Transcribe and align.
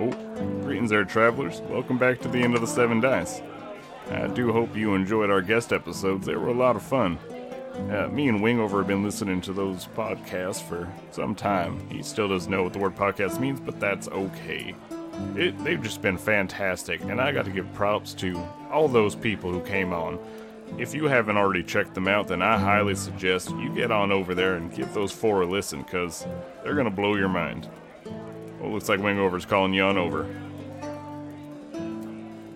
Oh, 0.00 0.10
greetings 0.62 0.90
there, 0.90 1.04
travelers. 1.04 1.60
Welcome 1.62 1.98
back 1.98 2.20
to 2.20 2.28
the 2.28 2.38
Inn 2.38 2.54
of 2.54 2.60
the 2.60 2.66
Seven 2.66 3.00
Dice. 3.00 3.42
I 4.10 4.26
do 4.26 4.52
hope 4.52 4.74
you 4.74 4.94
enjoyed 4.94 5.30
our 5.30 5.42
guest 5.42 5.72
episodes. 5.72 6.26
They 6.26 6.34
were 6.34 6.48
a 6.48 6.54
lot 6.54 6.76
of 6.76 6.82
fun. 6.82 7.18
Uh, 7.90 8.08
me 8.08 8.28
and 8.28 8.40
Wingover 8.40 8.78
have 8.78 8.86
been 8.86 9.04
listening 9.04 9.40
to 9.42 9.52
those 9.52 9.88
podcasts 9.94 10.62
for 10.62 10.90
some 11.10 11.34
time. 11.34 11.88
He 11.90 12.02
still 12.02 12.28
doesn't 12.28 12.50
know 12.50 12.62
what 12.62 12.72
the 12.72 12.78
word 12.78 12.96
podcast 12.96 13.38
means, 13.38 13.60
but 13.60 13.78
that's 13.78 14.08
okay. 14.08 14.74
It, 15.36 15.62
they've 15.62 15.82
just 15.82 16.02
been 16.02 16.18
fantastic, 16.18 17.02
and 17.02 17.20
I 17.20 17.30
got 17.32 17.44
to 17.44 17.50
give 17.50 17.72
props 17.74 18.14
to 18.14 18.36
all 18.70 18.88
those 18.88 19.14
people 19.14 19.52
who 19.52 19.60
came 19.60 19.92
on. 19.92 20.18
If 20.78 20.94
you 20.94 21.04
haven't 21.04 21.36
already 21.36 21.62
checked 21.62 21.94
them 21.94 22.08
out, 22.08 22.28
then 22.28 22.40
I 22.40 22.58
highly 22.58 22.94
suggest 22.94 23.50
you 23.50 23.74
get 23.74 23.90
on 23.92 24.10
over 24.10 24.34
there 24.34 24.54
and 24.54 24.74
give 24.74 24.92
those 24.94 25.12
four 25.12 25.42
a 25.42 25.46
listen, 25.46 25.82
because 25.82 26.26
they're 26.64 26.74
going 26.74 26.86
to 26.86 26.90
blow 26.90 27.14
your 27.14 27.28
mind. 27.28 27.68
Well, 28.62 28.70
looks 28.70 28.88
like 28.88 29.00
Wingover's 29.00 29.44
calling 29.44 29.74
you 29.74 29.82
on 29.82 29.98
over. 29.98 30.24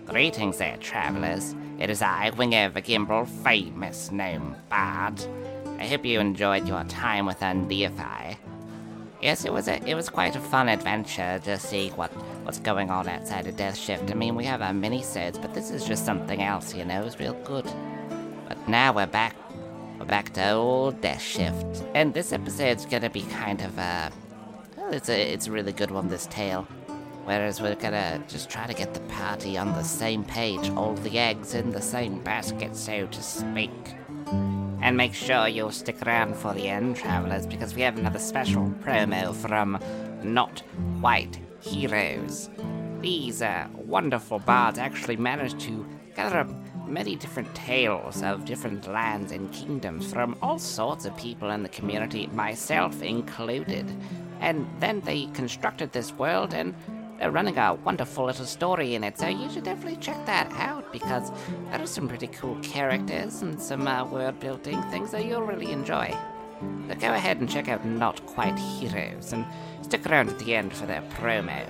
Greetings 0.05 0.57
there, 0.57 0.77
travelers. 0.77 1.53
It 1.79 1.89
is 1.89 2.01
I, 2.01 2.31
Wingover 2.31 2.81
Gimble, 2.81 3.25
famous 3.25 4.09
gnome 4.09 4.55
bard. 4.69 5.21
I 5.77 5.85
hope 5.85 6.05
you 6.05 6.21
enjoyed 6.21 6.65
your 6.65 6.85
time 6.85 7.25
with 7.25 7.41
Undeifi. 7.41 8.37
Yes, 9.21 9.43
it 9.43 9.51
was 9.51 9.67
a 9.67 9.83
it 9.85 9.95
was 9.95 10.07
quite 10.09 10.37
a 10.37 10.39
fun 10.39 10.69
adventure 10.69 11.41
to 11.43 11.59
see 11.59 11.89
what 11.89 12.11
what's 12.45 12.59
going 12.59 12.89
on 12.89 13.09
outside 13.09 13.45
of 13.45 13.57
Death 13.57 13.77
Shift. 13.77 14.09
I 14.09 14.13
mean, 14.13 14.35
we 14.35 14.45
have 14.45 14.61
our 14.61 14.73
mini 14.73 15.03
sets, 15.03 15.37
but 15.37 15.53
this 15.53 15.71
is 15.71 15.83
just 15.83 16.05
something 16.05 16.41
else, 16.41 16.73
you 16.73 16.85
know. 16.85 17.03
It's 17.03 17.19
real 17.19 17.33
good. 17.43 17.65
But 18.47 18.69
now 18.69 18.93
we're 18.93 19.07
back. 19.07 19.35
We're 19.99 20.05
back 20.05 20.31
to 20.33 20.51
old 20.51 21.01
Death 21.01 21.21
Shift, 21.21 21.83
and 21.93 22.13
this 22.13 22.31
episode's 22.31 22.85
gonna 22.85 23.09
be 23.09 23.23
kind 23.23 23.61
of 23.61 23.77
a. 23.77 24.09
It's 24.89 25.09
a 25.09 25.33
it's 25.33 25.47
a 25.47 25.51
really 25.51 25.73
good 25.73 25.91
one. 25.91 26.07
This 26.07 26.27
tale. 26.27 26.65
Whereas 27.25 27.61
we're 27.61 27.75
gonna 27.75 28.23
just 28.29 28.49
try 28.49 28.67
to 28.67 28.73
get 28.73 28.93
the 28.93 29.01
party 29.01 29.57
on 29.57 29.73
the 29.73 29.83
same 29.83 30.23
page, 30.23 30.69
all 30.69 30.93
the 30.93 31.19
eggs 31.19 31.55
in 31.55 31.71
the 31.71 31.81
same 31.81 32.23
basket, 32.23 32.73
so 32.73 33.05
to 33.05 33.21
speak. 33.21 33.71
And 34.81 34.95
make 34.95 35.13
sure 35.13 35.49
you'll 35.49 35.71
stick 35.71 36.01
around 36.07 36.37
for 36.37 36.53
the 36.53 36.69
end, 36.69 36.95
travelers, 36.95 37.45
because 37.45 37.75
we 37.75 37.81
have 37.81 37.97
another 37.97 38.19
special 38.19 38.73
promo 38.81 39.35
from 39.35 39.77
Not 40.23 40.63
Quite 41.01 41.37
Heroes. 41.59 42.49
These 43.01 43.41
uh, 43.41 43.67
wonderful 43.73 44.39
bards 44.39 44.79
actually 44.79 45.17
managed 45.17 45.59
to 45.61 45.85
gather 46.15 46.39
up 46.39 46.49
many 46.87 47.17
different 47.17 47.53
tales 47.53 48.23
of 48.23 48.45
different 48.45 48.87
lands 48.87 49.33
and 49.33 49.51
kingdoms 49.51 50.13
from 50.13 50.37
all 50.41 50.59
sorts 50.59 51.05
of 51.05 51.17
people 51.17 51.49
in 51.49 51.61
the 51.61 51.69
community, 51.69 52.27
myself 52.27 53.01
included. 53.01 53.85
And 54.39 54.67
then 54.79 55.01
they 55.01 55.25
constructed 55.27 55.91
this 55.91 56.13
world 56.13 56.53
and 56.53 56.73
they're 57.19 57.31
running 57.31 57.57
a 57.57 57.73
wonderful 57.73 58.25
little 58.25 58.45
story 58.45 58.93
in 58.93 59.03
it, 59.03 59.17
so 59.17 59.27
you 59.27 59.49
should 59.49 59.63
definitely 59.63 59.95
check 59.95 60.23
that 60.27 60.51
out 60.51 60.91
because 60.93 61.31
there 61.71 61.81
are 61.81 61.87
some 61.87 62.07
pretty 62.07 62.27
cool 62.27 62.55
characters 62.61 63.41
and 63.41 63.59
some 63.59 63.87
uh, 63.87 64.05
world 64.05 64.39
building 64.39 64.79
things 64.83 65.11
that 65.11 65.25
you'll 65.25 65.41
really 65.41 65.71
enjoy. 65.71 66.15
So 66.87 66.95
go 66.95 67.13
ahead 67.13 67.39
and 67.39 67.49
check 67.49 67.69
out 67.69 67.85
Not 67.85 68.23
Quite 68.27 68.57
Heroes 68.57 69.33
and 69.33 69.45
stick 69.81 70.05
around 70.05 70.29
at 70.29 70.39
the 70.39 70.55
end 70.55 70.73
for 70.73 70.85
their 70.85 71.01
promo. 71.01 71.65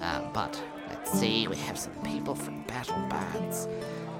Uh, 0.00 0.20
but 0.32 0.62
let's 0.88 1.10
see, 1.10 1.48
we 1.48 1.56
have 1.56 1.78
some 1.78 1.94
people 2.04 2.34
from 2.34 2.62
Battle 2.64 3.00
Bards. 3.08 3.66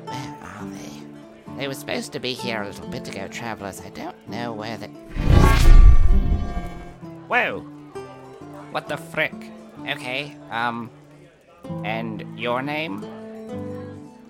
Where 0.05 0.37
are 0.43 0.67
they? 0.67 1.59
They 1.59 1.69
were 1.69 1.75
supposed 1.75 2.13
to 2.13 2.21
be 2.21 2.33
here 2.33 2.63
a 2.63 2.67
little 2.67 2.89
bit 2.89 3.09
ago, 3.09 3.29
travelers. 3.29 3.83
I 3.83 3.91
don't 3.91 4.29
know 4.29 4.53
where 4.53 4.79
they. 4.79 5.38
Whoa! 7.29 7.61
What 8.71 8.89
the 8.89 8.97
frick? 8.97 9.35
Okay, 9.87 10.35
um. 10.51 10.91
And 11.85 12.39
your 12.39 12.63
name? 12.63 13.05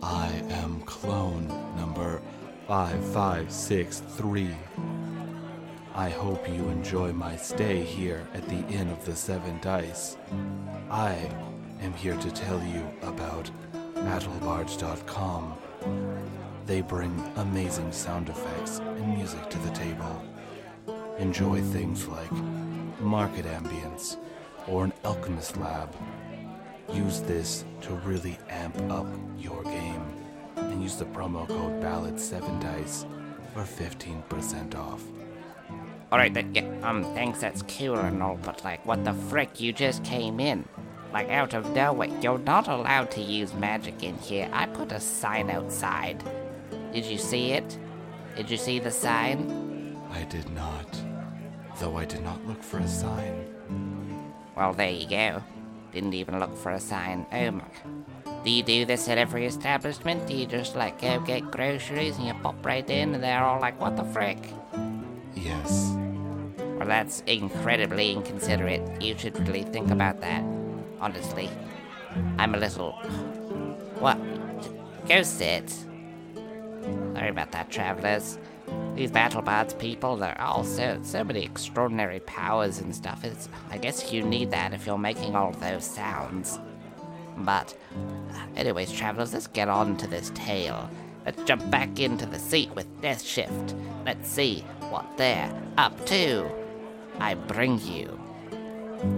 I 0.03 0.27
am 0.51 0.81
clone 0.83 1.47
number 1.77 2.21
5563. 2.67 4.51
I 5.95 6.11
hope 6.11 6.48
you 6.48 6.69
enjoy 6.69 7.13
my 7.13 7.37
stay 7.37 7.83
here 7.83 8.27
at 8.35 8.48
the 8.48 8.67
Inn 8.67 8.89
of 8.89 9.05
the 9.05 9.14
Seven 9.14 9.61
Dice. 9.61 10.17
I 10.91 11.31
am 11.81 11.92
here 11.95 12.17
to 12.17 12.31
tell 12.33 12.61
you 12.64 12.85
about 13.03 13.51
battlebards.com. 13.95 15.57
They 16.67 16.81
bring 16.81 17.33
amazing 17.37 17.92
sound 17.92 18.29
effects 18.29 18.79
and 18.79 19.17
music 19.17 19.48
to 19.51 19.58
the 19.58 19.70
table. 19.70 20.25
Enjoy 21.19 21.61
things 21.61 22.07
like 22.07 22.31
market 23.01 23.45
ambience 23.47 24.17
or 24.67 24.85
an 24.85 24.92
alchemist 25.05 25.57
lab. 25.57 25.95
Use 26.92 27.20
this 27.20 27.64
to 27.83 27.92
really 27.95 28.39
amp 28.48 28.79
up 28.91 29.07
your 29.39 29.63
game 29.63 30.03
and 30.57 30.83
use 30.83 30.97
the 30.97 31.05
promo 31.07 31.47
code 31.47 31.83
BALLAD7DICE 31.83 33.07
for 33.55 33.63
15% 33.63 34.75
off. 34.75 35.03
Alright, 36.11 36.35
yeah, 36.55 36.64
um, 36.83 37.05
thanks, 37.14 37.41
that's 37.41 37.63
cool 37.63 37.98
and 37.98 38.23
all, 38.23 38.39
but 38.42 38.64
like, 38.64 38.85
what 38.87 39.05
the 39.05 39.13
frick? 39.13 39.61
You 39.61 39.73
just 39.73 40.03
came 40.05 40.41
in. 40.41 40.67
Like, 41.13 41.31
out 41.31 41.55
of 41.55 41.70
nowhere. 41.75 42.08
You're 42.20 42.39
not 42.39 42.69
allowed 42.69 43.11
to 43.13 43.20
use 43.20 43.55
magic 43.55 44.03
in 44.03 44.17
here. 44.19 44.48
I 44.53 44.67
put 44.67 44.92
a 44.92 45.01
sign 45.01 45.51
outside. 45.51 46.23
Did 46.92 47.05
you 47.05 47.19
see 47.19 47.53
it? 47.53 47.79
Did 48.37 48.51
you 48.51 48.57
see 48.57 48.79
the 48.79 48.91
sign? 48.91 49.97
I 50.11 50.25
did 50.25 50.48
not, 50.51 50.87
though 51.78 51.96
I 51.96 52.05
did 52.05 52.22
not 52.22 52.44
look 52.46 52.62
for 52.62 52.78
a 52.78 52.89
sign. 52.89 53.46
Well, 54.56 54.72
there 54.72 54.90
you 54.90 55.08
go. 55.08 55.42
Didn't 55.92 56.14
even 56.14 56.39
look 56.39 56.56
for 56.56 56.72
a 56.72 56.80
sign. 56.80 57.27
Oh 57.33 57.50
my. 57.52 57.64
Do 58.44 58.50
you 58.50 58.62
do 58.62 58.84
this 58.84 59.08
at 59.08 59.18
every 59.18 59.46
establishment? 59.46 60.27
Do 60.27 60.34
you 60.34 60.46
just 60.46 60.77
like 60.77 61.00
go 61.00 61.20
get 61.20 61.50
groceries 61.50 62.16
and 62.18 62.27
you 62.27 62.34
pop 62.34 62.64
right 62.64 62.89
in 62.89 63.14
and 63.14 63.22
they're 63.22 63.42
all 63.42 63.61
like, 63.61 63.80
what 63.80 63.96
the 63.96 64.05
frick? 64.05 64.39
Yes, 65.34 65.92
Well, 66.78 66.86
that's 66.86 67.22
incredibly 67.27 68.12
inconsiderate. 68.12 69.02
You 69.02 69.16
should 69.16 69.39
really 69.46 69.62
think 69.62 69.90
about 69.90 70.20
that. 70.20 70.42
Honestly. 71.00 71.48
I'm 72.39 72.55
a 72.55 72.58
little. 72.58 72.92
What? 74.00 74.18
Go 75.08 75.22
sit. 75.22 75.70
Sorry 77.14 77.28
about 77.28 77.52
that, 77.52 77.70
travelers. 77.70 78.39
These 78.95 79.11
battle 79.12 79.42
bards 79.42 79.74
people, 79.74 80.17
they're 80.17 80.40
all 80.40 80.64
so, 80.64 80.98
so 81.02 81.23
many 81.23 81.45
extraordinary 81.45 82.20
powers 82.20 82.80
and 82.80 82.95
stuff. 82.95 83.24
It's, 83.24 83.48
I 83.70 83.79
guess 83.79 84.12
you 84.12 84.23
need 84.23 84.51
that 84.51 84.73
if 84.73 84.86
you're 84.86 84.98
making 84.98 85.36
all 85.36 85.52
those 85.52 85.84
sounds. 85.84 86.58
But, 87.36 87.77
anyways, 88.57 88.90
travelers, 88.90 89.33
let's 89.33 89.46
get 89.46 89.68
on 89.68 89.96
to 89.98 90.08
this 90.08 90.33
tale. 90.34 90.90
Let's 91.24 91.42
jump 91.45 91.70
back 91.70 92.01
into 92.01 92.27
the 92.27 92.39
seat 92.39 92.70
with 92.74 92.86
Death 93.01 93.23
Shift. 93.23 93.74
Let's 94.05 94.28
see 94.28 94.64
what 94.90 95.07
they're 95.17 95.52
up 95.77 96.05
to. 96.07 96.51
I 97.20 97.34
bring 97.34 97.80
you 97.80 98.18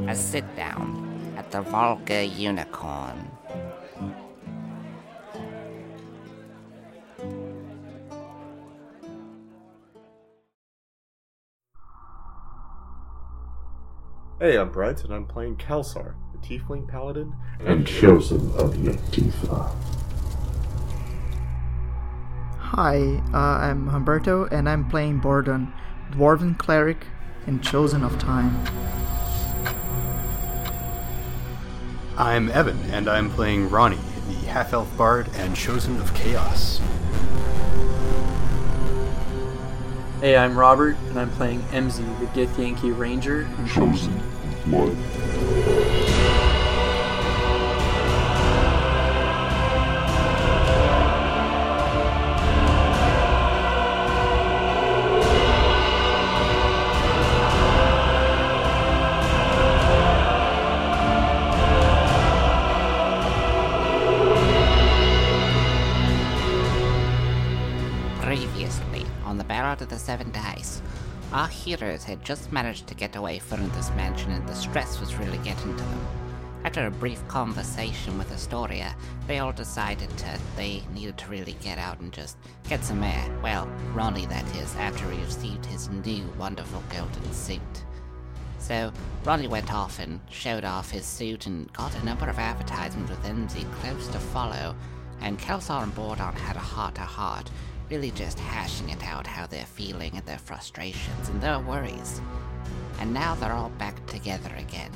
a 0.08 0.14
sit 0.14 0.44
down 0.56 1.34
at 1.38 1.50
the 1.50 1.62
Vulgar 1.62 2.22
Unicorn. 2.22 3.29
Hey, 14.40 14.56
I'm 14.56 14.70
Brent, 14.70 15.04
and 15.04 15.12
I'm 15.12 15.26
playing 15.26 15.56
Kelsar, 15.56 16.14
the 16.32 16.38
Tiefling 16.38 16.88
Paladin. 16.88 17.34
and 17.62 17.86
chosen 17.86 18.38
of 18.56 18.72
Yetifa. 18.72 19.70
Hi, 22.56 23.22
uh, 23.34 23.36
I'm 23.36 23.90
Humberto, 23.90 24.50
and 24.50 24.66
I'm 24.66 24.88
playing 24.88 25.20
Bordon, 25.20 25.74
Dwarven 26.12 26.56
Cleric 26.56 27.06
and 27.46 27.62
Chosen 27.62 28.02
of 28.02 28.18
Time. 28.18 28.64
I'm 32.16 32.48
Evan, 32.48 32.80
and 32.92 33.10
I'm 33.10 33.28
playing 33.28 33.68
Ronnie, 33.68 33.98
the 34.26 34.46
half 34.46 34.72
elf 34.72 34.96
bard 34.96 35.28
and 35.34 35.54
chosen 35.54 36.00
of 36.00 36.14
chaos. 36.14 36.80
Hey, 40.20 40.36
I'm 40.36 40.54
Robert, 40.58 40.96
and 41.08 41.18
I'm 41.18 41.30
playing 41.30 41.60
MZ, 41.70 41.96
the 42.20 42.26
Githyanki 42.26 42.96
Ranger. 42.96 43.48
Chosen 43.66 44.22
blood. 44.66 44.94
Heroes 71.76 72.02
had 72.02 72.24
just 72.24 72.50
managed 72.50 72.88
to 72.88 72.94
get 72.94 73.14
away 73.14 73.38
from 73.38 73.68
this 73.70 73.90
mansion 73.90 74.32
and 74.32 74.48
the 74.48 74.54
stress 74.54 74.98
was 74.98 75.14
really 75.14 75.38
getting 75.38 75.76
to 75.76 75.82
them. 75.84 76.06
After 76.64 76.86
a 76.86 76.90
brief 76.90 77.26
conversation 77.28 78.18
with 78.18 78.32
Astoria, 78.32 78.94
they 79.28 79.38
all 79.38 79.52
decided 79.52 80.10
that 80.10 80.40
they 80.56 80.82
needed 80.92 81.16
to 81.18 81.30
really 81.30 81.56
get 81.62 81.78
out 81.78 82.00
and 82.00 82.12
just 82.12 82.36
get 82.68 82.84
some 82.84 83.04
air. 83.04 83.24
Well, 83.40 83.68
Ronnie 83.94 84.26
that 84.26 84.44
is, 84.56 84.74
after 84.76 85.08
he 85.10 85.22
received 85.22 85.64
his 85.64 85.88
new 85.88 86.24
wonderful 86.36 86.82
golden 86.92 87.32
suit. 87.32 87.60
So 88.58 88.92
Ronnie 89.24 89.46
went 89.46 89.72
off 89.72 90.00
and 90.00 90.20
showed 90.28 90.64
off 90.64 90.90
his 90.90 91.06
suit 91.06 91.46
and 91.46 91.72
got 91.72 91.94
a 91.94 92.04
number 92.04 92.28
of 92.28 92.40
advertisements 92.40 93.10
with 93.10 93.22
MZ 93.22 93.72
close 93.74 94.08
to 94.08 94.18
follow, 94.18 94.74
and 95.20 95.38
Kelsar 95.38 95.84
and 95.84 95.94
Bordon 95.94 96.34
had 96.34 96.56
a 96.56 96.58
heart 96.74 96.96
to 96.96 97.02
heart, 97.02 97.48
really 97.90 98.12
just 98.12 98.38
hashing 98.38 98.88
it 98.88 99.02
out 99.04 99.26
how 99.26 99.46
they're 99.46 99.66
feeling 99.66 100.12
and 100.14 100.24
their 100.24 100.38
frustrations 100.38 101.28
and 101.28 101.40
their 101.40 101.58
worries. 101.58 102.20
And 103.00 103.12
now 103.12 103.34
they're 103.34 103.52
all 103.52 103.70
back 103.70 104.04
together 104.06 104.54
again, 104.56 104.90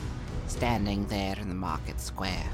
standing 0.46 1.06
there 1.06 1.36
in 1.40 1.48
the 1.48 1.54
market 1.54 2.00
square. 2.00 2.44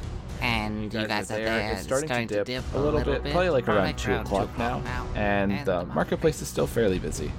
And 0.40 0.92
you 0.94 1.06
guys, 1.06 1.30
are 1.30 1.34
there. 1.34 1.72
It's 1.72 1.82
starting, 1.82 2.26
to, 2.28 2.44
dip 2.44 2.64
a 2.74 2.78
little, 2.78 3.00
bit, 3.04 3.22
bit, 3.22 3.32
probably 3.32 3.50
like 3.50 3.66
probably 3.66 3.82
around 3.82 3.98
two 3.98 4.10
around 4.12 4.26
o'clock 4.26 4.58
now, 4.58 4.80
now, 4.80 5.06
and 5.14 5.52
and 5.52 5.68
uh, 5.68 5.80
the 5.80 5.84
the 5.84 5.94
marketplace 5.94 6.40
is 6.40 6.48
still 6.48 6.66
fairly 6.66 6.98
busy. 6.98 7.30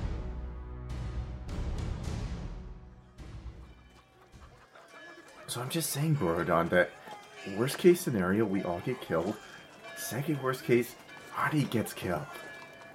So 5.47 5.61
I'm 5.61 5.69
just 5.69 5.89
saying, 5.89 6.17
Borodon, 6.17 6.69
that 6.69 6.91
worst 7.57 7.79
case 7.79 8.01
scenario, 8.01 8.45
we 8.45 8.61
all 8.61 8.81
get 8.85 9.01
killed. 9.01 9.35
Second 9.97 10.41
worst 10.43 10.63
case, 10.63 10.93
Ronnie 11.35 11.63
gets 11.63 11.93
killed. 11.93 12.21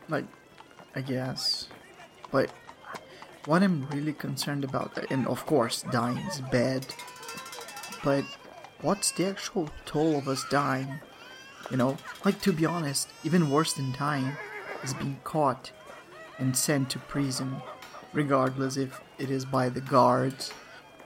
Like, 0.08 0.24
I 0.94 1.00
guess. 1.00 1.68
But 2.30 2.50
what 3.46 3.62
I'm 3.62 3.86
really 3.88 4.12
concerned 4.12 4.64
about, 4.64 5.10
and 5.10 5.26
of 5.26 5.46
course, 5.46 5.82
dying 5.92 6.18
is 6.18 6.40
bad, 6.40 6.86
but 8.02 8.24
what's 8.82 9.10
the 9.12 9.26
actual 9.26 9.70
toll 9.84 10.16
of 10.18 10.28
us 10.28 10.44
dying? 10.50 11.00
You 11.70 11.76
know, 11.76 11.96
like 12.24 12.40
to 12.42 12.52
be 12.52 12.66
honest, 12.66 13.08
even 13.24 13.50
worse 13.50 13.72
than 13.72 13.92
dying 13.92 14.32
is 14.82 14.94
being 14.94 15.18
caught 15.24 15.72
and 16.38 16.56
sent 16.56 16.90
to 16.90 16.98
prison, 16.98 17.62
regardless 18.12 18.76
if 18.76 19.00
it 19.18 19.30
is 19.30 19.44
by 19.44 19.68
the 19.68 19.80
guards 19.80 20.52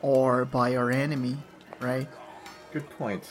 or 0.03 0.45
by 0.45 0.77
our 0.77 0.91
enemy, 0.91 1.37
right? 1.81 2.09
Good 2.73 2.89
point. 2.91 3.29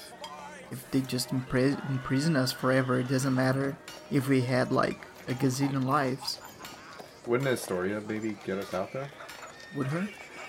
If 0.72 0.90
they 0.92 1.02
just 1.02 1.30
impris- 1.30 1.90
imprison 1.90 2.36
us 2.36 2.52
forever, 2.52 3.00
it 3.00 3.08
doesn't 3.08 3.34
matter 3.34 3.78
if 4.12 4.28
we 4.28 4.42
had 4.42 4.72
like 4.72 5.06
a 5.30 5.34
gazillion 5.34 5.86
lives. 5.86 6.40
Wouldn't 7.26 7.48
Astoria 7.48 8.02
maybe 8.02 8.36
get 8.46 8.58
us 8.58 8.74
out 8.74 8.92
there? 8.92 9.10
would 9.76 9.88
her? 9.88 10.08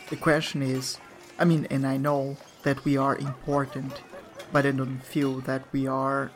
The 0.09 0.17
question 0.17 0.62
is, 0.62 0.99
I 1.38 1.44
mean, 1.44 1.67
and 1.71 1.87
I 1.87 1.97
know 1.97 2.37
that 2.62 2.85
we 2.85 2.97
are 2.97 3.17
important, 3.17 4.03
but 4.53 4.67
I 4.67 4.71
don't 4.73 5.00
feel 5.00 5.41
that 5.41 5.62
we 5.73 5.87
are 5.87 6.31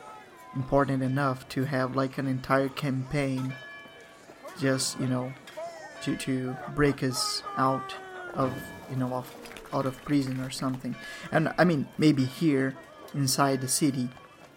important 0.55 1.03
enough 1.03 1.47
to 1.49 1.65
have 1.65 1.95
like 1.95 2.17
an 2.17 2.27
entire 2.27 2.69
campaign 2.69 3.53
just, 4.59 4.99
you 4.99 5.07
know, 5.07 5.33
to, 6.03 6.15
to 6.17 6.55
break 6.75 7.03
us 7.03 7.43
out 7.57 7.95
of, 8.33 8.53
you 8.89 8.95
know, 8.95 9.13
of, 9.13 9.33
out 9.73 9.85
of 9.85 10.01
prison 10.03 10.39
or 10.39 10.49
something. 10.49 10.95
And 11.31 11.53
I 11.57 11.65
mean, 11.65 11.87
maybe 11.97 12.23
here 12.25 12.75
inside 13.13 13.61
the 13.61 13.67
city, 13.67 14.09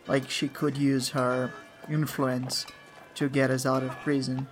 like 0.06 0.30
she 0.30 0.48
could 0.48 0.76
use 0.76 1.10
her 1.10 1.52
influence 1.88 2.66
to 3.18 3.28
get 3.28 3.50
us 3.50 3.66
out 3.66 3.82
of 3.82 3.90
prison. 4.00 4.46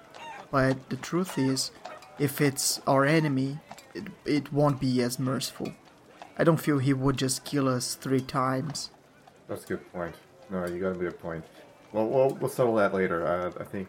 But 0.50 0.90
the 0.90 0.96
truth 0.96 1.38
is, 1.38 1.70
if 2.18 2.40
it's 2.40 2.80
our 2.86 3.04
enemy, 3.04 3.58
it, 3.94 4.04
it 4.24 4.52
won't 4.52 4.80
be 4.80 5.02
as 5.02 5.18
merciful. 5.18 5.72
I 6.38 6.44
don't 6.44 6.58
feel 6.58 6.78
he 6.78 6.92
would 6.92 7.16
just 7.16 7.44
kill 7.44 7.68
us 7.68 7.94
three 7.94 8.20
times. 8.20 8.90
That's 9.48 9.64
a 9.64 9.68
good 9.68 9.92
point. 9.92 10.14
No, 10.50 10.66
you 10.66 10.80
got 10.80 10.92
a 10.92 10.98
good 10.98 11.18
point. 11.20 11.44
Well, 11.92 12.06
we'll, 12.08 12.30
we'll 12.30 12.50
settle 12.50 12.74
that 12.76 12.92
later. 12.92 13.26
Uh, 13.26 13.52
I 13.60 13.64
think 13.64 13.88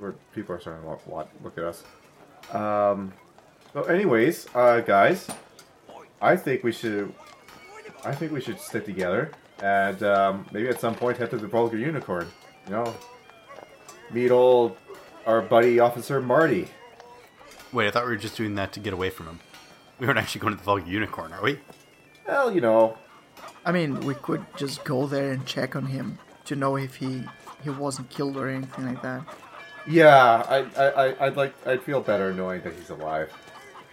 we're, 0.00 0.12
people 0.34 0.54
are 0.56 0.60
starting 0.60 0.82
to 0.82 0.88
look, 0.88 1.28
look, 1.44 1.58
at 1.58 1.64
us. 1.64 1.84
Um, 2.52 3.12
so, 3.72 3.82
anyways, 3.84 4.46
uh, 4.54 4.80
guys, 4.80 5.28
I 6.20 6.36
think 6.36 6.64
we 6.64 6.72
should. 6.72 7.12
I 8.02 8.14
think 8.14 8.32
we 8.32 8.40
should 8.40 8.58
stick 8.58 8.86
together 8.86 9.30
and 9.62 10.02
um, 10.02 10.46
maybe 10.52 10.68
at 10.68 10.80
some 10.80 10.94
point 10.94 11.18
head 11.18 11.30
to 11.30 11.36
the 11.36 11.46
Vulgar 11.46 11.76
Unicorn. 11.76 12.26
You 12.66 12.72
know, 12.72 12.94
meet 14.12 14.30
old 14.30 14.76
our 15.26 15.40
buddy 15.42 15.78
Officer 15.80 16.20
Marty. 16.20 16.68
Wait, 17.72 17.86
I 17.86 17.90
thought 17.90 18.04
we 18.04 18.10
were 18.10 18.16
just 18.16 18.36
doing 18.36 18.54
that 18.56 18.72
to 18.72 18.80
get 18.80 18.92
away 18.92 19.10
from 19.10 19.26
him. 19.26 19.40
We 19.98 20.06
weren't 20.06 20.18
actually 20.18 20.40
going 20.40 20.54
to 20.54 20.58
the 20.58 20.64
Vulgar 20.64 20.86
Unicorn, 20.88 21.32
are 21.32 21.42
we? 21.42 21.58
Well, 22.26 22.52
you 22.52 22.60
know, 22.60 22.96
I 23.64 23.72
mean, 23.72 24.00
we 24.00 24.14
could 24.14 24.44
just 24.56 24.82
go 24.84 25.06
there 25.06 25.32
and 25.32 25.44
check 25.46 25.76
on 25.76 25.86
him 25.86 26.18
to 26.46 26.56
know 26.56 26.76
if 26.76 26.96
he 26.96 27.22
he 27.62 27.70
wasn't 27.70 28.08
killed 28.10 28.36
or 28.36 28.48
anything 28.48 28.86
like 28.86 29.02
that. 29.02 29.22
yeah, 29.86 30.44
I, 30.48 30.58
I, 30.82 31.06
I- 31.08 31.26
I'd 31.26 31.36
like, 31.36 31.54
I'd 31.66 31.82
feel 31.82 32.00
better 32.00 32.32
knowing 32.32 32.62
that 32.62 32.72
he's 32.74 32.88
alive. 32.90 33.30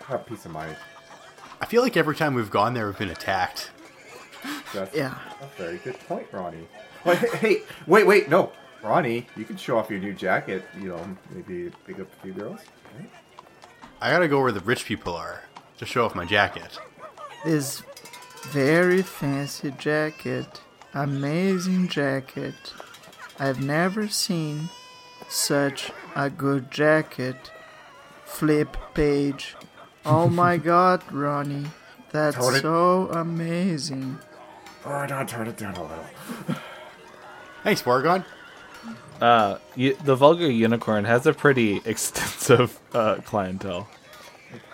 Have 0.05 0.25
peace 0.25 0.45
of 0.45 0.51
mind. 0.51 0.75
I 1.59 1.65
feel 1.65 1.81
like 1.81 1.97
every 1.97 2.15
time 2.15 2.33
we've 2.33 2.49
gone 2.51 2.73
there, 2.73 2.87
we've 2.87 2.97
been 2.97 3.09
attacked. 3.09 3.71
That's 4.73 4.95
Yeah. 4.95 5.17
a 5.41 5.45
very 5.61 5.77
good 5.79 5.99
point, 6.07 6.27
Ronnie. 6.31 6.67
Wait, 7.03 7.17
hey, 7.17 7.37
hey, 7.37 7.61
wait, 7.87 8.07
wait, 8.07 8.29
no, 8.29 8.51
Ronnie, 8.83 9.27
you 9.35 9.43
can 9.45 9.57
show 9.57 9.77
off 9.77 9.89
your 9.89 9.99
new 9.99 10.13
jacket. 10.13 10.63
You 10.79 10.89
know, 10.89 11.17
maybe 11.31 11.71
pick 11.85 11.99
up 11.99 12.07
a 12.11 12.21
few 12.23 12.33
girls. 12.33 12.59
right? 12.97 13.09
I 14.01 14.11
gotta 14.11 14.27
go 14.27 14.39
where 14.41 14.51
the 14.51 14.59
rich 14.61 14.85
people 14.85 15.15
are 15.15 15.41
to 15.77 15.85
show 15.85 16.05
off 16.05 16.15
my 16.15 16.25
jacket. 16.25 16.77
This 17.43 17.83
very 18.49 19.01
fancy 19.01 19.71
jacket, 19.71 20.61
amazing 20.93 21.87
jacket. 21.87 22.55
I've 23.39 23.61
never 23.61 24.07
seen 24.07 24.69
such 25.27 25.91
a 26.15 26.29
good 26.29 26.71
jacket. 26.71 27.51
Flip 28.25 28.75
page. 28.93 29.55
Oh 30.05 30.27
my 30.43 30.57
god, 30.57 31.01
Ronnie. 31.11 31.65
That's 32.11 32.37
Tone 32.37 32.55
it- 32.55 32.61
so 32.61 33.09
amazing. 33.11 34.19
Oh, 34.85 35.05
no, 35.05 35.25
turn 35.25 35.47
it 35.47 35.57
down 35.57 35.75
a 35.75 35.81
little. 35.81 36.05
Thanks, 37.63 37.81
Borgon. 37.81 38.23
Uh, 39.21 39.57
you, 39.75 39.95
the 40.03 40.15
vulgar 40.15 40.49
unicorn 40.49 41.05
has 41.05 41.25
a 41.25 41.33
pretty 41.33 41.77
extensive 41.85 42.79
uh, 42.93 43.15
clientele. 43.25 43.87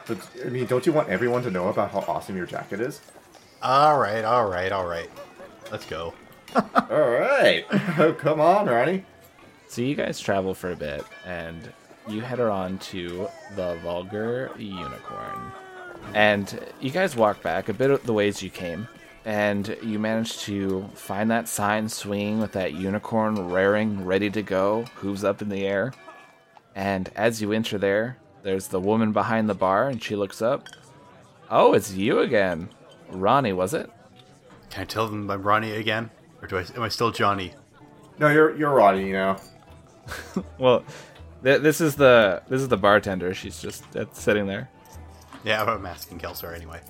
But 0.06 0.18
I 0.45 0.50
mean, 0.50 0.66
don't 0.66 0.86
you 0.86 0.92
want 0.92 1.10
everyone 1.10 1.44
to 1.44 1.51
know 1.51 1.69
about 1.69 1.92
how 1.92 2.00
awesome 2.00 2.36
your 2.36 2.45
jacket 2.45 2.81
is? 2.81 3.00
All 3.62 3.98
right, 3.98 4.24
all 4.25 4.50
right, 4.50 4.72
all 4.72 4.86
right. 4.86 5.10
Let's 5.72 5.86
go. 5.86 6.14
All 6.56 7.09
right, 7.09 7.66
oh, 7.97 8.14
come 8.14 8.40
on, 8.40 8.68
Ronnie. 8.68 9.04
So 9.68 9.81
you 9.81 9.95
guys 9.95 10.19
travel 10.19 10.54
for 10.54 10.71
a 10.71 10.76
bit, 10.76 11.04
and 11.26 11.73
you 12.07 12.21
head 12.21 12.40
on 12.40 12.78
to 12.80 13.28
the 13.56 13.76
vulgar 13.81 14.52
unicorn. 14.56 15.52
And 16.14 16.59
you 16.80 16.92
guys 16.92 17.16
walk 17.16 17.42
back 17.42 17.69
a 17.69 17.73
bit 17.73 17.90
of 17.90 18.06
the 18.06 18.14
ways 18.14 18.44
you 18.44 18.52
came, 18.52 18.88
and 19.25 19.77
you 19.81 19.99
manage 19.99 20.39
to 20.39 20.89
find 20.94 21.31
that 21.31 21.47
sign 21.47 21.87
swinging 21.89 22.39
with 22.39 22.53
that 22.53 22.73
unicorn 22.73 23.49
rearing, 23.49 24.06
ready 24.06 24.30
to 24.31 24.42
go, 24.42 24.83
hooves 24.95 25.23
up 25.23 25.42
in 25.42 25.49
the 25.49 25.65
air. 25.65 25.94
And 26.75 27.09
as 27.15 27.42
you 27.42 27.51
enter 27.51 27.77
there, 27.77 28.18
there's 28.42 28.68
the 28.68 28.80
woman 28.80 29.11
behind 29.13 29.49
the 29.49 29.53
bar, 29.53 29.87
and 29.87 30.03
she 30.03 30.15
looks 30.15 30.42
up. 30.42 30.68
Oh, 31.49 31.73
it's 31.73 31.94
you 31.94 32.19
again. 32.19 32.69
Ronnie, 33.09 33.53
was 33.53 33.73
it? 33.73 33.89
Can 34.69 34.81
I 34.81 34.85
tell 34.85 35.07
them 35.07 35.30
I'm 35.30 35.44
Ronnie 35.44 35.71
again, 35.71 36.09
or 36.42 36.47
do 36.47 36.57
I? 36.57 36.65
Am 36.75 36.81
I 36.81 36.89
still 36.89 37.11
Johnny? 37.11 37.53
No, 38.18 38.30
you're 38.30 38.56
you're 38.57 38.73
Ronnie 38.73 39.11
now. 39.11 39.37
Well, 40.57 40.83
th- 41.44 41.61
this 41.61 41.80
is 41.80 41.95
the 41.95 42.42
this 42.49 42.59
is 42.61 42.68
the 42.68 42.77
bartender. 42.77 43.33
She's 43.33 43.61
just 43.61 43.83
uh, 43.95 44.06
sitting 44.11 44.47
there. 44.47 44.69
Yeah, 45.45 45.63
I'm 45.63 45.85
asking 45.85 46.19
Kelsar 46.19 46.53
anyway. 46.56 46.81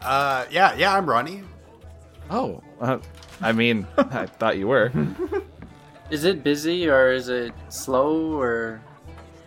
Uh, 0.00 0.46
yeah, 0.50 0.74
yeah, 0.76 0.96
I'm 0.96 1.04
Ronnie. 1.08 1.42
Oh, 2.30 2.62
uh, 2.80 2.98
I 3.40 3.52
mean, 3.52 3.86
I 3.98 4.26
thought 4.26 4.58
you 4.58 4.68
were. 4.68 4.92
Is 6.10 6.24
it 6.24 6.44
busy 6.44 6.90
or 6.90 7.10
is 7.10 7.30
it 7.30 7.54
slow 7.70 8.38
or? 8.38 8.82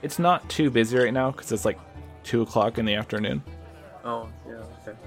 It's 0.01 0.17
not 0.17 0.50
too 0.50 0.72
busy 0.72 0.98
right 0.98 1.13
now 1.13 1.29
because 1.29 1.51
it's 1.51 1.63
like 1.63 1.77
two 2.24 2.41
o'clock 2.41 2.79
in 2.79 2.86
the 2.86 2.96
afternoon. 2.96 3.44
Oh, 4.03 4.27
yeah, 4.48 4.63
okay. 4.82 4.98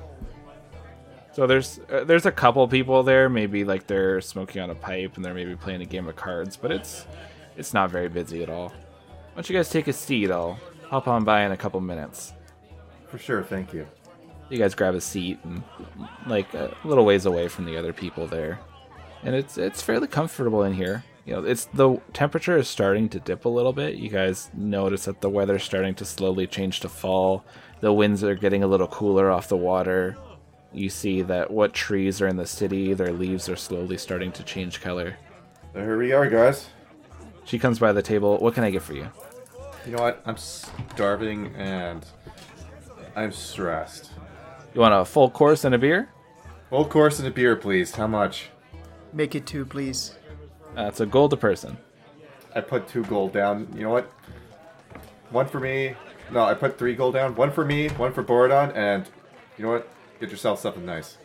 So 1.33 1.49
there's 1.49 1.81
uh, 1.93 2.05
there's 2.05 2.27
a 2.27 2.33
couple 2.33 2.67
people 2.69 3.03
there. 3.03 3.29
Maybe 3.29 3.65
like 3.65 3.89
they're 3.89 4.21
smoking 4.21 4.63
on 4.63 4.71
a 4.71 4.75
pipe 4.75 5.17
and 5.17 5.25
they're 5.25 5.35
maybe 5.35 5.57
playing 5.57 5.83
a 5.83 5.85
game 5.85 6.07
of 6.09 6.15
cards, 6.15 6.57
but 6.57 6.71
it's 6.71 7.07
it's 7.57 7.75
not 7.75 7.91
very 7.91 8.09
busy 8.09 8.43
at 8.43 8.51
all. 8.51 8.69
Why 8.69 8.75
don't 9.35 9.51
you 9.51 9.57
guys 9.57 9.69
take 9.69 9.89
a 9.89 9.93
seat? 9.93 10.31
I'll 10.31 10.61
hop 10.89 11.09
on 11.09 11.25
by 11.25 11.45
in 11.45 11.51
a 11.51 11.57
couple 11.57 11.81
minutes. 11.81 12.33
For 13.09 13.19
sure, 13.19 13.43
thank 13.43 13.73
you. 13.73 13.87
You 14.50 14.59
guys 14.59 14.75
grab 14.75 14.95
a 14.95 15.00
seat 15.00 15.38
and 15.45 15.62
like 16.26 16.52
a 16.55 16.75
little 16.85 17.05
ways 17.05 17.26
away 17.26 17.49
from 17.49 17.64
the 17.67 17.76
other 17.76 17.93
people 17.93 18.26
there, 18.26 18.59
and 19.23 19.35
it's 19.35 19.59
it's 19.59 19.83
fairly 19.83 20.07
comfortable 20.09 20.62
in 20.62 20.73
here. 20.73 21.05
You 21.26 21.35
know, 21.35 21.45
it's 21.45 21.67
the 21.67 22.00
temperature 22.14 22.57
is 22.57 22.69
starting 22.69 23.11
to 23.11 23.21
dip 23.21 23.45
a 23.45 23.49
little 23.50 23.75
bit. 23.75 23.97
You 23.97 24.09
guys 24.09 24.50
notice 24.55 25.05
that 25.05 25.21
the 25.21 25.28
weather's 25.28 25.62
starting 25.62 25.95
to 25.97 26.05
slowly 26.07 26.47
change 26.47 26.81
to 26.81 26.88
fall. 26.88 27.45
The 27.81 27.93
winds 27.93 28.25
are 28.25 28.35
getting 28.35 28.62
a 28.62 28.67
little 28.67 28.88
cooler 28.88 29.31
off 29.31 29.49
the 29.49 29.57
water. 29.57 30.17
you 30.73 30.90
see 30.90 31.23
that 31.23 31.50
what 31.50 31.73
trees 31.73 32.21
are 32.21 32.28
in 32.28 32.37
the 32.37 32.47
city, 32.47 32.93
their 32.95 33.12
leaves 33.12 33.49
are 33.49 33.57
slowly 33.57 33.97
starting 33.97 34.33
to 34.33 34.43
change 34.43 34.81
color. 34.81 35.17
So 35.73 35.81
here 35.81 35.99
we 35.99 36.12
are, 36.12 36.28
guys. 36.28 36.69
She 37.45 37.59
comes 37.59 37.78
by 37.78 37.93
the 37.93 38.02
table. 38.02 38.38
What 38.38 38.55
can 38.55 38.64
I 38.64 38.71
get 38.71 38.83
for 38.83 38.95
you? 38.95 39.09
You 39.87 39.93
know 39.93 40.02
what? 40.02 40.23
I'm 40.26 40.37
starving 40.37 41.55
and 41.57 42.05
I'm 43.17 43.33
stressed. 43.33 44.11
You 44.75 44.81
want 44.81 44.95
a 44.95 45.05
full 45.05 45.31
course 45.31 45.65
and 45.65 45.75
a 45.75 45.79
beer? 45.79 46.09
Full 46.71 46.85
course 46.85 47.19
and 47.19 47.27
a 47.27 47.31
beer, 47.31 47.57
please. 47.57 47.95
How 47.95 48.07
much? 48.07 48.51
Make 49.13 49.35
it 49.35 49.47
two, 49.47 49.65
please. 49.65 50.15
That's 50.75 51.01
a 51.01 51.07
gold 51.07 51.33
a 51.33 51.37
person. 51.37 51.79
I 52.55 52.61
put 52.61 52.89
two 52.89 53.05
gold 53.05 53.33
down. 53.33 53.69
You 53.75 53.83
know 53.83 53.91
what? 53.91 54.13
One 55.31 55.47
for 55.47 55.61
me. 55.61 55.95
No, 56.31 56.45
I 56.45 56.55
put 56.55 56.79
three 56.79 56.95
gold 56.95 57.15
down. 57.15 57.35
One 57.35 57.51
for 57.51 57.65
me, 57.65 57.89
one 57.91 58.13
for 58.13 58.23
Borodon, 58.23 58.75
and 58.77 59.09
you 59.57 59.65
know 59.65 59.71
what? 59.71 59.89
Get 60.21 60.31
yourself 60.31 60.61
something 60.61 60.85
nice. 60.85 61.17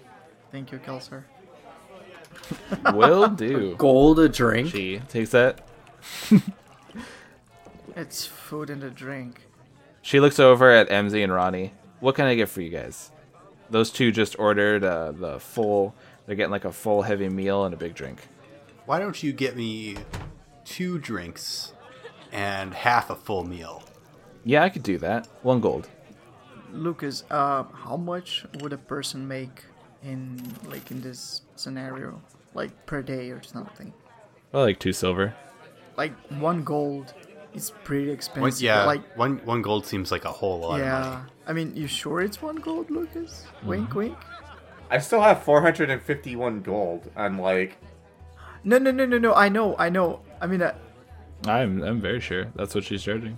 Thank 0.51 0.71
you, 0.71 0.79
Kelsar. 0.79 1.23
Will 2.93 3.27
do. 3.27 3.75
Gold 3.75 4.19
a 4.19 4.29
drink. 4.29 4.69
She 4.69 4.99
takes 5.09 5.31
that. 5.31 5.67
It's 7.95 8.25
food 8.25 8.69
and 8.69 8.83
a 8.83 8.89
drink. 8.89 9.41
She 10.01 10.19
looks 10.19 10.39
over 10.39 10.71
at 10.71 10.89
MZ 10.89 11.23
and 11.23 11.31
Ronnie. 11.31 11.73
What 11.99 12.15
can 12.15 12.25
I 12.25 12.35
get 12.35 12.49
for 12.49 12.61
you 12.61 12.69
guys? 12.69 13.11
Those 13.73 13.89
two 13.89 14.11
just 14.11 14.37
ordered 14.37 14.83
uh, 14.83 15.13
the 15.13 15.39
full. 15.39 15.95
They're 16.27 16.35
getting 16.35 16.51
like 16.51 16.63
a 16.63 16.71
full 16.71 17.01
heavy 17.01 17.27
meal 17.27 17.65
and 17.65 17.73
a 17.73 17.77
big 17.77 17.95
drink. 17.95 18.27
Why 18.85 18.99
don't 18.99 19.23
you 19.23 19.33
get 19.33 19.55
me 19.55 19.97
two 20.63 20.99
drinks 20.99 21.73
and 22.31 22.71
half 22.71 23.09
a 23.09 23.15
full 23.15 23.43
meal? 23.43 23.81
Yeah, 24.45 24.61
I 24.61 24.69
could 24.69 24.83
do 24.83 24.99
that. 24.99 25.27
One 25.41 25.59
gold. 25.59 25.89
Lucas, 26.71 27.23
uh, 27.31 27.63
how 27.63 27.97
much 27.97 28.45
would 28.59 28.73
a 28.73 28.77
person 28.77 29.27
make 29.27 29.63
in 30.03 30.39
like 30.65 30.91
in 30.91 31.01
this 31.01 31.41
scenario, 31.55 32.21
like 32.53 32.85
per 32.85 33.01
day 33.01 33.31
or 33.31 33.41
something? 33.41 33.91
Well, 34.51 34.65
like 34.65 34.77
two 34.77 34.93
silver. 34.93 35.33
Like 35.97 36.13
one 36.29 36.63
gold 36.63 37.15
is 37.53 37.71
pretty 37.83 38.07
One, 38.07 38.13
expensive. 38.15 38.61
yeah, 38.61 38.83
like 38.85 39.01
one 39.17 39.37
one 39.45 39.61
gold 39.61 39.85
seems 39.85 40.11
like 40.11 40.25
a 40.25 40.31
whole 40.31 40.59
lot 40.59 40.79
of 40.79 40.85
money. 40.85 40.85
yeah. 40.85 41.23
I 41.47 41.53
mean, 41.53 41.75
you 41.75 41.87
sure 41.87 42.21
it's 42.21 42.41
one 42.41 42.55
gold, 42.55 42.89
Lucas? 42.89 43.45
Wink, 43.63 43.93
wink. 43.95 44.17
I 44.89 44.99
still 44.99 45.21
have 45.21 45.43
451 45.43 46.61
gold. 46.61 47.09
I'm 47.15 47.39
like, 47.39 47.77
No, 48.63 48.77
no, 48.77 48.91
no, 48.91 49.05
no, 49.05 49.17
no. 49.17 49.33
I 49.33 49.49
know, 49.49 49.75
I 49.77 49.89
know. 49.89 50.21
I 50.41 50.47
mean, 50.47 50.61
uh, 50.61 50.73
I'm 51.47 51.81
I'm 51.83 51.99
very 51.99 52.19
sure 52.21 52.45
that's 52.55 52.73
what 52.75 52.83
she's 52.85 53.03
charging. 53.03 53.37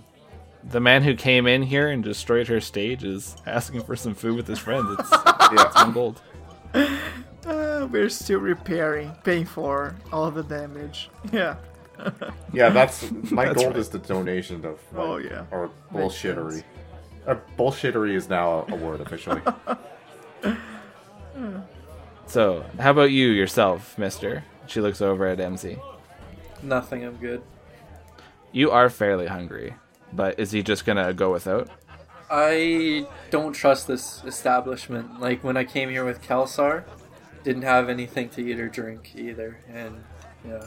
The 0.64 0.80
man 0.80 1.02
who 1.02 1.14
came 1.14 1.46
in 1.46 1.62
here 1.62 1.88
and 1.88 2.02
destroyed 2.02 2.48
her 2.48 2.60
stage 2.60 3.04
is 3.04 3.36
asking 3.46 3.82
for 3.84 3.94
some 3.96 4.14
food 4.14 4.36
with 4.36 4.46
his 4.48 4.58
friends. 4.58 4.86
It's, 4.98 5.10
yeah. 5.12 5.32
it's 5.66 5.74
one 5.76 5.92
gold. 5.92 6.20
uh, 6.74 7.86
we're 7.90 8.08
still 8.08 8.40
repairing, 8.40 9.12
paying 9.24 9.44
for 9.46 9.94
all 10.12 10.30
the 10.30 10.42
damage. 10.42 11.10
Yeah. 11.32 11.56
Yeah, 12.52 12.70
that's 12.70 13.10
my 13.30 13.46
That's 13.46 13.56
gold 13.62 13.74
right. 13.74 13.80
is 13.80 13.88
the 13.90 13.98
donation 13.98 14.64
of 14.64 14.78
my, 14.92 15.02
Oh, 15.02 15.16
yeah. 15.18 15.44
or 15.50 15.70
bullshittery. 15.92 16.52
sense. 16.52 16.64
Uh, 17.26 17.36
bullshittery 17.58 18.14
is 18.14 18.28
now 18.28 18.64
a, 18.68 18.72
a 18.72 18.76
word 18.76 19.00
officially. 19.00 19.40
So, 22.28 22.64
how 22.80 22.90
about 22.90 23.10
you 23.12 23.28
yourself, 23.28 23.96
Mister? 23.98 24.44
She 24.66 24.80
looks 24.80 25.00
over 25.00 25.26
at 25.26 25.38
MZ. 25.38 25.80
Nothing. 26.62 27.04
I'm 27.04 27.16
good. 27.16 27.42
You 28.52 28.70
are 28.72 28.90
fairly 28.90 29.26
hungry, 29.26 29.74
but 30.12 30.38
is 30.40 30.50
he 30.50 30.62
just 30.62 30.84
gonna 30.84 31.12
go 31.12 31.30
without? 31.30 31.68
I 32.28 33.06
don't 33.30 33.52
trust 33.52 33.86
this 33.86 34.24
establishment. 34.24 35.20
Like 35.20 35.44
when 35.44 35.56
I 35.56 35.62
came 35.64 35.88
here 35.88 36.04
with 36.04 36.20
Kelsar, 36.22 36.82
didn't 37.44 37.62
have 37.62 37.88
anything 37.88 38.28
to 38.30 38.42
eat 38.44 38.58
or 38.58 38.68
drink 38.68 39.12
either, 39.14 39.58
and 39.72 40.02
yeah. 40.44 40.66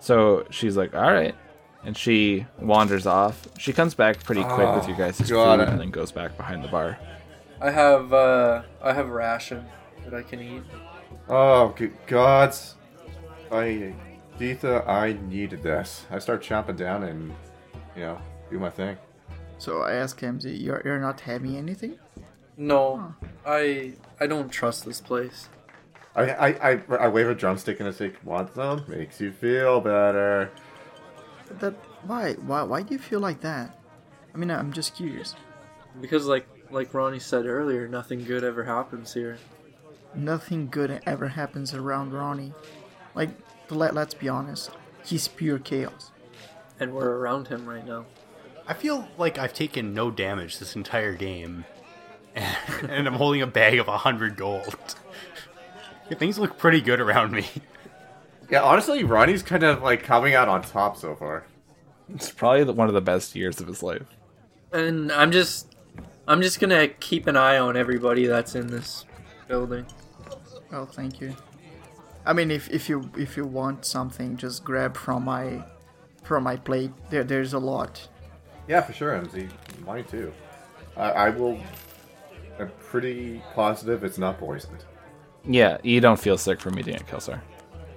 So 0.00 0.46
she's 0.50 0.76
like, 0.76 0.94
"All 0.94 1.10
right," 1.12 1.34
and 1.84 1.96
she 1.96 2.46
wanders 2.60 3.06
off. 3.06 3.48
She 3.58 3.72
comes 3.72 3.94
back 3.94 4.22
pretty 4.24 4.42
quick 4.44 4.74
with 4.74 4.84
Oh, 4.84 4.88
you 4.88 4.94
guys' 4.94 5.20
food, 5.20 5.60
it. 5.60 5.68
and 5.68 5.80
then 5.80 5.90
goes 5.90 6.12
back 6.12 6.36
behind 6.36 6.62
the 6.64 6.68
bar. 6.68 6.98
I 7.60 7.70
have 7.70 8.12
uh 8.12 8.62
I 8.82 8.92
have 8.92 9.06
a 9.08 9.12
ration 9.12 9.64
that 10.04 10.14
I 10.14 10.22
can 10.22 10.40
eat. 10.40 10.62
oh, 11.28 11.68
good 11.76 11.94
gods. 12.06 12.76
I, 13.50 13.94
Deetha, 14.38 14.86
I 14.86 15.14
needed 15.28 15.62
this. 15.62 16.04
I 16.10 16.18
start 16.18 16.42
chomping 16.42 16.76
down 16.76 17.02
and, 17.02 17.32
you 17.96 18.02
know, 18.02 18.18
do 18.50 18.58
my 18.58 18.68
thing. 18.70 18.96
So 19.58 19.82
I 19.82 19.94
ask 19.94 20.20
him, 20.20 20.38
"You're 20.42 20.82
you're 20.84 21.00
not 21.00 21.20
having 21.22 21.56
anything?" 21.56 21.98
No, 22.56 23.14
I 23.46 23.94
I 24.20 24.26
don't 24.26 24.48
trust 24.50 24.84
this 24.84 25.00
place. 25.00 25.48
I, 26.14 26.22
I, 26.22 26.72
I, 26.72 26.80
I 27.00 27.08
wave 27.08 27.28
a 27.28 27.34
drumstick 27.34 27.80
and 27.80 27.88
I 27.88 27.92
say, 27.92 28.12
want 28.24 28.54
some? 28.54 28.84
Makes 28.88 29.20
you 29.20 29.32
feel 29.32 29.80
better. 29.80 30.50
That 31.60 31.74
why 32.02 32.34
why 32.34 32.62
why 32.62 32.82
do 32.82 32.94
you 32.94 32.98
feel 32.98 33.20
like 33.20 33.40
that? 33.40 33.78
I 34.34 34.38
mean, 34.38 34.50
I'm 34.50 34.72
just 34.72 34.94
curious. 34.94 35.34
Because 36.00 36.26
like 36.26 36.46
like 36.70 36.92
Ronnie 36.92 37.18
said 37.18 37.46
earlier, 37.46 37.88
nothing 37.88 38.24
good 38.24 38.44
ever 38.44 38.64
happens 38.64 39.14
here. 39.14 39.38
Nothing 40.14 40.68
good 40.68 41.00
ever 41.06 41.28
happens 41.28 41.74
around 41.74 42.12
Ronnie. 42.12 42.52
Like, 43.14 43.30
let 43.70 43.94
let's 43.94 44.14
be 44.14 44.28
honest, 44.28 44.70
he's 45.04 45.28
pure 45.28 45.58
chaos. 45.58 46.10
And 46.80 46.94
we're 46.94 47.16
around 47.16 47.48
him 47.48 47.68
right 47.68 47.84
now. 47.84 48.06
I 48.66 48.74
feel 48.74 49.08
like 49.16 49.38
I've 49.38 49.54
taken 49.54 49.94
no 49.94 50.10
damage 50.10 50.58
this 50.58 50.76
entire 50.76 51.14
game, 51.14 51.64
and, 52.34 52.56
and 52.90 53.06
I'm 53.06 53.14
holding 53.14 53.42
a 53.42 53.46
bag 53.46 53.78
of 53.78 53.88
a 53.88 53.98
hundred 53.98 54.36
gold. 54.36 54.94
Things 56.16 56.38
look 56.38 56.58
pretty 56.58 56.80
good 56.80 57.00
around 57.00 57.32
me. 57.32 57.46
Yeah, 58.50 58.62
honestly, 58.62 59.04
Ronnie's 59.04 59.42
kind 59.42 59.62
of 59.62 59.82
like 59.82 60.02
coming 60.02 60.34
out 60.34 60.48
on 60.48 60.62
top 60.62 60.96
so 60.96 61.14
far. 61.14 61.44
It's 62.14 62.30
probably 62.30 62.64
the, 62.64 62.72
one 62.72 62.88
of 62.88 62.94
the 62.94 63.02
best 63.02 63.36
years 63.36 63.60
of 63.60 63.66
his 63.66 63.82
life. 63.82 64.04
And 64.72 65.12
I'm 65.12 65.30
just 65.30 65.76
I'm 66.26 66.40
just 66.40 66.58
gonna 66.58 66.88
keep 66.88 67.26
an 67.26 67.36
eye 67.36 67.58
on 67.58 67.76
everybody 67.76 68.26
that's 68.26 68.54
in 68.54 68.68
this 68.68 69.04
building. 69.48 69.86
Oh, 70.72 70.86
thank 70.86 71.20
you. 71.20 71.36
I 72.24 72.32
mean, 72.32 72.50
if, 72.50 72.70
if 72.70 72.88
you 72.88 73.10
if 73.16 73.36
you 73.36 73.44
want 73.44 73.84
something, 73.84 74.36
just 74.36 74.64
grab 74.64 74.96
from 74.96 75.24
my 75.24 75.62
from 76.22 76.44
my 76.44 76.56
plate. 76.56 76.92
There 77.10 77.24
there's 77.24 77.52
a 77.52 77.58
lot. 77.58 78.08
Yeah, 78.66 78.80
for 78.80 78.92
sure, 78.92 79.12
MZ. 79.12 79.48
Mine 79.84 80.04
too. 80.04 80.32
I, 80.96 81.10
I 81.10 81.30
will. 81.30 81.60
I'm 82.58 82.70
pretty 82.80 83.42
positive 83.54 84.04
it's 84.04 84.18
not 84.18 84.38
poisoned. 84.38 84.84
Yeah, 85.46 85.78
you 85.82 86.00
don't 86.00 86.18
feel 86.20 86.36
sick 86.38 86.60
from 86.60 86.78
eating 86.78 86.94
at 86.94 87.06
Kelsar. 87.06 87.40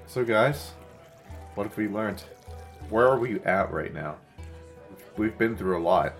So, 0.07 0.24
guys, 0.24 0.71
what 1.55 1.67
have 1.67 1.77
we 1.77 1.88
learned? 1.88 2.24
Where 2.89 3.07
are 3.07 3.19
we 3.19 3.39
at 3.41 3.71
right 3.71 3.93
now? 3.93 4.17
We've 5.17 5.38
been 5.38 5.55
through 5.57 5.77
a 5.77 5.83
lot. 5.83 6.13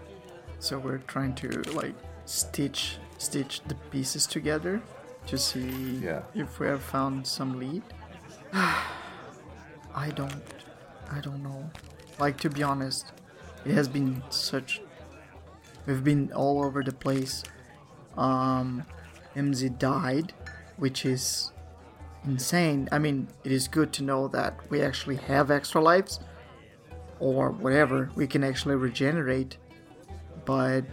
So 0.59 0.77
we're 0.77 0.99
trying 0.99 1.33
to 1.35 1.47
like 1.73 1.95
stitch 2.25 2.97
stitch 3.17 3.61
the 3.67 3.75
pieces 3.89 4.27
together 4.27 4.81
to 5.27 5.37
see 5.37 5.99
Yeah. 6.03 6.21
if 6.35 6.59
we 6.59 6.67
have 6.67 6.83
found 6.83 7.25
some 7.25 7.57
lead. 7.59 7.81
I 8.53 10.09
don't 10.15 10.41
I 11.11 11.19
don't 11.19 11.41
know. 11.43 11.69
Like 12.19 12.37
to 12.41 12.49
be 12.49 12.63
honest, 12.63 13.11
it 13.65 13.73
has 13.73 13.87
been 13.87 14.21
such 14.29 14.81
we've 15.87 16.03
been 16.03 16.31
all 16.33 16.63
over 16.63 16.83
the 16.83 16.93
place. 16.93 17.43
Um 18.17 18.85
MZ 19.35 19.79
died, 19.79 20.33
which 20.81 21.05
is 21.05 21.51
insane. 22.25 22.89
I 22.91 23.00
mean, 23.00 23.27
it 23.43 23.51
is 23.51 23.67
good 23.67 23.93
to 23.93 24.03
know 24.03 24.27
that 24.29 24.59
we 24.69 24.81
actually 24.81 25.17
have 25.17 25.51
extra 25.51 25.81
lives 25.81 26.19
or 27.19 27.51
whatever. 27.51 28.09
We 28.15 28.27
can 28.27 28.43
actually 28.43 28.75
regenerate 28.75 29.57
but 30.45 30.83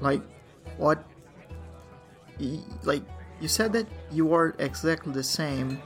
like 0.00 0.22
what 0.76 1.04
like 2.82 3.02
you 3.40 3.48
said 3.48 3.72
that 3.72 3.86
you 4.12 4.34
are 4.34 4.54
exactly 4.58 5.12
the 5.12 5.22
same 5.22 5.80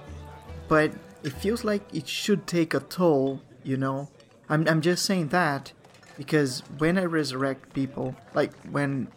but 0.68 0.90
it 1.22 1.32
feels 1.32 1.64
like 1.64 1.82
it 1.94 2.08
should 2.08 2.46
take 2.46 2.74
a 2.74 2.80
toll 2.80 3.40
you 3.62 3.76
know 3.76 4.08
i'm, 4.48 4.66
I'm 4.66 4.80
just 4.80 5.04
saying 5.04 5.28
that 5.28 5.72
because 6.16 6.62
when 6.78 6.98
i 6.98 7.04
resurrect 7.04 7.72
people 7.72 8.16
like 8.34 8.52
when 8.70 9.08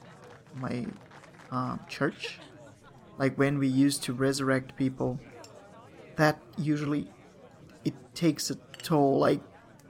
my 0.56 0.86
um, 1.52 1.80
church 1.90 2.40
like 3.18 3.38
when 3.38 3.58
we 3.60 3.68
used 3.68 4.04
to 4.04 4.14
resurrect 4.14 4.76
people 4.76 5.20
that 6.16 6.40
usually 6.58 7.08
it 7.84 7.94
takes 8.14 8.50
a 8.50 8.56
toll 8.82 9.20
like 9.20 9.42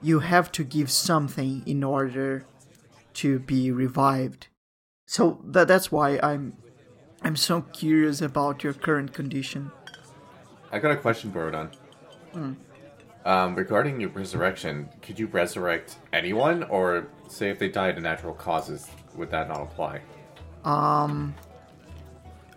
you 0.02 0.20
have 0.20 0.52
to 0.52 0.64
give 0.64 0.90
something 0.90 1.62
in 1.66 1.82
order 1.82 2.46
to 3.14 3.38
be 3.38 3.70
revived. 3.70 4.48
So 5.06 5.40
that 5.44 5.68
that's 5.68 5.90
why 5.90 6.18
I'm 6.22 6.56
I'm 7.22 7.36
so 7.36 7.62
curious 7.62 8.20
about 8.20 8.62
your 8.62 8.74
current 8.74 9.14
condition. 9.14 9.70
I 10.70 10.78
got 10.78 10.90
a 10.90 10.96
question, 10.96 11.30
Borodon. 11.30 11.70
Um, 13.24 13.54
regarding 13.54 14.00
your 14.00 14.10
resurrection, 14.10 14.90
could 15.00 15.18
you 15.18 15.26
resurrect 15.28 15.96
anyone, 16.12 16.64
or 16.64 17.06
say 17.28 17.48
if 17.48 17.58
they 17.58 17.70
died 17.70 17.96
of 17.96 18.02
natural 18.02 18.34
causes, 18.34 18.90
would 19.14 19.30
that 19.30 19.48
not 19.48 19.62
apply? 19.62 20.00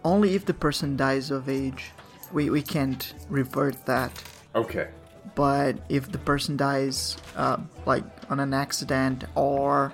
Only 0.07 0.35
if 0.35 0.45
the 0.45 0.53
person 0.53 0.95
dies 0.95 1.31
of 1.31 1.49
age. 1.49 1.91
We 2.31 2.49
we 2.49 2.61
can't 2.61 3.13
revert 3.29 3.85
that. 3.85 4.11
Okay. 4.55 4.87
But 5.35 5.73
if 5.89 6.11
the 6.11 6.17
person 6.17 6.57
dies, 6.57 7.17
uh, 7.35 7.57
like 7.85 8.03
on 8.29 8.39
an 8.39 8.53
accident 8.53 9.25
or 9.35 9.93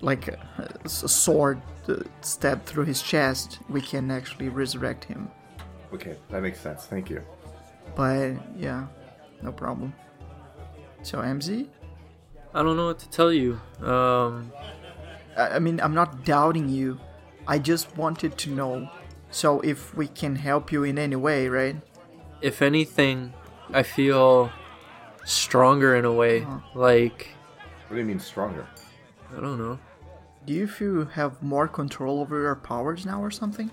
like 0.00 0.28
a, 0.28 0.38
a 0.84 0.88
sword 0.88 1.60
uh, 1.88 1.96
stabbed 2.20 2.66
through 2.66 2.84
his 2.84 3.02
chest, 3.02 3.58
we 3.68 3.80
can 3.80 4.10
actually 4.10 4.48
resurrect 4.50 5.04
him. 5.04 5.30
Okay, 5.92 6.16
that 6.30 6.42
makes 6.42 6.60
sense. 6.60 6.84
Thank 6.84 7.10
you. 7.10 7.22
But 7.96 8.34
yeah, 8.56 8.86
no 9.42 9.52
problem. 9.52 9.92
So 11.02 11.18
MZ, 11.18 11.66
I 12.54 12.62
don't 12.62 12.76
know 12.76 12.86
what 12.86 12.98
to 13.00 13.08
tell 13.08 13.32
you. 13.32 13.60
Um, 13.80 14.52
I 15.36 15.56
I 15.56 15.58
mean, 15.58 15.80
I'm 15.80 15.94
not 15.94 16.24
doubting 16.24 16.68
you. 16.68 17.00
I 17.46 17.58
just 17.58 17.96
wanted 17.96 18.36
to 18.38 18.50
know. 18.50 18.90
So 19.30 19.60
if 19.60 19.94
we 19.94 20.08
can 20.08 20.36
help 20.36 20.72
you 20.72 20.84
in 20.84 20.98
any 20.98 21.16
way, 21.16 21.48
right? 21.48 21.76
if 22.40 22.62
anything, 22.62 23.32
I 23.72 23.82
feel 23.82 24.50
stronger 25.24 25.96
in 25.96 26.04
a 26.04 26.12
way. 26.12 26.42
Uh-huh. 26.42 26.60
Like, 26.74 27.28
What 27.88 27.96
do 27.96 28.00
you 28.00 28.06
mean 28.06 28.20
stronger? 28.20 28.66
I 29.36 29.40
don't 29.40 29.58
know. 29.58 29.78
Do 30.46 30.52
you 30.54 30.66
feel 30.66 30.94
you 30.94 31.04
have 31.06 31.42
more 31.42 31.68
control 31.68 32.20
over 32.20 32.40
your 32.40 32.54
powers 32.54 33.04
now 33.04 33.22
or 33.22 33.30
something? 33.30 33.70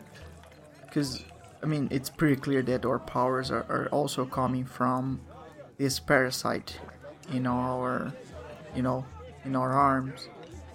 Because, 0.82 1.24
I 1.64 1.66
mean, 1.68 1.88
it's 1.92 2.10
pretty 2.10 2.36
clear 2.36 2.62
that 2.64 2.86
our 2.86 3.00
powers 3.00 3.52
are, 3.52 3.66
are 3.70 3.88
also 3.92 4.26
coming 4.26 4.66
from 4.66 5.22
this 5.78 6.00
parasite 6.00 6.80
in 7.32 7.48
our, 7.48 8.12
you 8.76 8.82
know, 8.82 9.06
in 9.46 9.56
our 9.56 9.72
arms. 9.72 10.28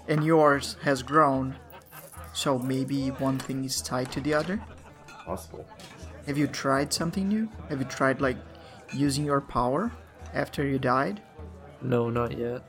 And 0.09 0.25
yours 0.25 0.77
has 0.83 1.03
grown, 1.03 1.57
so 2.33 2.59
maybe 2.59 3.09
one 3.09 3.39
thing 3.39 3.65
is 3.65 3.83
tied 3.83 4.11
to 4.13 4.21
the 4.21 4.35
other? 4.35 4.61
Possible. 5.31 5.65
Have 6.27 6.37
you 6.37 6.49
tried 6.49 6.93
something 6.93 7.29
new? 7.29 7.49
Have 7.69 7.79
you 7.79 7.85
tried, 7.85 8.21
like, 8.21 8.37
using 8.93 9.25
your 9.25 9.41
power 9.41 9.93
after 10.35 10.67
you 10.67 10.77
died? 10.77 11.23
No, 11.83 12.11
not 12.11 12.37
yet. 12.37 12.63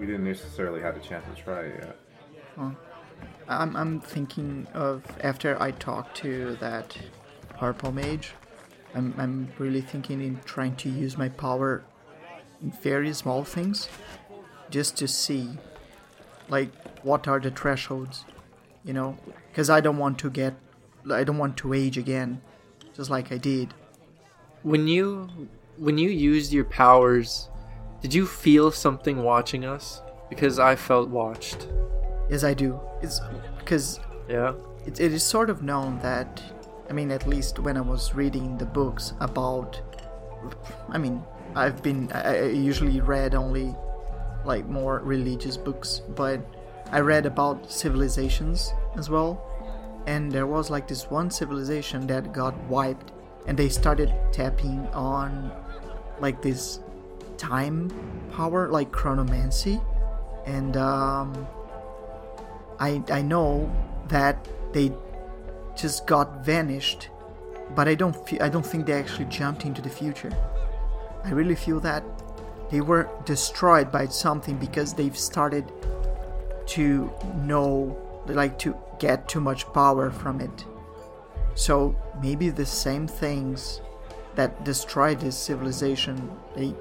We 0.00 0.06
didn't 0.06 0.24
necessarily 0.24 0.80
have 0.80 0.96
a 0.96 0.98
chance 0.98 1.24
to 1.32 1.40
try 1.40 1.60
it 1.60 1.84
yet. 2.58 2.76
I'm, 3.48 3.76
I'm 3.76 4.00
thinking 4.00 4.66
of 4.74 5.04
after 5.22 5.56
I 5.62 5.70
talked 5.70 6.16
to 6.18 6.56
that 6.56 6.98
purple 7.56 7.92
mage. 7.92 8.32
I'm, 8.96 9.14
I'm 9.16 9.52
really 9.60 9.80
thinking 9.80 10.20
in 10.20 10.40
trying 10.44 10.74
to 10.82 10.88
use 10.88 11.16
my 11.16 11.28
power 11.28 11.84
in 12.60 12.72
very 12.72 13.12
small 13.12 13.44
things 13.44 13.88
just 14.70 14.96
to 14.96 15.06
see 15.06 15.50
like 16.48 16.70
what 17.04 17.28
are 17.28 17.38
the 17.38 17.50
thresholds 17.50 18.24
you 18.84 18.92
know 18.92 19.16
because 19.48 19.68
i 19.70 19.80
don't 19.80 19.98
want 19.98 20.18
to 20.18 20.30
get 20.30 20.54
i 21.10 21.24
don't 21.24 21.38
want 21.38 21.56
to 21.56 21.72
age 21.74 21.98
again 21.98 22.40
just 22.96 23.10
like 23.10 23.32
i 23.32 23.36
did 23.38 23.74
When 24.62 24.86
you 24.86 25.28
when 25.78 25.98
you 25.98 26.10
used 26.10 26.52
your 26.52 26.64
powers, 26.66 27.48
did 28.02 28.12
you 28.14 28.26
feel 28.26 28.70
something 28.70 29.22
watching 29.24 29.64
us? 29.64 30.02
Because 30.28 30.58
I 30.58 30.76
felt 30.76 31.08
watched. 31.08 31.66
yes 32.30 32.44
i 32.44 32.54
do 32.54 32.78
it's 33.02 33.20
because 33.58 33.98
Yeah. 34.28 34.52
it, 34.86 35.00
it 35.00 35.12
is 35.12 35.22
sort 35.36 35.50
of 35.50 35.62
known 35.62 35.98
that 36.02 36.42
i 36.88 36.92
mean 36.92 37.10
at 37.10 37.26
least 37.26 37.58
when 37.58 37.76
i 37.76 37.80
was 37.94 38.14
reading 38.14 38.46
the 38.58 38.66
books 38.80 39.12
about 39.20 39.80
i 40.94 40.98
mean 40.98 41.16
i've 41.62 41.82
been 41.82 42.00
i, 42.12 42.20
I 42.46 42.48
usually 42.70 43.00
read 43.00 43.34
only 43.34 43.74
like 44.44 44.64
more 44.80 44.94
religious 45.14 45.56
books 45.56 46.00
but 46.16 46.38
i 46.92 47.00
read 47.00 47.26
about 47.26 47.70
civilizations 47.70 48.72
as 48.96 49.10
well 49.10 49.30
and 50.06 50.30
there 50.30 50.46
was 50.46 50.70
like 50.70 50.88
this 50.88 51.10
one 51.10 51.30
civilization 51.30 52.06
that 52.06 52.32
got 52.32 52.56
wiped 52.64 53.12
and 53.46 53.56
they 53.56 53.68
started 53.68 54.12
tapping 54.32 54.86
on 54.88 55.52
like 56.20 56.42
this 56.42 56.80
time 57.36 57.90
power 58.32 58.68
like 58.68 58.90
chronomancy 58.90 59.82
and 60.46 60.76
um 60.76 61.46
I 62.78 63.02
I 63.10 63.22
know 63.22 63.70
that 64.08 64.48
they 64.72 64.92
just 65.76 66.06
got 66.06 66.44
vanished, 66.44 67.08
but 67.76 67.86
I 67.86 67.94
don't 67.94 68.16
I 68.42 68.48
don't 68.48 68.66
think 68.66 68.86
they 68.86 68.94
actually 68.94 69.26
jumped 69.26 69.64
into 69.64 69.80
the 69.80 69.88
future. 69.88 70.32
I 71.24 71.30
really 71.30 71.54
feel 71.54 71.78
that 71.80 72.02
they 72.70 72.80
were 72.80 73.08
destroyed 73.24 73.92
by 73.92 74.06
something 74.06 74.56
because 74.56 74.94
they've 74.94 75.16
started 75.16 75.70
to 76.74 77.10
know 77.44 77.96
like 78.26 78.58
to 78.60 78.76
get 78.98 79.28
too 79.28 79.40
much 79.40 79.70
power 79.72 80.10
from 80.10 80.40
it. 80.40 80.64
So 81.54 81.96
maybe 82.22 82.50
the 82.50 82.66
same 82.66 83.06
things 83.06 83.80
that 84.34 84.64
destroyed 84.64 85.20
this 85.20 85.36
civilization, 85.36 86.30
they 86.56 86.74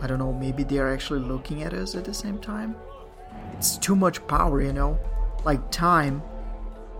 I 0.00 0.06
don't 0.06 0.18
know, 0.18 0.32
maybe 0.32 0.64
they 0.64 0.78
are 0.78 0.92
actually 0.92 1.20
looking 1.20 1.62
at 1.62 1.72
us 1.72 1.94
at 1.94 2.04
the 2.04 2.14
same 2.14 2.38
time 2.38 2.76
it's 3.56 3.76
too 3.76 3.96
much 3.96 4.26
power, 4.26 4.60
you 4.60 4.72
know? 4.72 4.98
Like 5.44 5.70
time 5.70 6.22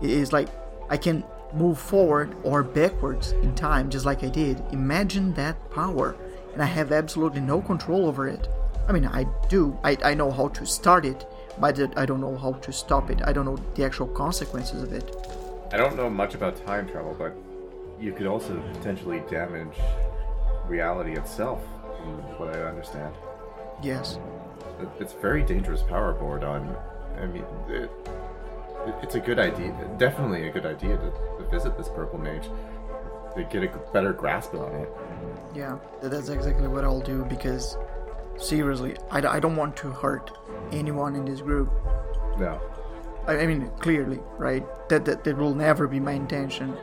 is 0.01 0.33
like 0.33 0.49
I 0.89 0.97
can 0.97 1.23
move 1.53 1.79
forward 1.79 2.35
or 2.43 2.63
backwards 2.63 3.31
in 3.31 3.55
time 3.55 3.89
just 3.89 4.05
like 4.05 4.23
I 4.23 4.29
did. 4.29 4.61
Imagine 4.71 5.33
that 5.33 5.57
power 5.71 6.15
and 6.53 6.61
I 6.61 6.65
have 6.65 6.91
absolutely 6.91 7.41
no 7.41 7.61
control 7.61 8.07
over 8.07 8.27
it. 8.27 8.47
I 8.87 8.91
mean, 8.91 9.05
I 9.05 9.25
do. 9.49 9.77
I, 9.83 9.97
I 10.03 10.13
know 10.13 10.31
how 10.31 10.49
to 10.49 10.65
start 10.65 11.05
it, 11.05 11.27
but 11.59 11.79
I 11.97 12.05
don't 12.05 12.21
know 12.21 12.35
how 12.37 12.53
to 12.53 12.71
stop 12.71 13.09
it. 13.09 13.21
I 13.25 13.31
don't 13.33 13.45
know 13.45 13.57
the 13.75 13.85
actual 13.85 14.07
consequences 14.07 14.83
of 14.83 14.93
it. 14.93 15.15
I 15.71 15.77
don't 15.77 15.95
know 15.95 16.09
much 16.09 16.35
about 16.35 16.63
time 16.65 16.87
travel, 16.87 17.15
but 17.17 17.33
you 17.99 18.11
could 18.13 18.27
also 18.27 18.55
potentially 18.73 19.21
damage 19.29 19.77
reality 20.67 21.13
itself, 21.17 21.61
from 21.97 22.17
what 22.39 22.55
I 22.55 22.61
understand. 22.63 23.13
Yes. 23.81 24.19
It- 24.81 24.89
It's 24.99 25.13
very 25.13 25.43
dangerous 25.43 25.81
power 25.83 26.13
board 26.13 26.43
on. 26.43 26.75
I 27.21 27.25
mean, 27.27 27.45
it, 27.69 27.89
it- 28.87 28.95
it's 29.01 29.15
a 29.15 29.19
good 29.19 29.39
idea. 29.39 29.71
Definitely 29.97 30.47
a 30.47 30.51
good 30.51 30.65
idea 30.65 30.97
to, 30.97 31.11
to 31.43 31.49
visit 31.49 31.77
this 31.77 31.87
purple 31.89 32.19
mage 32.19 32.49
to 33.35 33.43
get 33.45 33.63
a 33.63 33.67
better 33.93 34.13
grasp 34.13 34.53
on 34.53 34.71
it. 34.75 34.89
Yeah, 35.53 35.77
that's 36.01 36.29
exactly 36.29 36.67
what 36.67 36.83
I'll 36.83 36.99
do 37.01 37.25
because 37.25 37.77
seriously, 38.37 38.95
I 39.11 39.39
don't 39.39 39.55
want 39.55 39.75
to 39.77 39.89
hurt 39.89 40.31
anyone 40.71 41.15
in 41.15 41.25
this 41.25 41.41
group. 41.41 41.71
No. 42.39 42.59
I, 43.27 43.39
I 43.39 43.47
mean, 43.47 43.69
clearly, 43.79 44.19
right? 44.37 44.63
That, 44.89 45.05
that 45.05 45.23
that 45.23 45.37
will 45.37 45.55
never 45.55 45.87
be 45.87 45.99
my 45.99 46.11
intention. 46.13 46.75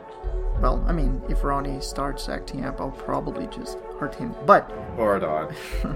Well, 0.59 0.83
I 0.87 0.93
mean, 0.93 1.21
if 1.29 1.43
Ronnie 1.43 1.81
starts 1.81 2.29
acting 2.29 2.63
up, 2.65 2.79
I'll 2.79 2.91
probably 2.91 3.47
just 3.47 3.77
hurt 3.99 4.15
him. 4.15 4.33
But 4.45 4.71
Or 4.97 5.19
not. 5.19 5.51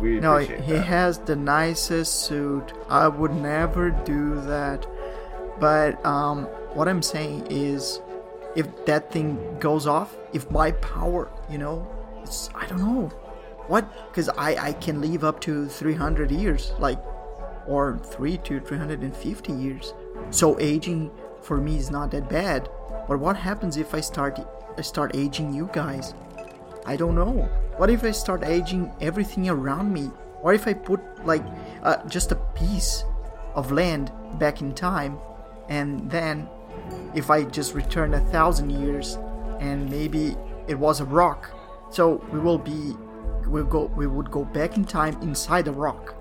We 0.00 0.18
no, 0.18 0.38
he 0.38 0.72
that. 0.72 0.84
has 0.86 1.18
the 1.18 1.36
nicest 1.36 2.24
suit. 2.26 2.72
I 2.88 3.06
would 3.06 3.34
never 3.34 3.90
do 3.90 4.40
that. 4.46 4.84
But 5.60 6.04
um, 6.04 6.46
what 6.74 6.88
I'm 6.88 7.02
saying 7.02 7.46
is, 7.50 8.00
if 8.56 8.66
that 8.86 9.12
thing 9.12 9.38
goes 9.60 9.86
off, 9.86 10.16
if 10.32 10.50
my 10.50 10.72
power, 10.72 11.30
you 11.48 11.58
know, 11.58 11.86
it's 12.22 12.48
I 12.54 12.66
don't 12.66 12.78
know, 12.80 13.08
what? 13.68 13.84
Because 14.08 14.28
I 14.30 14.56
I 14.56 14.72
can 14.72 15.00
live 15.00 15.22
up 15.22 15.40
to 15.42 15.68
300 15.68 16.32
years, 16.32 16.72
like, 16.80 16.98
or 17.66 17.98
three 17.98 18.38
to 18.38 18.60
350 18.60 19.52
years. 19.52 19.94
So 20.30 20.58
aging 20.60 21.10
for 21.42 21.58
me 21.58 21.76
is 21.76 21.90
not 21.90 22.10
that 22.12 22.28
bad. 22.28 22.68
But 23.08 23.18
what 23.18 23.36
happens 23.36 23.76
if 23.76 23.94
I 23.94 24.00
start 24.00 24.38
I 24.76 24.82
start 24.82 25.14
aging 25.14 25.52
you 25.52 25.68
guys? 25.72 26.14
I 26.86 26.96
don't 26.96 27.14
know. 27.14 27.48
What 27.76 27.90
if 27.90 28.04
I 28.04 28.10
start 28.10 28.44
aging 28.44 28.92
everything 29.00 29.48
around 29.48 29.92
me? 29.92 30.10
What 30.40 30.54
if 30.54 30.66
I 30.66 30.74
put 30.74 31.00
like 31.26 31.44
uh, 31.82 32.06
just 32.08 32.32
a 32.32 32.36
piece 32.36 33.04
of 33.54 33.70
land 33.70 34.10
back 34.38 34.60
in 34.60 34.74
time, 34.74 35.18
and 35.68 36.10
then 36.10 36.48
if 37.14 37.30
I 37.30 37.44
just 37.44 37.74
return 37.74 38.14
a 38.14 38.20
thousand 38.30 38.70
years, 38.70 39.18
and 39.60 39.88
maybe 39.90 40.36
it 40.68 40.78
was 40.78 41.00
a 41.00 41.04
rock, 41.04 41.50
so 41.90 42.24
we 42.32 42.40
will 42.40 42.58
be, 42.58 42.96
we'll 43.46 43.64
go, 43.64 43.84
we 43.84 44.06
would 44.06 44.30
go 44.30 44.44
back 44.44 44.76
in 44.76 44.84
time 44.84 45.20
inside 45.22 45.68
a 45.68 45.72
rock, 45.72 46.14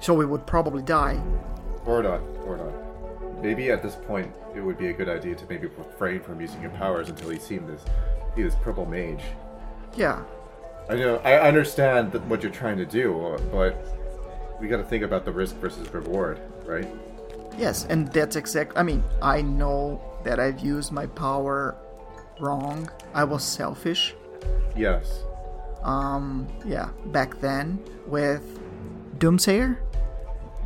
so 0.00 0.14
we 0.14 0.26
would 0.26 0.46
probably 0.46 0.82
die. 0.82 1.20
Or 1.84 2.02
not. 2.02 2.20
Or 2.44 2.56
not. 2.56 3.42
Maybe 3.42 3.70
at 3.70 3.82
this 3.82 3.96
point 3.96 4.32
it 4.54 4.60
would 4.60 4.78
be 4.78 4.88
a 4.88 4.92
good 4.92 5.08
idea 5.08 5.34
to 5.34 5.46
maybe 5.48 5.66
refrain 5.66 6.20
from 6.20 6.40
using 6.40 6.62
your 6.62 6.70
powers 6.70 7.08
until 7.08 7.32
you 7.32 7.38
see 7.38 7.58
this, 7.58 7.82
see 8.34 8.42
this 8.42 8.54
purple 8.56 8.86
mage. 8.86 9.22
Yeah, 9.94 10.22
I 10.88 10.94
know. 10.94 11.16
I 11.24 11.40
understand 11.40 12.12
that 12.12 12.24
what 12.26 12.42
you're 12.42 12.52
trying 12.52 12.78
to 12.78 12.86
do, 12.86 13.36
but 13.50 13.76
we 14.60 14.68
got 14.68 14.76
to 14.76 14.84
think 14.84 15.02
about 15.02 15.24
the 15.24 15.32
risk 15.32 15.56
versus 15.56 15.92
reward, 15.92 16.40
right? 16.64 16.88
Yes, 17.58 17.86
and 17.86 18.08
that's 18.12 18.36
exact. 18.36 18.76
I 18.76 18.82
mean, 18.82 19.02
I 19.20 19.42
know 19.42 20.00
that 20.24 20.38
I've 20.38 20.60
used 20.60 20.92
my 20.92 21.06
power 21.06 21.76
wrong. 22.38 22.90
I 23.14 23.24
was 23.24 23.42
selfish. 23.42 24.14
Yes. 24.76 25.22
Um, 25.82 26.46
yeah, 26.64 26.90
back 27.06 27.40
then 27.40 27.82
with 28.06 28.60
Doomsayer. 29.18 29.78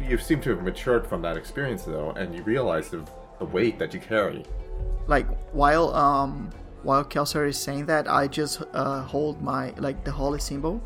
You 0.00 0.18
seem 0.18 0.40
to 0.42 0.50
have 0.50 0.62
matured 0.62 1.06
from 1.06 1.22
that 1.22 1.36
experience, 1.36 1.84
though, 1.84 2.10
and 2.12 2.34
you 2.34 2.42
realize 2.42 2.88
the, 2.90 3.06
the 3.38 3.44
weight 3.44 3.78
that 3.78 3.94
you 3.94 4.00
carry. 4.00 4.44
like 5.06 5.26
while 5.52 5.94
um 5.94 6.50
while 6.82 7.04
Kelsar 7.04 7.46
is 7.48 7.58
saying 7.58 7.86
that, 7.86 8.08
I 8.08 8.26
just 8.26 8.62
uh, 8.72 9.02
hold 9.02 9.42
my 9.42 9.72
like 9.76 10.04
the 10.04 10.10
holy 10.12 10.40
symbol, 10.40 10.80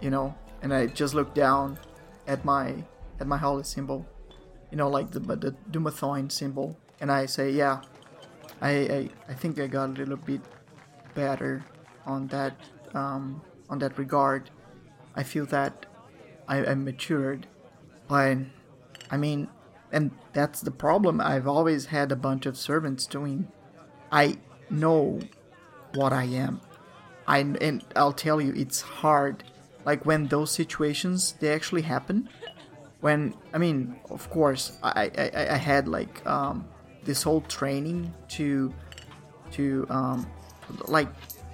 you 0.00 0.10
know, 0.10 0.34
and 0.62 0.72
I 0.72 0.86
just 0.86 1.14
look 1.14 1.34
down 1.34 1.78
at 2.28 2.44
my 2.44 2.74
at 3.20 3.26
my 3.26 3.36
holy 3.36 3.64
symbol, 3.64 4.06
you 4.70 4.76
know, 4.76 4.88
like 4.88 5.10
the 5.10 5.20
the 5.20 5.54
Dumathoin 5.70 6.30
symbol, 6.30 6.78
and 7.00 7.10
I 7.10 7.26
say, 7.26 7.50
yeah, 7.50 7.82
I 8.60 8.70
I, 8.70 9.10
I 9.28 9.34
think 9.34 9.58
I 9.58 9.66
got 9.66 9.90
a 9.90 9.92
little 9.92 10.16
bit 10.16 10.40
better 11.14 11.64
on 12.06 12.28
that 12.28 12.54
um, 12.94 13.42
on 13.70 13.78
that 13.80 13.98
regard. 13.98 14.50
I 15.16 15.22
feel 15.24 15.46
that 15.46 15.86
I, 16.48 16.64
I 16.66 16.74
matured, 16.74 17.46
but 18.08 18.38
I 19.10 19.16
mean, 19.16 19.48
and 19.92 20.10
that's 20.32 20.60
the 20.60 20.70
problem. 20.70 21.20
I've 21.20 21.46
always 21.46 21.86
had 21.86 22.10
a 22.12 22.16
bunch 22.16 22.46
of 22.46 22.56
servants 22.56 23.06
doing. 23.06 23.48
I 24.10 24.38
know 24.70 25.20
what 25.94 26.12
I 26.12 26.24
am. 26.24 26.60
I 27.26 27.38
and 27.38 27.84
I'll 27.96 28.12
tell 28.12 28.40
you, 28.40 28.52
it's 28.56 28.80
hard. 28.80 29.44
Like 29.84 30.06
when 30.06 30.26
those 30.28 30.50
situations 30.50 31.34
they 31.40 31.52
actually 31.52 31.82
happen. 31.82 32.28
When 33.00 33.34
I 33.52 33.58
mean, 33.58 34.00
of 34.10 34.30
course, 34.30 34.78
I 34.82 35.10
I, 35.16 35.46
I 35.50 35.56
had 35.56 35.88
like 35.88 36.26
um, 36.26 36.66
this 37.04 37.22
whole 37.22 37.42
training 37.42 38.12
to 38.30 38.72
to 39.52 39.86
um, 39.90 40.26
like 40.88 41.08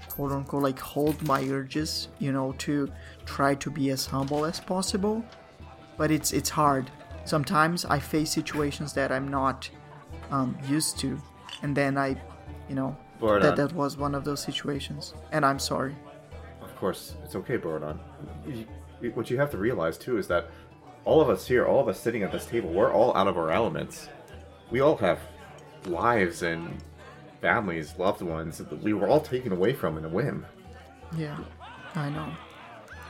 quote 0.09 0.33
unquote 0.33 0.63
like 0.63 0.79
hold 0.79 1.21
my 1.23 1.43
urges, 1.49 2.09
you 2.19 2.33
know, 2.33 2.53
to 2.59 2.91
try 3.27 3.55
to 3.57 3.71
be 3.71 3.91
as 3.91 4.07
humble 4.07 4.45
as 4.45 4.61
possible. 4.61 5.25
But 6.01 6.11
it's 6.11 6.33
it's 6.33 6.49
hard. 6.49 6.91
Sometimes 7.27 7.85
I 7.85 7.99
face 7.99 8.31
situations 8.31 8.95
that 8.95 9.13
I'm 9.13 9.29
not 9.29 9.69
um, 10.31 10.57
used 10.67 10.99
to, 11.01 11.21
and 11.61 11.77
then 11.77 11.99
I, 11.99 12.17
you 12.71 12.75
know, 12.75 12.97
Borodon. 13.21 13.43
that 13.43 13.57
that 13.57 13.73
was 13.75 13.99
one 13.99 14.15
of 14.15 14.25
those 14.25 14.41
situations, 14.41 15.13
and 15.31 15.45
I'm 15.45 15.59
sorry. 15.59 15.95
Of 16.63 16.75
course, 16.77 17.17
it's 17.23 17.37
okay, 17.37 17.59
Borodon. 17.59 17.99
What 19.13 19.29
you 19.29 19.37
have 19.37 19.51
to 19.51 19.59
realize 19.59 19.99
too 19.99 20.17
is 20.17 20.27
that 20.29 20.49
all 21.05 21.21
of 21.21 21.29
us 21.29 21.47
here, 21.47 21.67
all 21.67 21.81
of 21.81 21.89
us 21.89 22.01
sitting 22.01 22.23
at 22.23 22.33
this 22.33 22.47
table, 22.47 22.71
we're 22.71 22.95
all 22.95 23.15
out 23.15 23.29
of 23.29 23.37
our 23.37 23.51
elements. 23.51 24.09
We 24.71 24.81
all 24.81 24.97
have 24.97 25.19
lives 25.85 26.43
and 26.43 26.79
families, 27.43 27.95
loved 27.99 28.23
ones 28.23 28.57
that 28.57 28.83
we 28.83 28.95
were 28.95 29.07
all 29.07 29.21
taken 29.21 29.53
away 29.53 29.75
from 29.75 29.99
in 29.99 30.07
a 30.07 30.09
whim. 30.09 30.47
Yeah, 31.15 31.39
I 31.95 32.09
know. 32.09 32.33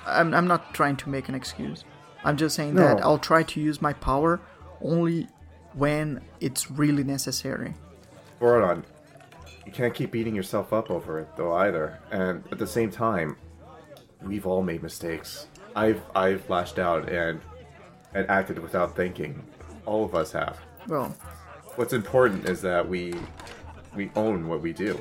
I'm, 0.07 0.35
I'm 0.35 0.49
not 0.49 0.75
trying 0.75 0.97
to 0.97 1.09
make 1.09 1.29
an 1.29 1.37
excuse. 1.37 1.85
I'm 2.25 2.37
just 2.37 2.55
saying 2.57 2.75
that 2.75 3.03
I'll 3.03 3.19
try 3.19 3.43
to 3.43 3.61
use 3.61 3.81
my 3.81 3.93
power 3.93 4.41
only 4.83 5.29
when 5.75 6.21
it's 6.41 6.71
really 6.71 7.05
necessary. 7.05 7.75
Borodon, 8.41 8.85
you 9.67 9.73
can't 9.73 9.95
keep 9.95 10.11
beating 10.11 10.35
yourself 10.35 10.73
up 10.73 10.91
over 10.91 11.21
it 11.21 11.29
though 11.37 11.53
either. 11.55 11.99
And 12.11 12.45
at 12.51 12.59
the 12.59 12.67
same 12.67 12.91
time, 12.91 13.37
we've 14.23 14.47
all 14.47 14.63
made 14.63 14.83
mistakes. 14.83 15.47
I've 15.77 16.03
I've 16.15 16.49
lashed 16.51 16.79
out 16.79 17.09
and 17.09 17.41
and 18.15 18.29
acted 18.29 18.59
without 18.59 18.97
thinking. 18.97 19.43
All 19.87 20.05
of 20.05 20.15
us 20.15 20.33
have. 20.33 20.59
Well, 20.89 21.15
What's 21.77 21.93
important 21.93 22.49
is 22.49 22.61
that 22.63 22.87
we 22.87 23.15
we 23.95 24.11
own 24.17 24.49
what 24.49 24.61
we 24.61 24.73
do. 24.73 25.01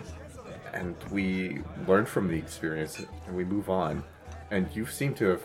And 0.73 0.95
we 1.11 1.61
learn 1.87 2.05
from 2.05 2.27
the 2.27 2.35
experience 2.37 3.03
and 3.27 3.35
we 3.35 3.43
move 3.43 3.69
on. 3.69 4.03
And 4.51 4.67
you 4.75 4.85
seem 4.85 5.13
to 5.15 5.25
have 5.25 5.41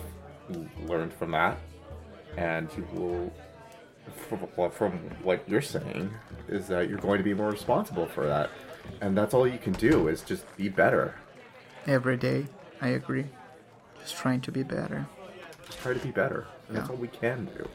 learned 0.87 1.13
from 1.13 1.31
that. 1.33 1.59
And 2.37 2.69
you 2.77 2.87
will 2.93 3.33
from, 4.29 4.71
from 4.71 4.93
what 5.23 5.43
you're 5.49 5.63
saying 5.63 6.13
is 6.49 6.67
that 6.69 6.89
you're 6.89 6.99
going 6.99 7.19
to 7.19 7.25
be 7.25 7.33
more 7.35 7.51
responsible 7.51 8.07
for 8.07 8.27
that 8.27 8.51
and 9.01 9.17
that's 9.17 9.33
all 9.33 9.47
you 9.49 9.57
can 9.59 9.73
do 9.73 10.09
is 10.09 10.21
just 10.21 10.45
be 10.59 10.69
better 10.69 11.15
every 11.87 12.17
day, 12.19 12.47
I 12.83 12.89
agree. 12.89 13.25
Just 14.03 14.17
trying 14.17 14.43
to 14.43 14.53
be 14.53 14.63
better. 14.63 15.07
just 15.67 15.79
try 15.79 15.95
to 15.95 15.99
be 16.01 16.11
better 16.11 16.47
and 16.69 16.77
that's 16.77 16.91
all 16.91 16.97
we 16.97 17.09
can 17.09 17.47
do 17.57 17.67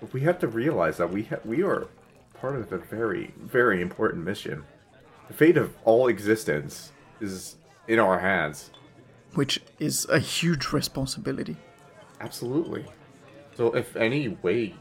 but 0.00 0.10
we 0.14 0.22
have 0.22 0.38
to 0.38 0.48
realize 0.48 0.96
that 0.96 1.10
we 1.10 1.24
ha- 1.24 1.36
we 1.44 1.62
are 1.62 1.88
part 2.40 2.56
of 2.56 2.72
a 2.72 2.78
very 2.78 3.34
very 3.38 3.82
important 3.82 4.24
mission 4.24 4.64
the 5.28 5.34
fate 5.34 5.58
of 5.58 5.74
all 5.84 6.08
existence 6.08 6.90
is 7.20 7.56
in 7.86 7.98
our 7.98 8.20
hands 8.20 8.70
Which 9.34 9.60
is 9.78 10.06
a 10.08 10.18
huge 10.18 10.72
responsibility. 10.72 11.56
Absolutely 12.20 12.84
so 13.56 13.74
if 13.74 13.96
any 13.96 14.28
way 14.42 14.74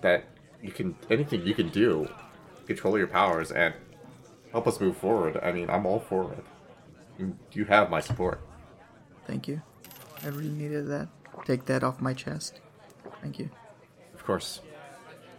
that 0.00 0.24
you 0.62 0.70
can 0.70 0.94
anything 1.10 1.46
you 1.46 1.54
can 1.54 1.68
do 1.68 2.08
control 2.66 2.98
your 2.98 3.06
powers 3.06 3.50
and 3.52 3.74
help 4.50 4.66
us 4.66 4.80
move 4.80 4.96
forward 4.96 5.38
i 5.42 5.52
mean 5.52 5.68
i'm 5.70 5.86
all 5.86 6.00
for 6.00 6.32
it 6.32 6.44
you, 7.18 7.36
you 7.52 7.64
have 7.64 7.90
my 7.90 8.00
support 8.00 8.40
Thank 9.26 9.48
you. 9.48 9.62
I 10.24 10.28
really 10.28 10.48
needed 10.50 10.88
that. 10.88 11.08
Take 11.44 11.64
that 11.66 11.82
off 11.84 12.00
my 12.00 12.12
chest. 12.14 12.60
Thank 13.20 13.38
you. 13.38 13.50
Of 14.14 14.24
course. 14.24 14.60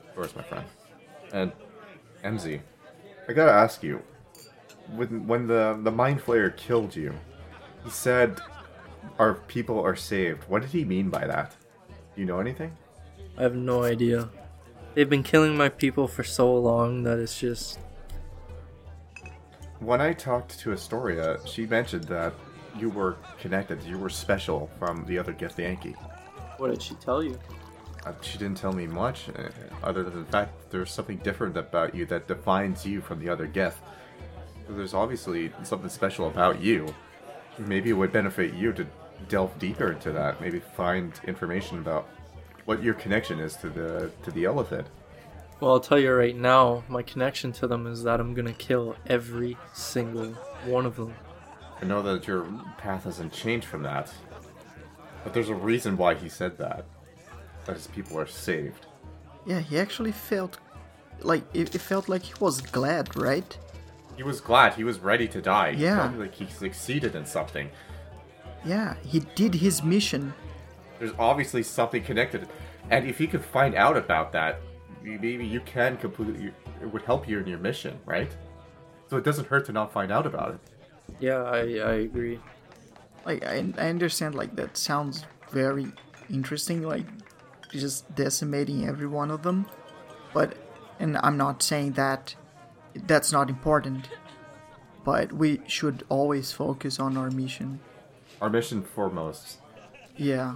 Of 0.10 0.16
course, 0.16 0.36
my 0.36 0.44
friend. 0.44 0.66
And 1.32 1.52
MZ, 2.24 2.62
I 3.28 3.34
gotta 3.34 3.52
ask 3.52 3.84
you, 3.84 4.02
when 4.96 5.28
when 5.28 5.48
the 5.48 5.80
the 5.82 5.92
mind 5.92 6.22
flayer 6.22 6.56
killed 6.56 6.96
you, 6.96 7.14
he 7.84 7.90
said 7.90 8.42
our 9.20 9.36
people 9.36 9.80
are 9.80 9.96
saved. 9.96 10.44
What 10.50 10.62
did 10.62 10.72
he 10.72 10.86
mean 10.86 11.10
by 11.10 11.26
that? 11.28 11.56
Do 12.16 12.22
you 12.22 12.26
know 12.26 12.40
anything? 12.40 12.76
I 13.38 13.44
have 13.44 13.56
no 13.56 13.84
idea. 13.84 14.30
They've 14.94 15.10
been 15.10 15.24
killing 15.24 15.58
my 15.58 15.70
people 15.70 16.08
for 16.08 16.24
so 16.24 16.54
long 16.56 17.04
that 17.04 17.20
it's 17.20 17.40
just. 17.40 17.80
When 19.80 20.02
I 20.02 20.14
talked 20.14 20.60
to 20.60 20.72
Astoria, 20.72 21.40
she 21.46 21.66
mentioned 21.66 22.06
that 22.06 22.34
you 22.78 22.90
were 22.90 23.18
connected, 23.40 23.82
you 23.84 23.98
were 23.98 24.10
special 24.10 24.70
from 24.80 25.06
the 25.06 25.18
other 25.18 25.34
Githyanki. 25.34 25.96
What 26.58 26.72
did 26.72 26.82
she 26.82 26.96
tell 26.96 27.24
you? 27.24 27.40
Uh, 28.06 28.14
she 28.22 28.38
didn't 28.38 28.58
tell 28.58 28.74
me 28.74 28.86
much, 28.86 29.30
uh, 29.30 29.50
other 29.82 30.04
than 30.04 30.26
the 30.26 30.32
fact 30.32 30.58
that 30.60 30.72
there's 30.72 30.92
something 30.92 31.18
different 31.18 31.58
about 31.58 31.96
you 31.96 32.06
that 32.06 32.28
defines 32.28 32.86
you 32.86 33.02
from 33.02 33.20
the 33.20 33.30
other 33.30 33.48
Gith. 33.48 33.76
So 34.68 34.74
there's 34.74 34.94
obviously 34.94 35.52
something 35.64 35.90
special 35.90 36.28
about 36.28 36.62
you. 36.62 36.94
Maybe 37.58 37.90
it 37.90 37.94
would 37.94 38.12
benefit 38.12 38.54
you 38.54 38.74
to 38.74 38.86
delve 39.30 39.58
deeper 39.60 39.92
into 39.92 40.12
that. 40.12 40.42
Maybe 40.42 40.60
find 40.60 41.14
information 41.26 41.80
about 41.80 42.08
what 42.66 42.82
your 42.82 42.94
connection 42.94 43.40
is 43.40 43.56
to 43.58 43.70
the 43.70 44.12
to 44.24 44.32
the 44.32 44.46
illithid. 44.46 44.86
Well, 45.60 45.72
I'll 45.72 45.80
tell 45.80 46.00
you 46.00 46.12
right 46.14 46.36
now, 46.36 46.84
my 46.90 47.04
connection 47.04 47.52
to 47.54 47.68
them 47.68 47.88
is 47.88 48.04
that 48.04 48.20
I'm 48.20 48.34
gonna 48.34 48.54
kill 48.54 48.96
every 49.08 49.58
single 49.74 50.34
one 50.66 50.86
of 50.86 50.96
them. 50.96 51.14
I 51.82 51.86
know 51.86 52.02
that 52.02 52.28
your 52.28 52.46
path 52.78 53.04
hasn't 53.06 53.34
changed 53.34 53.68
from 53.68 53.84
that, 53.84 54.12
but 55.24 55.34
there's 55.34 55.50
a 55.50 55.56
reason 55.56 55.98
why 55.98 56.16
he 56.16 56.30
said 56.30 56.58
that. 56.58 56.86
That 57.66 57.76
his 57.76 57.88
people 57.88 58.20
are 58.20 58.28
saved. 58.28 58.86
Yeah, 59.46 59.60
he 59.60 59.78
actually 59.78 60.12
felt 60.12 60.58
like 61.22 61.44
it, 61.54 61.74
it 61.74 61.80
felt 61.80 62.10
like 62.10 62.24
he 62.24 62.34
was 62.40 62.62
glad, 62.62 63.16
right? 63.16 63.58
He 64.16 64.24
was 64.24 64.42
glad. 64.42 64.74
He 64.76 64.84
was 64.84 65.00
ready 65.00 65.28
to 65.30 65.42
die. 65.42 65.70
Yeah. 65.70 66.08
felt 66.10 66.20
like 66.20 66.36
he 66.36 66.48
succeeded 66.48 67.16
in 67.16 67.26
something. 67.26 67.70
Yeah, 68.66 68.96
he 69.06 69.20
did 69.36 69.56
his 69.56 69.84
mission. 69.84 70.34
there's 71.00 71.12
obviously 71.20 71.64
something 71.64 72.04
connected 72.04 72.48
and 72.90 73.06
if 73.08 73.20
you 73.20 73.28
could 73.28 73.44
find 73.44 73.76
out 73.76 73.98
about 73.98 74.32
that 74.32 74.62
maybe 75.02 75.46
you 75.46 75.60
can 75.62 75.98
completely 75.98 76.52
it 76.82 76.86
would 76.94 77.02
help 77.02 77.28
you 77.28 77.40
in 77.40 77.48
your 77.48 77.58
mission 77.60 77.98
right 78.06 78.32
so 79.10 79.18
it 79.18 79.24
doesn't 79.26 79.48
hurt 79.48 79.66
to 79.66 79.72
not 79.74 79.92
find 79.92 80.12
out 80.12 80.26
about 80.26 80.50
it 80.56 80.60
Yeah, 81.20 81.44
I, 81.44 81.60
I 81.92 81.94
agree. 82.08 82.40
Like 83.26 83.44
I, 83.46 83.56
I 83.78 83.90
understand 83.90 84.36
like 84.36 84.56
that 84.56 84.78
sounds 84.78 85.26
very 85.52 85.88
interesting, 86.30 86.82
like 86.84 87.06
just 87.72 88.14
decimating 88.16 88.88
every 88.88 89.08
one 89.08 89.30
of 89.32 89.42
them. 89.44 89.66
But 90.34 90.56
and 91.00 91.18
I'm 91.26 91.38
not 91.38 91.62
saying 91.64 91.94
that 91.94 92.36
that's 93.08 93.32
not 93.32 93.50
important. 93.50 94.10
But 95.04 95.34
we 95.34 95.62
should 95.68 96.04
always 96.10 96.52
focus 96.54 97.00
on 97.00 97.18
our 97.18 97.30
mission. 97.30 97.80
our 98.42 98.50
mission 98.50 98.82
foremost 98.84 99.60
Yeah. 100.18 100.56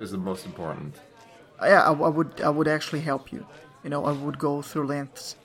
is 0.00 0.10
the 0.10 0.18
most 0.18 0.44
important 0.46 0.94
yeah, 1.62 1.82
I, 1.88 1.92
I 1.92 2.08
would 2.08 2.40
I 2.40 2.48
would 2.50 2.66
actually 2.68 3.00
help 3.02 3.32
you. 3.32 3.46
You 3.84 3.90
know, 3.90 4.04
I 4.04 4.12
would 4.12 4.38
go 4.38 4.62
through 4.62 4.86
lengths 4.86 5.36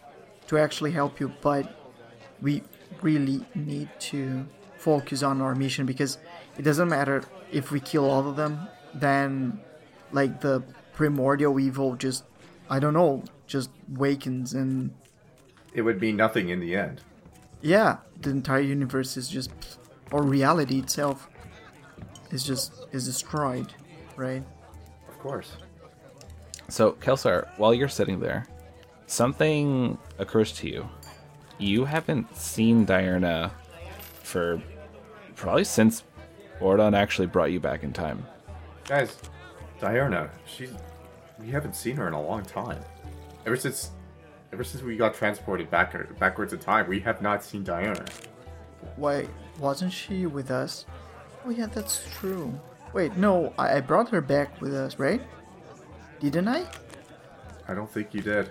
to 0.48 0.58
actually 0.58 0.92
help 0.92 1.20
you, 1.20 1.32
but 1.42 1.64
we 2.42 2.64
really 3.02 3.46
need 3.54 3.90
to 4.12 4.48
focus 4.78 5.22
on 5.24 5.42
our 5.42 5.54
mission 5.56 5.86
because 5.86 6.18
it 6.58 6.64
doesn't 6.64 6.90
matter 6.90 7.24
if 7.52 7.72
we 7.72 7.80
kill 7.80 8.10
all 8.10 8.28
of 8.28 8.36
them, 8.36 8.68
then 8.96 9.60
like 10.12 10.42
the 10.42 10.64
primordial 10.94 11.60
evil 11.60 11.96
just 11.96 12.24
I 12.70 12.80
don't 12.80 12.94
know, 12.94 13.24
just 13.46 13.70
wakens 13.88 14.54
and 14.54 14.92
it 15.78 15.82
would 15.82 16.00
be 16.00 16.12
nothing 16.12 16.50
in 16.50 16.60
the 16.60 16.76
end 16.76 17.02
yeah, 17.62 17.98
the 18.22 18.30
entire 18.30 18.62
universe 18.62 19.18
is 19.18 19.28
just 19.28 19.50
or 20.12 20.22
reality 20.24 20.78
itself 20.80 21.28
is 22.32 22.44
just 22.44 22.86
is 22.92 23.06
destroyed, 23.06 23.74
right? 24.16 24.44
of 25.10 25.18
course 25.20 25.58
So, 26.70 26.92
Kelsar, 26.94 27.48
while 27.58 27.74
you're 27.74 27.88
sitting 27.88 28.20
there, 28.20 28.46
something 29.08 29.98
occurs 30.20 30.52
to 30.60 30.70
you. 30.70 30.90
you 31.58 31.86
haven't 31.86 32.36
seen 32.36 32.86
Diurna 32.86 33.52
for 34.22 34.62
probably 35.36 35.64
since 35.64 36.04
Ordon 36.62 36.94
actually 36.94 37.28
brought 37.28 37.52
you 37.52 37.60
back 37.60 37.84
in 37.84 37.94
time. 37.94 38.26
Guys, 38.86 39.18
Diurna, 39.80 40.30
she 40.46 40.70
we 41.40 41.50
haven't 41.50 41.76
seen 41.76 41.96
her 41.96 42.08
in 42.08 42.14
a 42.14 42.22
long 42.22 42.44
time. 42.44 42.80
Ever 43.46 43.56
since 43.58 43.92
ever 44.52 44.64
since 44.64 44.84
we 44.84 44.96
got 44.98 45.14
transported 45.14 45.70
back 45.70 45.94
backwards 46.20 46.54
in 46.54 46.60
time, 46.60 46.88
we 46.88 47.00
have 47.02 47.22
not 47.22 47.44
seen 47.44 47.64
Diana. 47.64 48.06
Why 48.96 49.28
wasn't 49.60 49.94
she 49.94 50.26
with 50.26 50.52
us? 50.52 50.86
Oh 51.46 51.50
yeah, 51.50 51.68
that's 51.68 52.08
true. 52.20 52.60
Wait, 52.94 53.16
no, 53.18 53.54
I, 53.58 53.78
I 53.78 53.82
brought 53.82 54.10
her 54.10 54.22
back 54.22 54.60
with 54.62 54.74
us, 54.74 54.98
right? 54.98 55.22
Didn't 56.20 56.48
I? 56.48 56.66
I 57.68 57.74
don't 57.74 57.90
think 57.90 58.14
you 58.14 58.22
did. 58.22 58.50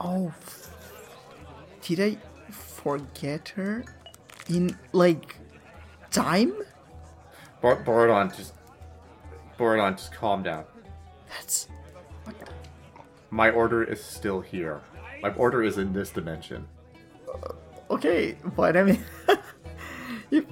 Oh, 0.00 0.28
f- 0.28 0.70
did 1.82 2.00
I 2.00 2.16
forget 2.50 3.50
her? 3.50 3.84
In 4.48 4.76
like 4.92 5.36
time? 6.10 6.54
Bar- 7.60 7.82
Borodon, 7.84 8.34
just 8.34 8.54
Borodon, 9.58 9.96
just 9.96 10.12
calm 10.12 10.42
down. 10.42 10.64
That's 11.28 11.68
My 13.30 13.50
order 13.50 13.84
is 13.84 14.02
still 14.02 14.40
here. 14.40 14.80
My 15.22 15.30
order 15.34 15.62
is 15.62 15.78
in 15.78 15.92
this 15.92 16.10
dimension. 16.10 16.66
Uh, 17.28 17.52
okay, 17.90 18.36
but 18.56 18.76
I 18.76 18.82
mean, 18.84 19.04
you, 20.30 20.46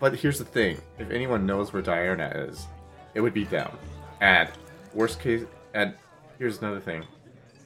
But 0.00 0.14
here's 0.16 0.38
the 0.38 0.44
thing: 0.44 0.80
if 0.98 1.10
anyone 1.10 1.46
knows 1.46 1.72
where 1.72 1.82
Diana 1.82 2.28
is, 2.48 2.66
it 3.14 3.20
would 3.20 3.34
be 3.34 3.44
them. 3.44 3.70
And 4.20 4.48
worst 4.94 5.20
case, 5.20 5.44
and 5.74 5.94
here's 6.38 6.58
another 6.58 6.80
thing: 6.80 7.04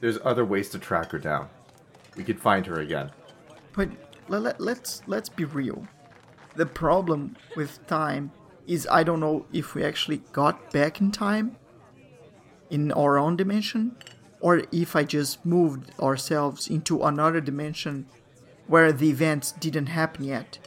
there's 0.01 0.19
other 0.23 0.45
ways 0.45 0.69
to 0.71 0.79
track 0.79 1.11
her 1.11 1.19
down. 1.19 1.47
We 2.15 2.23
could 2.23 2.39
find 2.39 2.65
her 2.65 2.81
again. 2.81 3.11
but 3.75 3.89
let, 4.27 4.59
let's 4.59 5.01
let's 5.07 5.29
be 5.29 5.45
real. 5.45 5.87
The 6.55 6.65
problem 6.65 7.35
with 7.55 7.85
time 7.87 8.31
is 8.67 8.87
I 8.91 9.03
don't 9.03 9.19
know 9.19 9.45
if 9.51 9.75
we 9.75 9.83
actually 9.83 10.17
got 10.31 10.71
back 10.71 11.01
in 11.01 11.11
time 11.11 11.57
in 12.69 12.91
our 12.91 13.17
own 13.17 13.35
dimension 13.35 13.95
or 14.43 14.63
if 14.73 14.93
I 14.93 15.03
just 15.05 15.45
moved 15.45 15.91
ourselves 16.01 16.67
into 16.67 17.01
another 17.01 17.39
dimension 17.39 18.05
where 18.67 18.91
the 18.91 19.09
events 19.09 19.53
didn't 19.53 19.87
happen 19.87 20.25
yet. 20.25 20.59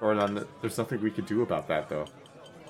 Borodon, 0.00 0.46
there's 0.60 0.78
nothing 0.78 1.00
we 1.02 1.10
could 1.10 1.26
do 1.26 1.42
about 1.42 1.66
that, 1.66 1.88
though. 1.88 2.06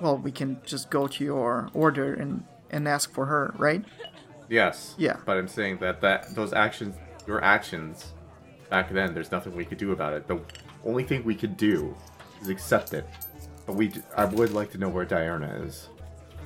Well, 0.01 0.17
we 0.17 0.31
can 0.31 0.59
just 0.65 0.89
go 0.89 1.05
to 1.07 1.23
your 1.23 1.69
order 1.73 2.13
and 2.13 2.43
and 2.71 2.87
ask 2.87 3.13
for 3.13 3.25
her, 3.27 3.53
right? 3.57 3.85
Yes. 4.49 4.95
Yeah. 4.97 5.17
But 5.25 5.37
I'm 5.37 5.47
saying 5.47 5.77
that 5.77 6.01
that 6.01 6.33
those 6.35 6.53
actions, 6.53 6.95
your 7.27 7.43
actions, 7.43 8.13
back 8.69 8.91
then, 8.91 9.13
there's 9.13 9.31
nothing 9.31 9.55
we 9.55 9.63
could 9.63 9.77
do 9.77 9.91
about 9.91 10.13
it. 10.13 10.27
The 10.27 10.39
only 10.83 11.03
thing 11.03 11.23
we 11.23 11.35
could 11.35 11.55
do 11.55 11.95
is 12.41 12.49
accept 12.49 12.93
it. 12.93 13.05
But 13.67 13.75
we, 13.75 13.91
I 14.15 14.25
would 14.25 14.53
like 14.53 14.71
to 14.71 14.77
know 14.77 14.89
where 14.89 15.05
Diana 15.05 15.61
is, 15.65 15.89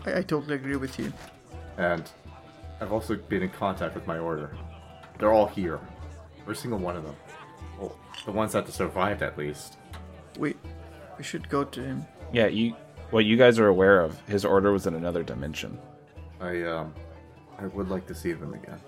I, 0.06 0.20
I 0.20 0.22
totally 0.24 0.56
agree 0.56 0.76
with 0.76 0.98
you. 1.00 1.14
and 1.78 2.04
I've 2.82 2.92
also 2.92 3.16
been 3.16 3.44
in 3.44 3.50
contact 3.50 3.94
with 3.94 4.08
my 4.08 4.18
order. 4.18 4.58
They're 5.20 5.32
all 5.32 5.46
here, 5.46 5.80
every 6.42 6.56
single 6.56 6.80
one 6.80 6.98
of 6.98 7.04
them. 7.04 7.16
Well, 7.80 7.96
the 8.26 8.32
ones 8.32 8.54
that 8.54 8.68
survived, 8.70 9.22
at 9.22 9.38
least. 9.38 9.78
We 10.40 10.56
we 11.18 11.24
should 11.24 11.48
go 11.48 11.64
to 11.64 11.82
him. 11.82 12.06
Yeah, 12.34 12.48
you. 12.48 12.76
What 13.12 13.26
you 13.26 13.38
guys 13.38 13.60
are 13.60 13.68
aware 13.68 14.02
of, 14.02 14.20
his 14.28 14.46
order 14.46 14.72
was 14.72 14.88
in 14.88 14.96
another 14.96 15.22
dimension. 15.22 15.78
I 16.40 16.64
um, 16.64 16.94
I 17.60 17.68
would 17.68 17.90
like 17.90 18.08
to 18.08 18.16
see 18.16 18.32
them 18.32 18.54
again, 18.54 18.80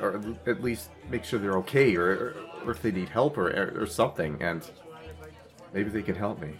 or 0.00 0.20
at 0.46 0.62
least 0.62 0.90
make 1.10 1.22
sure 1.22 1.38
they're 1.38 1.58
okay, 1.58 1.94
or, 1.94 2.34
or 2.64 2.72
if 2.72 2.82
they 2.82 2.90
need 2.90 3.08
help 3.08 3.38
or 3.38 3.80
or 3.80 3.86
something, 3.86 4.42
and 4.42 4.68
maybe 5.72 5.90
they 5.90 6.02
can 6.02 6.16
help 6.16 6.40
me. 6.40 6.54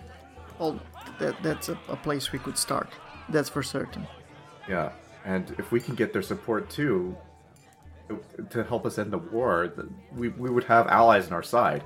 Well, 0.58 0.78
that 1.18 1.42
that's 1.42 1.70
a, 1.70 1.78
a 1.88 1.96
place 1.96 2.30
we 2.30 2.38
could 2.38 2.58
start. 2.58 2.90
That's 3.30 3.48
for 3.48 3.62
certain. 3.62 4.06
Yeah, 4.68 4.92
and 5.24 5.54
if 5.58 5.72
we 5.72 5.80
can 5.80 5.94
get 5.94 6.12
their 6.12 6.22
support 6.22 6.70
too, 6.70 7.16
to 8.50 8.64
help 8.64 8.86
us 8.86 8.98
end 8.98 9.12
the 9.12 9.18
war, 9.18 9.72
we 10.14 10.28
we 10.28 10.50
would 10.50 10.64
have 10.64 10.86
allies 10.88 11.26
on 11.26 11.32
our 11.32 11.42
side, 11.42 11.84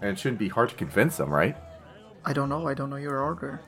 and 0.00 0.10
it 0.10 0.18
shouldn't 0.18 0.38
be 0.38 0.48
hard 0.48 0.68
to 0.70 0.74
convince 0.74 1.16
them, 1.16 1.30
right? 1.30 1.56
I 2.24 2.32
don't 2.32 2.48
know. 2.48 2.66
I 2.66 2.74
don't 2.74 2.90
know 2.90 2.96
your 2.96 3.20
order. 3.20 3.60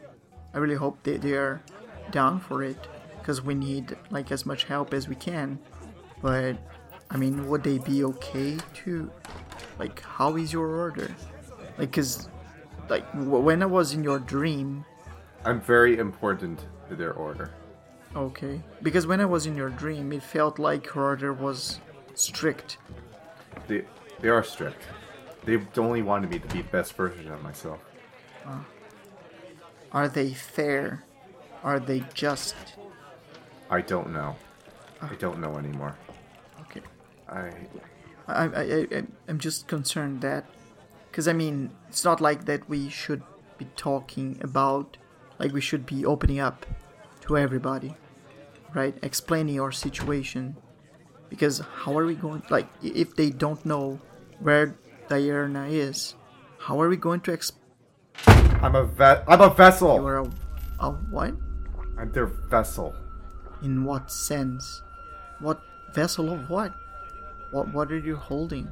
I 0.54 0.58
really 0.58 0.74
hope 0.74 1.02
they 1.02 1.16
they 1.16 1.34
are 1.34 1.62
down 2.10 2.40
for 2.40 2.62
it 2.62 2.88
because 3.18 3.42
we 3.42 3.54
need 3.54 3.96
like 4.10 4.32
as 4.32 4.46
much 4.46 4.64
help 4.64 4.92
as 4.92 5.08
we 5.08 5.14
can. 5.14 5.58
But 6.22 6.56
I 7.10 7.16
mean, 7.16 7.48
would 7.48 7.62
they 7.62 7.78
be 7.78 8.04
okay 8.04 8.56
to 8.84 9.10
like? 9.78 10.00
How 10.00 10.36
is 10.36 10.52
your 10.52 10.68
order? 10.68 11.14
Like, 11.78 11.92
cause 11.92 12.28
like 12.88 13.06
w- 13.12 13.38
when 13.38 13.62
I 13.62 13.66
was 13.66 13.92
in 13.92 14.02
your 14.02 14.18
dream, 14.18 14.84
I'm 15.44 15.60
very 15.60 15.98
important 15.98 16.64
to 16.88 16.96
their 16.96 17.12
order. 17.12 17.52
Okay, 18.14 18.60
because 18.82 19.06
when 19.06 19.20
I 19.20 19.24
was 19.24 19.46
in 19.46 19.56
your 19.56 19.70
dream, 19.70 20.12
it 20.12 20.22
felt 20.22 20.58
like 20.58 20.96
order 20.96 21.32
was 21.32 21.80
strict. 22.14 22.78
They 23.66 23.84
they 24.20 24.28
are 24.28 24.42
strict. 24.42 24.82
They 25.44 25.58
only 25.76 26.02
wanted 26.02 26.30
me 26.30 26.38
to 26.40 26.48
be 26.48 26.62
the 26.62 26.68
best 26.68 26.92
version 26.94 27.30
of 27.30 27.42
myself. 27.42 27.78
Ah. 28.44 28.64
Are 29.92 30.08
they 30.08 30.32
fair? 30.34 31.04
Are 31.62 31.80
they 31.80 32.04
just? 32.12 32.56
I 33.70 33.80
don't 33.80 34.12
know. 34.12 34.36
Ah. 35.00 35.10
I 35.10 35.14
don't 35.14 35.38
know 35.38 35.56
anymore. 35.56 35.96
Okay. 36.62 36.82
I 37.28 37.52
I, 38.26 38.44
I, 38.44 38.86
I, 38.92 39.02
I'm 39.26 39.38
just 39.38 39.68
concerned 39.68 40.20
that, 40.20 40.44
because 41.10 41.28
I 41.28 41.32
mean, 41.32 41.70
it's 41.88 42.04
not 42.04 42.20
like 42.20 42.44
that 42.44 42.68
we 42.68 42.90
should 42.90 43.22
be 43.56 43.66
talking 43.76 44.38
about, 44.42 44.98
like 45.38 45.52
we 45.52 45.62
should 45.62 45.86
be 45.86 46.04
opening 46.04 46.38
up 46.38 46.66
to 47.28 47.38
everybody, 47.38 47.94
right? 48.74 48.96
Explaining 49.02 49.60
our 49.60 49.72
situation, 49.72 50.56
because 51.28 51.60
how 51.60 51.96
are 51.96 52.04
we 52.04 52.14
going? 52.14 52.42
Like, 52.50 52.66
if 52.82 53.14
they 53.14 53.30
don't 53.30 53.64
know 53.64 54.00
where 54.40 54.74
Diana 55.08 55.66
is, 55.68 56.14
how 56.58 56.80
are 56.80 56.88
we 56.88 56.96
going 56.96 57.20
to 57.20 57.32
explain? 57.32 57.62
I'm 58.60 58.74
a 58.74 58.84
ve- 58.84 59.22
I'm 59.28 59.40
a 59.40 59.50
vessel. 59.50 59.96
You're 59.96 60.18
a, 60.18 60.30
a 60.80 60.90
what? 60.90 61.34
I'm 61.96 62.10
their 62.12 62.26
vessel. 62.26 62.94
In 63.62 63.84
what 63.84 64.10
sense? 64.10 64.82
What 65.40 65.62
vessel 65.94 66.32
of 66.32 66.50
what? 66.50 66.74
What 67.52 67.72
what 67.72 67.92
are 67.92 67.98
you 67.98 68.16
holding? 68.16 68.68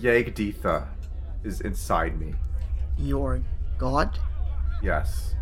Yagditha 0.00 0.88
is 1.44 1.60
inside 1.60 2.18
me. 2.18 2.34
Your 2.96 3.42
god? 3.78 4.18
Yes. 4.82 5.34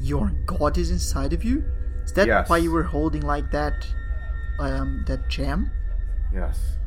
Your 0.00 0.30
god 0.46 0.78
is 0.78 0.90
inside 0.90 1.32
of 1.32 1.44
you? 1.44 1.64
Is 2.04 2.12
that 2.12 2.26
Yes. 2.26 2.48
why 2.48 2.58
you 2.58 2.70
were 2.70 2.82
holding 2.84 3.22
like 3.22 3.50
that 3.50 3.86
um 4.58 5.04
that 5.06 5.28
gem? 5.28 5.70
Yes. 6.32 6.78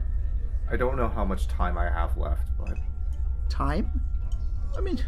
I 0.71 0.75
don't 0.77 0.95
know 0.97 1.07
how 1.09 1.25
much 1.25 1.47
time 1.47 1.77
I 1.77 1.89
have 1.89 2.15
left, 2.17 2.47
but 2.57 2.77
Time? 3.49 4.01
I 4.77 4.81
mean 4.81 4.99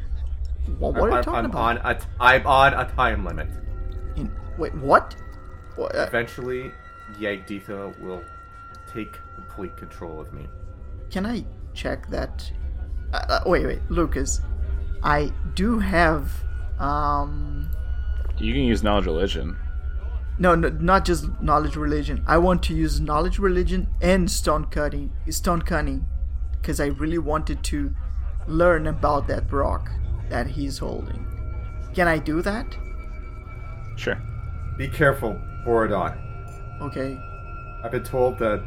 what, 0.79 0.93
what 0.95 1.09
are 1.11 1.17
you 1.17 1.23
talking 1.23 1.33
I'm 1.39 1.45
about? 1.45 1.77
on 1.77 1.91
a 1.91 1.95
t- 1.95 2.05
I'm 2.19 2.45
on 2.47 2.73
a 2.73 2.85
time 2.95 3.25
limit. 3.25 3.47
In, 4.15 4.31
wait, 4.57 4.73
what? 4.75 5.15
What, 5.75 5.95
uh, 5.95 6.05
Eventually, 6.07 6.71
Yagditha 7.19 7.97
will 8.01 8.23
take 8.91 9.17
complete 9.35 9.75
control 9.77 10.19
of 10.19 10.33
me. 10.33 10.47
can 11.11 11.25
I 11.25 11.45
check 11.73 12.07
that? 12.09 12.51
Uh, 13.13 13.17
uh, 13.29 13.39
wait, 13.45 13.65
wait, 13.65 13.79
Lucas. 13.89 14.41
I 15.03 15.31
do 15.55 15.79
have 15.79 16.31
um 16.79 17.60
You 18.41 18.53
can 18.53 18.63
use 18.63 18.81
knowledge 18.81 19.05
religion. 19.05 19.55
no, 20.39 20.55
no 20.55 20.69
not 20.69 21.05
just 21.05 21.29
knowledge 21.41 21.75
religion. 21.75 22.23
I 22.27 22.37
want 22.39 22.63
to 22.63 22.73
use 22.73 22.99
knowledge 22.99 23.37
religion 23.37 23.87
and 24.01 24.29
stone 24.31 24.65
cutting, 24.65 25.11
stone 25.29 25.61
cunning, 25.61 26.05
because 26.59 26.79
I 26.79 26.87
really 26.87 27.19
wanted 27.19 27.63
to 27.65 27.93
learn 28.47 28.87
about 28.87 29.27
that 29.27 29.51
rock 29.51 29.91
that 30.29 30.47
he's 30.47 30.79
holding. 30.79 31.25
Can 31.93 32.07
I 32.07 32.17
do 32.17 32.41
that? 32.41 32.65
Sure. 33.95 34.19
Be 34.77 34.87
careful, 34.87 35.39
Borodon. 35.65 36.17
Okay. 36.81 37.19
I've 37.83 37.91
been 37.91 38.03
told 38.03 38.39
that 38.39 38.63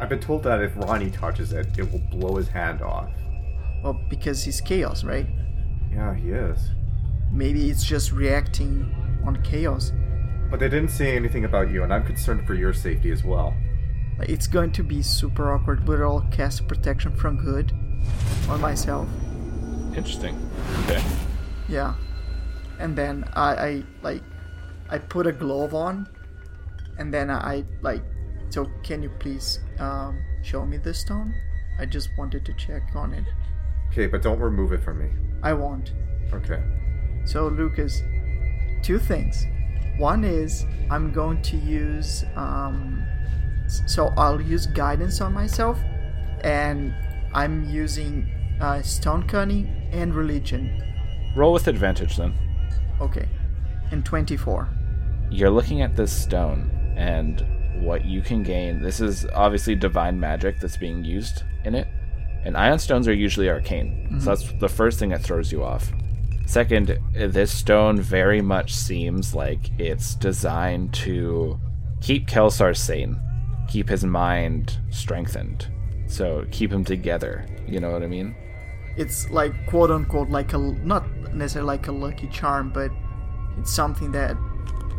I've 0.00 0.08
been 0.08 0.20
told 0.20 0.42
that 0.42 0.60
if 0.60 0.76
Ronnie 0.76 1.10
touches 1.10 1.52
it, 1.52 1.78
it 1.78 1.90
will 1.92 2.02
blow 2.10 2.34
his 2.34 2.48
hand 2.48 2.82
off. 2.82 3.10
Well, 3.84 4.00
because 4.10 4.42
he's 4.42 4.60
chaos, 4.60 5.04
right? 5.04 5.26
Yeah, 5.92 6.14
he 6.14 6.30
is. 6.30 6.58
Maybe 7.30 7.70
it's 7.70 7.84
just 7.84 8.10
reacting 8.10 8.92
on 9.26 9.42
chaos. 9.42 9.92
But 10.50 10.60
they 10.60 10.68
didn't 10.68 10.90
say 10.90 11.16
anything 11.16 11.44
about 11.44 11.70
you, 11.70 11.82
and 11.82 11.92
I'm 11.92 12.04
concerned 12.04 12.46
for 12.46 12.54
your 12.54 12.72
safety 12.72 13.10
as 13.10 13.24
well. 13.24 13.54
It's 14.20 14.46
going 14.46 14.72
to 14.72 14.84
be 14.84 15.02
super 15.02 15.52
awkward, 15.52 15.84
but 15.84 16.00
I'll 16.00 16.26
cast 16.30 16.68
protection 16.68 17.16
from 17.16 17.36
good 17.36 17.72
on 18.48 18.60
myself. 18.60 19.08
Interesting. 19.96 20.38
Okay. 20.84 21.02
Yeah. 21.68 21.94
And 22.78 22.96
then 22.96 23.24
I, 23.34 23.54
I 23.54 23.82
like 24.02 24.22
I 24.90 24.98
put 24.98 25.26
a 25.26 25.32
glove 25.32 25.74
on 25.74 26.08
and 26.98 27.14
then 27.14 27.30
I 27.30 27.64
like 27.80 28.02
so 28.50 28.66
can 28.82 29.02
you 29.02 29.10
please 29.20 29.60
um 29.78 30.20
show 30.42 30.66
me 30.66 30.76
the 30.76 30.92
stone? 30.92 31.32
I 31.78 31.86
just 31.86 32.10
wanted 32.18 32.44
to 32.44 32.52
check 32.54 32.82
on 32.94 33.12
it. 33.14 33.24
Okay, 33.90 34.06
but 34.06 34.22
don't 34.22 34.40
remove 34.40 34.72
it 34.72 34.82
from 34.82 34.98
me. 34.98 35.10
I 35.42 35.52
won't. 35.52 35.92
Okay. 36.32 36.62
So, 37.24 37.48
Lucas, 37.48 38.02
two 38.84 38.98
things. 38.98 39.46
One 39.96 40.22
is 40.22 40.66
I'm 40.90 41.10
going 41.10 41.40
to 41.42 41.56
use, 41.56 42.24
um, 42.36 43.02
so 43.66 44.12
I'll 44.16 44.40
use 44.40 44.66
guidance 44.66 45.20
on 45.20 45.32
myself, 45.32 45.78
and 46.42 46.94
I'm 47.32 47.68
using 47.68 48.30
uh, 48.60 48.82
stone 48.82 49.26
cunning 49.26 49.66
and 49.90 50.14
religion. 50.14 50.82
Roll 51.34 51.52
with 51.52 51.66
advantage 51.66 52.16
then. 52.16 52.34
Okay, 53.00 53.26
and 53.90 54.04
24. 54.04 54.68
You're 55.30 55.50
looking 55.50 55.82
at 55.82 55.96
this 55.96 56.12
stone 56.12 56.70
and 56.96 57.44
what 57.82 58.04
you 58.04 58.22
can 58.22 58.42
gain. 58.42 58.82
This 58.82 59.00
is 59.00 59.26
obviously 59.34 59.74
divine 59.74 60.20
magic 60.20 60.60
that's 60.60 60.76
being 60.76 61.04
used 61.04 61.42
in 61.64 61.74
it. 61.74 61.88
And 62.44 62.56
ioun 62.56 62.78
stones 62.78 63.08
are 63.08 63.14
usually 63.14 63.48
arcane. 63.48 64.20
So 64.20 64.26
that's 64.26 64.52
the 64.60 64.68
first 64.68 64.98
thing 64.98 65.08
that 65.08 65.22
throws 65.22 65.50
you 65.50 65.64
off. 65.64 65.90
Second, 66.46 66.98
this 67.12 67.52
stone 67.52 68.00
very 68.00 68.40
much 68.40 68.74
seems 68.74 69.34
like 69.34 69.70
it's 69.78 70.14
designed 70.14 70.92
to 70.94 71.58
keep 72.00 72.28
Kelsar 72.28 72.76
sane, 72.76 73.20
keep 73.68 73.88
his 73.88 74.04
mind 74.04 74.78
strengthened. 74.90 75.68
So 76.06 76.46
keep 76.50 76.70
him 76.70 76.84
together. 76.84 77.46
You 77.66 77.80
know 77.80 77.90
what 77.90 78.02
I 78.02 78.06
mean? 78.06 78.34
It's 78.96 79.28
like 79.30 79.66
quote 79.66 79.90
unquote 79.90 80.28
like 80.28 80.52
a 80.52 80.58
not 80.58 81.08
necessarily 81.32 81.66
like 81.66 81.88
a 81.88 81.92
lucky 81.92 82.28
charm, 82.28 82.70
but 82.70 82.90
it's 83.58 83.72
something 83.72 84.12
that 84.12 84.36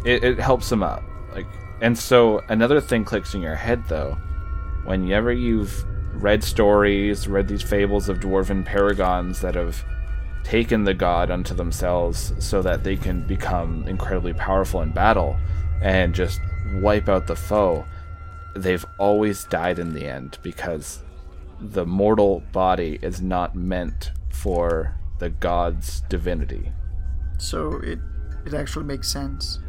it, 0.05 0.23
it 0.23 0.39
helps 0.39 0.71
him 0.71 0.83
out 0.83 1.03
like 1.33 1.47
and 1.81 1.97
so 1.97 2.39
another 2.49 2.79
thing 2.79 3.03
clicks 3.03 3.33
in 3.33 3.41
your 3.41 3.55
head 3.55 3.83
though 3.87 4.17
whenever 4.85 5.31
you've 5.31 5.85
read 6.13 6.43
stories 6.43 7.27
read 7.27 7.47
these 7.47 7.61
fables 7.61 8.07
of 8.07 8.19
dwarven 8.19 8.65
paragons 8.65 9.41
that 9.41 9.55
have 9.55 9.83
taken 10.45 10.83
the 10.83 10.93
god 10.93 11.29
unto 11.29 11.53
themselves 11.53 12.33
so 12.39 12.61
that 12.61 12.83
they 12.83 12.95
can 12.95 13.25
become 13.27 13.85
incredibly 13.87 14.33
powerful 14.33 14.81
in 14.81 14.91
battle 14.91 15.35
and 15.81 16.13
just 16.13 16.39
wipe 16.75 17.09
out 17.09 17.27
the 17.27 17.35
foe 17.35 17.83
they've 18.55 18.85
always 18.99 19.43
died 19.45 19.79
in 19.79 19.93
the 19.93 20.05
end 20.05 20.37
because 20.43 21.01
the 21.59 21.85
mortal 21.85 22.41
body 22.51 22.99
is 23.01 23.21
not 23.21 23.55
meant 23.55 24.11
for 24.29 24.95
the 25.19 25.29
god's 25.29 26.01
divinity 26.09 26.71
so 27.37 27.79
it 27.83 27.99
it 28.45 28.53
actually 28.53 28.85
makes 28.85 29.09
sense 29.11 29.59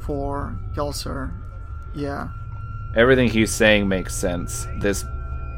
for 0.00 0.58
Kelsar. 0.74 1.32
Yeah. 1.94 2.28
everything 2.96 3.28
he's 3.28 3.52
saying 3.52 3.88
makes 3.88 4.14
sense. 4.14 4.66
This 4.80 5.04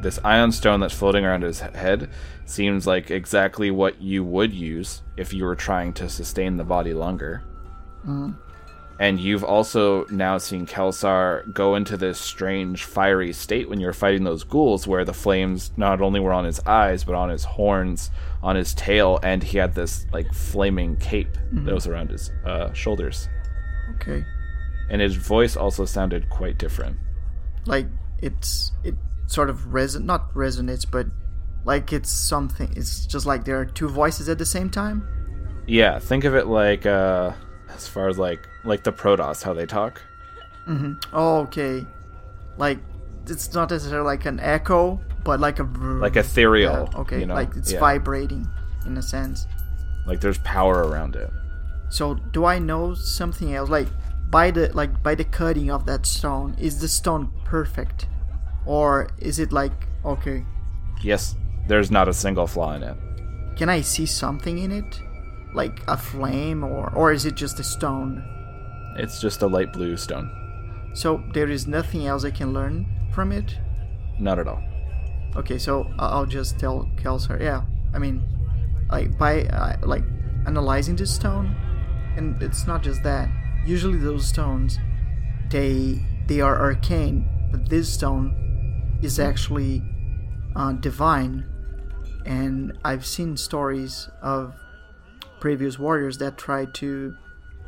this 0.02 0.18
ioun 0.20 0.52
stone 0.52 0.80
that's 0.80 0.94
floating 0.94 1.24
around 1.24 1.42
his 1.42 1.60
head 1.60 2.10
seems 2.44 2.86
like 2.86 3.10
exactly 3.10 3.70
what 3.70 4.00
you 4.00 4.24
would 4.24 4.52
use 4.52 5.02
if 5.16 5.32
you 5.32 5.44
were 5.44 5.56
trying 5.56 5.92
to 5.94 6.08
sustain 6.08 6.56
the 6.56 6.64
body 6.64 6.92
longer. 6.92 7.42
And 8.98 9.18
you've 9.18 9.42
also 9.42 10.06
now 10.10 10.38
seen 10.38 10.66
Kelsar 10.66 11.52
go 11.52 11.74
into 11.74 11.96
this 11.96 12.20
strange 12.20 12.84
fiery 12.84 13.32
state 13.32 13.68
when 13.68 13.80
you're 13.80 13.92
fighting 13.92 14.22
those 14.22 14.44
ghouls, 14.44 14.86
where 14.86 15.04
the 15.04 15.12
flames 15.12 15.72
not 15.76 16.00
only 16.00 16.20
were 16.20 16.32
on 16.32 16.44
his 16.44 16.60
eyes, 16.66 17.02
but 17.02 17.14
on 17.16 17.28
his 17.28 17.42
horns, 17.42 18.10
on 18.42 18.54
his 18.54 18.74
tail, 18.74 19.18
and 19.22 19.42
he 19.42 19.58
had 19.58 19.74
this 19.74 20.06
like 20.12 20.32
flaming 20.32 20.96
cape 20.96 21.36
that 21.52 21.74
was 21.74 21.86
around 21.86 22.10
his 22.10 22.30
uh, 22.44 22.72
shoulders. 22.74 23.28
Okay. 23.96 24.24
And 24.90 25.00
his 25.00 25.16
voice 25.16 25.56
also 25.56 25.84
sounded 25.84 26.28
quite 26.30 26.58
different. 26.58 26.96
Like 27.66 27.86
it's 28.18 28.72
it 28.84 28.94
sort 29.26 29.48
of 29.50 29.58
reson 29.72 30.04
not 30.04 30.32
resonates, 30.34 30.84
but 30.90 31.06
like 31.64 31.92
it's 31.92 32.10
something. 32.10 32.72
It's 32.76 33.06
just 33.06 33.26
like 33.26 33.44
there 33.44 33.58
are 33.60 33.64
two 33.64 33.88
voices 33.88 34.28
at 34.28 34.38
the 34.38 34.46
same 34.46 34.70
time. 34.70 35.06
Yeah, 35.66 35.98
think 35.98 36.24
of 36.24 36.34
it 36.34 36.46
like 36.46 36.86
uh 36.86 37.32
as 37.68 37.86
far 37.88 38.08
as 38.08 38.18
like 38.18 38.48
like 38.64 38.82
the 38.84 38.92
Protoss 38.92 39.42
how 39.42 39.52
they 39.54 39.66
talk. 39.66 40.02
Oh, 41.12 41.40
okay. 41.42 41.86
Like 42.56 42.78
it's 43.26 43.52
not 43.54 43.70
necessarily 43.70 44.04
like 44.06 44.26
an 44.26 44.40
echo, 44.40 45.00
but 45.24 45.40
like 45.40 45.58
a 45.58 45.64
Like 45.64 46.16
ethereal. 46.16 46.88
Yeah, 46.92 47.00
okay, 47.00 47.20
you 47.20 47.26
know? 47.26 47.34
like 47.34 47.54
it's 47.56 47.72
Yeah. 47.72 47.80
vibrating 47.80 48.48
in 48.86 48.96
a 48.96 49.02
sense. 49.02 49.46
Like 50.06 50.20
there's 50.20 50.38
power 50.38 50.82
around 50.88 51.16
it. 51.16 51.30
So 51.90 52.14
do 52.14 52.44
I 52.44 52.58
know 52.58 52.94
something 52.94 53.54
else? 53.54 53.68
Like 53.70 53.88
by 54.30 54.50
the 54.50 54.70
like 54.74 55.02
by 55.02 55.14
the 55.14 55.24
cutting 55.24 55.70
of 55.70 55.86
that 55.86 56.06
stone, 56.06 56.54
is 56.58 56.80
the 56.80 56.88
stone 56.88 57.30
perfect, 57.44 58.06
or 58.66 59.08
is 59.18 59.38
it 59.38 59.52
like 59.52 59.72
okay? 60.04 60.44
Yes, 61.02 61.36
there's 61.66 61.90
not 61.90 62.08
a 62.08 62.12
single 62.12 62.46
flaw 62.46 62.74
in 62.74 62.82
it. 62.82 62.96
Can 63.56 63.68
I 63.68 63.80
see 63.80 64.06
something 64.06 64.58
in 64.58 64.72
it, 64.72 65.00
like 65.54 65.82
a 65.88 65.96
flame, 65.96 66.64
or 66.64 66.90
or 66.94 67.12
is 67.12 67.26
it 67.26 67.34
just 67.34 67.60
a 67.60 67.64
stone? 67.64 68.22
It's 68.96 69.20
just 69.20 69.42
a 69.42 69.46
light 69.46 69.72
blue 69.72 69.96
stone. 69.96 70.30
So 70.94 71.22
there 71.32 71.48
is 71.48 71.66
nothing 71.66 72.06
else 72.06 72.24
I 72.24 72.30
can 72.30 72.52
learn 72.52 72.86
from 73.12 73.32
it. 73.32 73.58
Not 74.18 74.38
at 74.38 74.46
all. 74.46 74.62
Okay, 75.36 75.58
so 75.58 75.90
I'll 75.98 76.26
just 76.26 76.58
tell 76.58 76.90
Kelsar. 76.96 77.40
Yeah, 77.40 77.62
I 77.94 77.98
mean, 77.98 78.22
like 78.90 79.16
by 79.16 79.44
uh, 79.44 79.76
like 79.82 80.04
analyzing 80.46 80.96
this 80.96 81.14
stone, 81.14 81.54
and 82.16 82.40
it's 82.42 82.66
not 82.66 82.82
just 82.82 83.02
that. 83.02 83.28
Usually 83.64 83.98
those 83.98 84.26
stones, 84.26 84.78
they 85.50 86.04
they 86.26 86.40
are 86.40 86.60
arcane, 86.60 87.26
but 87.50 87.68
this 87.68 87.92
stone 87.92 88.36
is 89.02 89.18
actually 89.18 89.82
uh, 90.56 90.72
divine. 90.72 91.44
And 92.24 92.78
I've 92.84 93.04
seen 93.04 93.36
stories 93.36 94.08
of 94.22 94.54
previous 95.40 95.78
warriors 95.78 96.18
that 96.18 96.38
try 96.38 96.66
to 96.66 97.16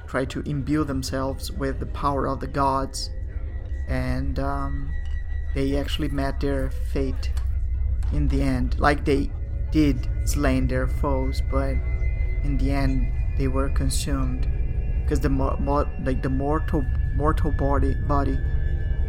try 0.07 0.25
to 0.25 0.41
imbue 0.41 0.85
themselves 0.85 1.51
with 1.51 1.81
the 1.81 1.87
power 1.87 2.27
of 2.27 2.39
the 2.39 2.47
gods, 2.47 3.11
and 3.89 4.39
um, 4.39 4.91
they 5.55 5.77
actually 5.77 6.09
met 6.09 6.41
their 6.41 6.71
fate 6.93 7.33
in 8.13 8.29
the 8.29 8.43
end. 8.43 8.79
Like 8.79 9.05
they 9.05 9.31
did 9.73 10.09
slain 10.25 10.69
their 10.69 10.87
foes, 10.87 11.43
but 11.51 11.75
in 12.45 12.59
the 12.59 12.71
end 12.71 13.13
they 13.39 13.49
were 13.49 13.71
consumed 13.71 14.47
because 15.03 15.21
the 15.21 15.31
mo- 15.31 15.57
mo- 15.59 15.89
like 16.05 16.23
the 16.23 16.31
mortal 16.31 16.85
mortal 17.17 17.51
body 17.53 17.95
body 18.07 18.39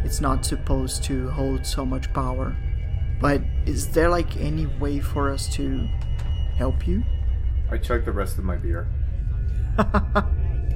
it's 0.06 0.22
not 0.22 0.46
supposed 0.46 1.04
to 1.06 1.30
hold 1.32 1.66
so 1.66 1.84
much 1.84 2.14
power. 2.14 2.56
But 3.20 3.42
is 3.66 3.90
there 3.90 4.08
like 4.10 4.38
any 4.38 4.68
way 4.68 5.00
for 5.00 5.32
us 5.32 5.48
to 5.56 5.88
help 6.56 6.88
you? 6.88 7.04
I 7.72 7.78
chugged 7.78 8.06
the 8.06 8.12
rest 8.12 8.38
of 8.38 8.44
my 8.44 8.56
beer. 8.56 8.88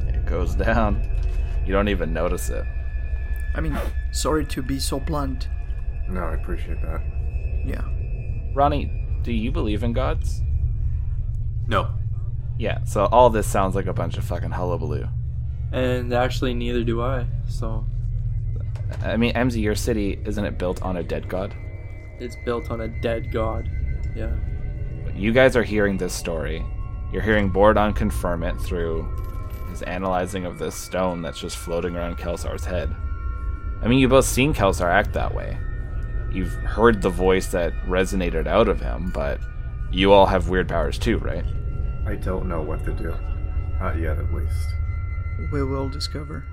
It 0.07 0.25
goes 0.25 0.55
down. 0.55 1.07
You 1.65 1.71
don't 1.71 1.87
even 1.87 2.11
notice 2.11 2.49
it. 2.49 2.65
I 3.55 3.61
mean, 3.61 3.77
sorry 4.11 4.45
to 4.47 4.61
be 4.61 4.79
so 4.79 4.99
blunt. 4.99 5.47
No, 6.09 6.21
I 6.21 6.33
appreciate 6.33 6.81
that. 6.81 7.01
Yeah. 7.65 7.83
Ronnie, 8.53 8.91
do 9.23 9.31
you 9.31 9.51
believe 9.51 9.83
in 9.83 9.93
gods? 9.93 10.41
No. 11.67 11.93
Yeah, 12.57 12.83
so 12.83 13.05
all 13.05 13.29
this 13.29 13.47
sounds 13.47 13.75
like 13.75 13.85
a 13.85 13.93
bunch 13.93 14.17
of 14.17 14.25
fucking 14.25 14.51
hullabaloo. 14.51 15.07
And 15.71 16.13
actually, 16.13 16.53
neither 16.53 16.83
do 16.83 17.01
I. 17.01 17.27
So 17.47 17.85
I 19.01 19.17
mean, 19.17 19.33
MZ, 19.33 19.61
your 19.61 19.75
city, 19.75 20.19
isn't 20.25 20.43
it 20.43 20.57
built 20.57 20.81
on 20.81 20.97
a 20.97 21.03
dead 21.03 21.27
god? 21.29 21.55
it's 22.19 22.35
built 22.43 22.69
on 22.69 22.81
a 22.81 22.87
dead 22.87 23.31
god. 23.31 23.69
Yeah. 24.15 24.35
You 25.15 25.31
guys 25.31 25.55
are 25.55 25.63
hearing 25.63 25.97
this 25.97 26.13
story. 26.13 26.65
You're 27.11 27.21
hearing 27.21 27.51
Bordon 27.51 27.95
confirm 27.95 28.43
it 28.43 28.59
through 28.59 29.07
his 29.69 29.81
analyzing 29.83 30.45
of 30.45 30.59
this 30.59 30.75
stone 30.75 31.21
that's 31.21 31.39
just 31.39 31.57
floating 31.57 31.95
around 31.95 32.17
Kelsar's 32.17 32.65
head. 32.65 32.93
I 33.81 33.87
mean, 33.87 33.99
you've 33.99 34.09
both 34.09 34.25
seen 34.25 34.53
Kelsar 34.53 34.91
act 34.91 35.13
that 35.13 35.33
way. 35.33 35.57
You've 36.31 36.53
heard 36.53 37.01
the 37.01 37.09
voice 37.09 37.47
that 37.47 37.73
resonated 37.87 38.45
out 38.45 38.67
of 38.67 38.81
him, 38.81 39.11
but 39.13 39.39
you 39.91 40.11
all 40.11 40.25
have 40.25 40.49
weird 40.49 40.67
powers 40.67 40.99
too, 40.99 41.17
right? 41.19 41.45
I 42.05 42.15
don't 42.15 42.47
know 42.47 42.61
what 42.61 42.83
to 42.85 42.91
do. 42.91 43.15
Not 43.79 43.97
yet, 43.97 44.17
at 44.19 44.33
least. 44.33 44.73
we 45.51 45.63
will 45.63 45.89
discover. 45.89 46.45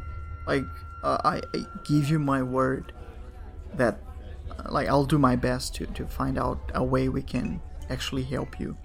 Like 0.46 0.64
uh, 1.02 1.18
I, 1.24 1.36
I 1.54 1.64
give 1.84 2.08
you 2.10 2.18
my 2.18 2.42
word 2.42 2.92
that, 3.74 4.00
uh, 4.50 4.70
like 4.70 4.88
I'll 4.88 5.04
do 5.04 5.18
my 5.18 5.36
best 5.36 5.74
to 5.76 5.86
to 5.86 6.06
find 6.06 6.38
out 6.38 6.58
a 6.74 6.82
way 6.82 7.08
we 7.08 7.22
can 7.22 7.60
actually 7.90 8.22
help 8.22 8.58
you. 8.58 8.76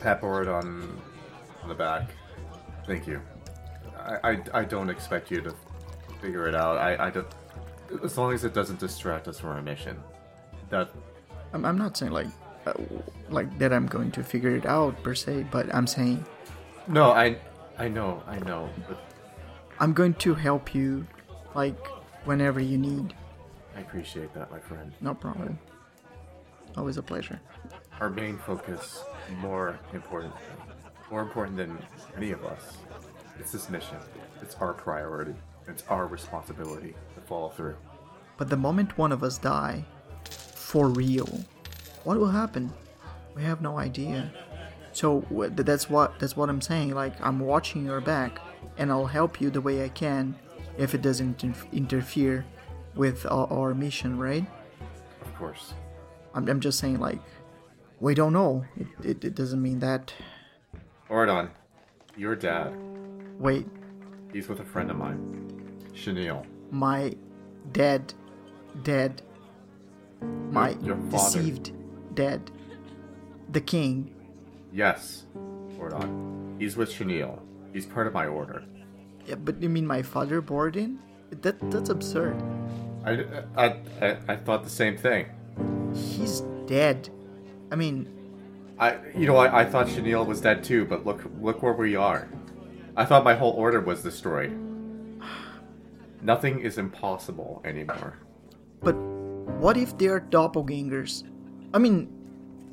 Pat 0.00 0.20
Bordon 0.20 1.00
on 1.62 1.68
the 1.68 1.74
back. 1.74 2.10
Thank 2.86 3.06
you. 3.06 3.20
I, 3.98 4.32
I, 4.32 4.42
I 4.54 4.64
don't 4.64 4.90
expect 4.90 5.30
you 5.30 5.40
to 5.42 5.54
figure 6.20 6.48
it 6.48 6.54
out. 6.54 6.78
I, 6.78 7.06
I 7.06 7.10
don't, 7.10 7.26
as 8.04 8.16
long 8.16 8.32
as 8.32 8.44
it 8.44 8.54
doesn't 8.54 8.78
distract 8.78 9.28
us 9.28 9.40
from 9.40 9.50
our 9.50 9.62
mission. 9.62 10.00
That 10.70 10.90
I'm, 11.52 11.64
I'm 11.64 11.78
not 11.78 11.96
saying 11.96 12.12
like 12.12 12.26
uh, 12.66 12.72
like 13.28 13.58
that 13.58 13.72
I'm 13.72 13.86
going 13.86 14.10
to 14.12 14.22
figure 14.22 14.54
it 14.56 14.66
out 14.66 15.00
per 15.02 15.14
se, 15.14 15.46
but 15.50 15.72
I'm 15.74 15.86
saying 15.86 16.24
no, 16.88 17.12
I 17.12 17.38
I 17.78 17.88
know, 17.88 18.22
I 18.26 18.38
know, 18.40 18.70
but 18.88 18.98
I'm 19.78 19.92
going 19.92 20.14
to 20.14 20.34
help 20.34 20.74
you, 20.74 21.06
like 21.56 21.86
whenever 22.26 22.60
you 22.60 22.78
need. 22.78 23.14
I 23.74 23.80
appreciate 23.80 24.32
that, 24.34 24.50
my 24.50 24.60
friend. 24.60 24.92
No 25.00 25.14
problem. 25.14 25.58
Always 26.76 26.98
a 26.98 27.02
pleasure. 27.02 27.40
Our 28.00 28.10
main 28.10 28.36
focus, 28.36 29.02
more 29.38 29.78
important, 29.94 30.34
more 31.10 31.22
important 31.22 31.56
than 31.56 31.78
any 32.16 32.30
of 32.32 32.44
us, 32.44 32.76
it's 33.40 33.52
this 33.52 33.70
mission. 33.70 33.96
It's 34.42 34.54
our 34.56 34.74
priority. 34.74 35.34
It's 35.66 35.82
our 35.88 36.06
responsibility 36.06 36.94
to 37.14 37.20
follow 37.22 37.48
through. 37.48 37.76
But 38.36 38.50
the 38.50 38.56
moment 38.56 38.98
one 38.98 39.12
of 39.12 39.22
us 39.22 39.38
die, 39.38 39.84
for 40.24 40.88
real, 40.88 41.40
what 42.04 42.18
will 42.18 42.28
happen? 42.28 42.72
We 43.34 43.42
have 43.42 43.62
no 43.62 43.78
idea. 43.78 44.30
So 44.92 45.24
that's 45.30 45.88
what 45.90 46.18
that's 46.18 46.36
what 46.36 46.48
I'm 46.48 46.60
saying. 46.60 46.94
Like 46.94 47.14
I'm 47.20 47.40
watching 47.40 47.84
your 47.86 48.00
back, 48.00 48.38
and 48.78 48.90
I'll 48.90 49.06
help 49.06 49.40
you 49.40 49.50
the 49.50 49.60
way 49.60 49.84
I 49.84 49.88
can, 49.88 50.36
if 50.78 50.94
it 50.94 51.02
doesn't 51.02 51.42
interfere 51.72 52.44
with 52.94 53.26
our, 53.26 53.46
our 53.52 53.74
mission, 53.74 54.18
right? 54.18 54.46
Of 55.22 55.34
course. 55.36 55.74
I'm, 56.34 56.48
I'm 56.48 56.60
just 56.60 56.78
saying 56.78 56.98
like 57.00 57.18
we 58.00 58.14
don't 58.14 58.32
know. 58.32 58.64
It, 58.76 58.86
it, 59.02 59.24
it 59.24 59.34
doesn't 59.34 59.60
mean 59.62 59.80
that. 59.80 60.12
Ordon, 61.08 61.50
your 62.16 62.34
dad, 62.34 62.74
Wait, 63.38 63.66
he's 64.32 64.48
with 64.48 64.60
a 64.60 64.64
friend 64.64 64.90
of 64.90 64.96
mine, 64.96 65.78
Chenille. 65.94 66.44
my 66.70 67.14
dad, 67.72 68.12
dead. 68.82 69.22
My 70.50 70.70
Your 70.82 70.96
deceived 71.10 71.72
dad, 72.14 72.50
the 73.52 73.60
king. 73.60 74.14
Yes, 74.72 75.24
Ordon. 75.78 76.56
He's 76.58 76.76
with 76.76 76.90
Chenille. 76.90 77.42
He's 77.72 77.84
part 77.86 78.06
of 78.06 78.14
my 78.14 78.26
order. 78.26 78.64
Yeah, 79.26 79.34
but 79.34 79.60
you 79.60 79.68
mean 79.68 79.86
my 79.86 80.02
father 80.02 80.40
bored 80.40 80.76
in? 80.76 80.98
That 81.42 81.58
that's 81.70 81.90
absurd. 81.90 82.40
I, 83.04 83.24
I, 83.56 83.66
I, 84.00 84.16
I 84.28 84.36
thought 84.36 84.64
the 84.64 84.70
same 84.70 84.96
thing. 84.96 85.26
He's 85.94 86.42
dead. 86.66 87.08
I 87.70 87.76
mean, 87.76 88.08
I, 88.78 88.98
you 89.16 89.26
know, 89.26 89.36
I, 89.36 89.62
I 89.62 89.64
thought 89.64 89.88
Chenille 89.88 90.24
was 90.24 90.40
dead 90.40 90.62
too, 90.62 90.84
but 90.84 91.06
look, 91.06 91.24
look 91.40 91.62
where 91.62 91.72
we 91.72 91.96
are. 91.96 92.28
I 92.96 93.04
thought 93.04 93.24
my 93.24 93.34
whole 93.34 93.52
order 93.52 93.80
was 93.80 94.02
destroyed. 94.02 94.52
Nothing 96.22 96.60
is 96.60 96.78
impossible 96.78 97.62
anymore. 97.64 98.18
but 98.82 98.94
what 99.60 99.76
if 99.76 99.96
they 99.98 100.08
are 100.08 100.20
doppelgangers? 100.20 101.24
I 101.72 101.78
mean, 101.78 102.08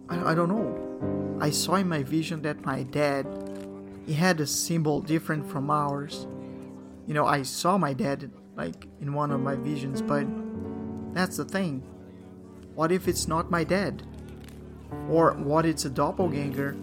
I, 0.09 0.31
I 0.31 0.35
don't 0.35 0.49
know. 0.49 1.37
I 1.39 1.49
saw 1.49 1.75
in 1.75 1.87
my 1.87 2.03
vision 2.03 2.41
that 2.43 2.65
my 2.65 2.83
dad, 2.83 3.25
he 4.05 4.13
had 4.13 4.39
a 4.41 4.47
symbol 4.47 5.01
different 5.01 5.49
from 5.49 5.69
ours. 5.69 6.27
You 7.07 7.13
know, 7.13 7.25
I 7.25 7.43
saw 7.43 7.77
my 7.77 7.93
dad 7.93 8.31
like 8.55 8.87
in 9.01 9.13
one 9.13 9.31
of 9.31 9.41
my 9.41 9.55
visions, 9.55 10.01
but 10.01 10.25
that's 11.13 11.37
the 11.37 11.45
thing. 11.45 11.83
What 12.75 12.91
if 12.91 13.07
it's 13.07 13.27
not 13.27 13.51
my 13.51 13.63
dad? 13.63 14.03
Or 15.09 15.33
what 15.33 15.65
it's 15.65 15.85
a 15.85 15.89
doppelganger 15.89 16.75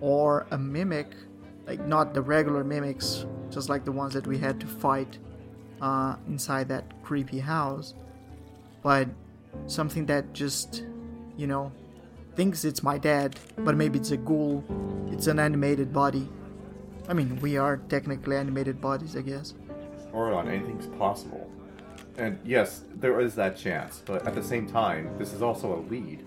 or 0.00 0.46
a 0.50 0.58
mimic, 0.58 1.14
like 1.66 1.86
not 1.86 2.14
the 2.14 2.22
regular 2.22 2.64
mimics, 2.64 3.26
just 3.50 3.68
like 3.68 3.84
the 3.84 3.92
ones 3.92 4.14
that 4.14 4.26
we 4.26 4.38
had 4.38 4.60
to 4.60 4.66
fight 4.66 5.18
uh, 5.80 6.16
inside 6.28 6.68
that 6.68 7.02
creepy 7.02 7.38
house, 7.38 7.94
but 8.82 9.08
something 9.66 10.06
that 10.06 10.32
just, 10.32 10.84
you 11.36 11.46
know, 11.46 11.72
thinks 12.34 12.64
it's 12.64 12.82
my 12.82 12.98
dad, 12.98 13.38
but 13.58 13.76
maybe 13.76 13.98
it's 13.98 14.10
a 14.10 14.16
ghoul, 14.16 14.64
it's 15.10 15.26
an 15.26 15.38
animated 15.38 15.92
body. 15.92 16.28
I 17.08 17.14
mean, 17.14 17.38
we 17.40 17.56
are 17.56 17.78
technically 17.88 18.36
animated 18.36 18.80
bodies, 18.80 19.16
I 19.16 19.22
guess. 19.22 19.54
Ordon, 20.12 20.48
anything's 20.48 20.86
possible. 20.98 21.50
And 22.18 22.38
yes, 22.44 22.84
there 22.94 23.20
is 23.20 23.34
that 23.34 23.56
chance, 23.56 24.02
but 24.04 24.26
at 24.26 24.34
the 24.34 24.42
same 24.42 24.66
time, 24.66 25.16
this 25.18 25.32
is 25.32 25.42
also 25.42 25.74
a 25.74 25.80
lead. 25.90 26.24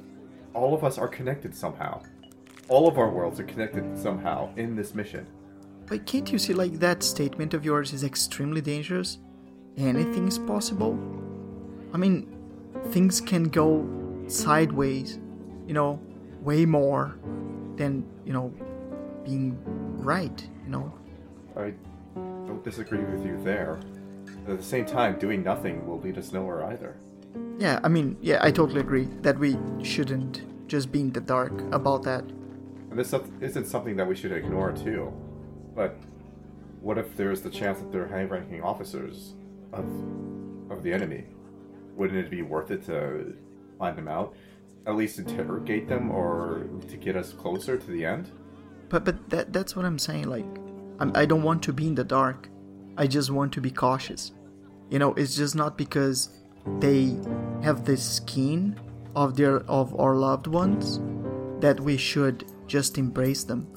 All 0.53 0.73
of 0.73 0.83
us 0.83 0.97
are 0.97 1.07
connected 1.07 1.55
somehow. 1.55 2.01
All 2.67 2.87
of 2.87 2.97
our 2.99 3.09
worlds 3.09 3.39
are 3.39 3.45
connected 3.45 3.97
somehow 3.97 4.49
in 4.55 4.75
this 4.75 4.93
mission. 4.93 5.25
But 5.87 6.05
can't 6.05 6.31
you 6.31 6.37
see, 6.37 6.53
like, 6.53 6.73
that 6.73 7.01
statement 7.01 7.55
of 7.55 7.65
yours 7.65 7.93
is 7.93 8.03
extremely 8.03 8.61
dangerous? 8.61 9.17
Anything 9.77 10.27
is 10.27 10.37
possible? 10.37 10.99
I 11.93 11.97
mean, 11.97 12.27
things 12.87 13.19
can 13.19 13.45
go 13.45 13.87
sideways, 14.27 15.17
you 15.65 15.73
know, 15.73 15.99
way 16.41 16.65
more 16.65 17.17
than, 17.75 18.05
you 18.25 18.33
know, 18.33 18.53
being 19.23 19.57
right, 19.97 20.47
you 20.63 20.69
know? 20.69 20.93
I 21.57 21.73
don't 22.59 22.65
disagree 22.65 23.03
with 23.03 23.25
you 23.25 23.39
there. 23.43 23.79
But 24.45 24.53
at 24.53 24.57
the 24.57 24.65
same 24.65 24.85
time, 24.85 25.17
doing 25.17 25.43
nothing 25.43 25.87
will 25.87 25.99
lead 25.99 26.17
us 26.17 26.33
nowhere 26.33 26.65
either. 26.65 26.97
Yeah, 27.57 27.79
I 27.83 27.87
mean, 27.87 28.17
yeah, 28.21 28.39
I 28.41 28.51
totally 28.51 28.81
agree 28.81 29.07
that 29.21 29.37
we 29.37 29.57
shouldn't 29.83 30.67
just 30.67 30.91
be 30.91 31.01
in 31.01 31.11
the 31.11 31.21
dark 31.21 31.53
about 31.71 32.03
that. 32.03 32.23
And 32.89 32.97
this 32.97 33.13
isn't 33.39 33.65
something 33.65 33.95
that 33.97 34.07
we 34.07 34.15
should 34.15 34.31
ignore 34.31 34.71
too. 34.71 35.13
But 35.75 35.97
what 36.81 36.97
if 36.97 37.15
there's 37.15 37.41
the 37.41 37.49
chance 37.49 37.79
that 37.79 37.91
they're 37.91 38.07
high-ranking 38.07 38.61
officers 38.61 39.33
of 39.71 39.85
of 40.69 40.83
the 40.83 40.93
enemy? 40.93 41.25
Wouldn't 41.95 42.19
it 42.19 42.29
be 42.29 42.41
worth 42.41 42.71
it 42.71 42.85
to 42.85 43.35
find 43.77 43.97
them 43.97 44.07
out? 44.07 44.35
At 44.85 44.95
least 44.95 45.19
interrogate 45.19 45.87
them 45.87 46.11
or 46.11 46.67
to 46.87 46.97
get 46.97 47.15
us 47.15 47.33
closer 47.33 47.77
to 47.77 47.87
the 47.87 48.05
end? 48.05 48.31
But 48.89 49.05
but 49.05 49.29
that 49.29 49.53
that's 49.53 49.75
what 49.75 49.85
I'm 49.85 49.99
saying. 49.99 50.29
Like, 50.29 50.45
I'm, 50.99 51.11
I 51.15 51.25
don't 51.25 51.43
want 51.43 51.63
to 51.63 51.73
be 51.73 51.87
in 51.87 51.95
the 51.95 52.03
dark. 52.03 52.49
I 52.97 53.07
just 53.07 53.31
want 53.31 53.53
to 53.53 53.61
be 53.61 53.71
cautious. 53.71 54.33
You 54.89 54.99
know, 54.99 55.13
it's 55.13 55.35
just 55.35 55.55
not 55.55 55.77
because 55.77 56.29
they 56.79 57.17
have 57.63 57.85
the 57.85 57.97
skin 57.97 58.79
of 59.15 59.35
their 59.35 59.59
of 59.61 59.97
our 59.99 60.15
loved 60.15 60.47
ones 60.47 60.99
that 61.61 61.79
we 61.79 61.97
should 61.97 62.45
just 62.67 62.97
embrace 62.97 63.43
them. 63.43 63.67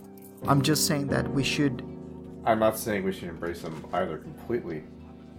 I'm 0.47 0.63
just 0.63 0.87
saying 0.87 1.09
that 1.09 1.31
we 1.33 1.45
should. 1.45 1.83
I'm 2.45 2.59
not 2.59 2.79
saying 2.79 3.05
we 3.05 3.13
should 3.13 3.29
embrace 3.29 3.63
them 3.63 3.87
either 3.93 4.19
completely. 4.19 4.83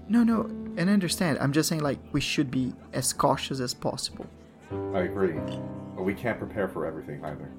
No, 0.07 0.23
no, 0.23 0.41
and 0.77 0.89
I 0.89 0.93
understand. 0.93 1.38
I'm 1.39 1.51
just 1.51 1.69
saying 1.69 1.81
like 1.81 1.99
we 2.11 2.21
should 2.21 2.49
be 2.49 2.73
as 2.93 3.11
cautious 3.13 3.59
as 3.59 3.73
possible. 3.73 4.25
I 4.93 4.99
agree. 5.01 5.36
But 5.95 6.03
we 6.03 6.13
can't 6.13 6.39
prepare 6.39 6.67
for 6.67 6.86
everything 6.86 7.23
either. 7.23 7.51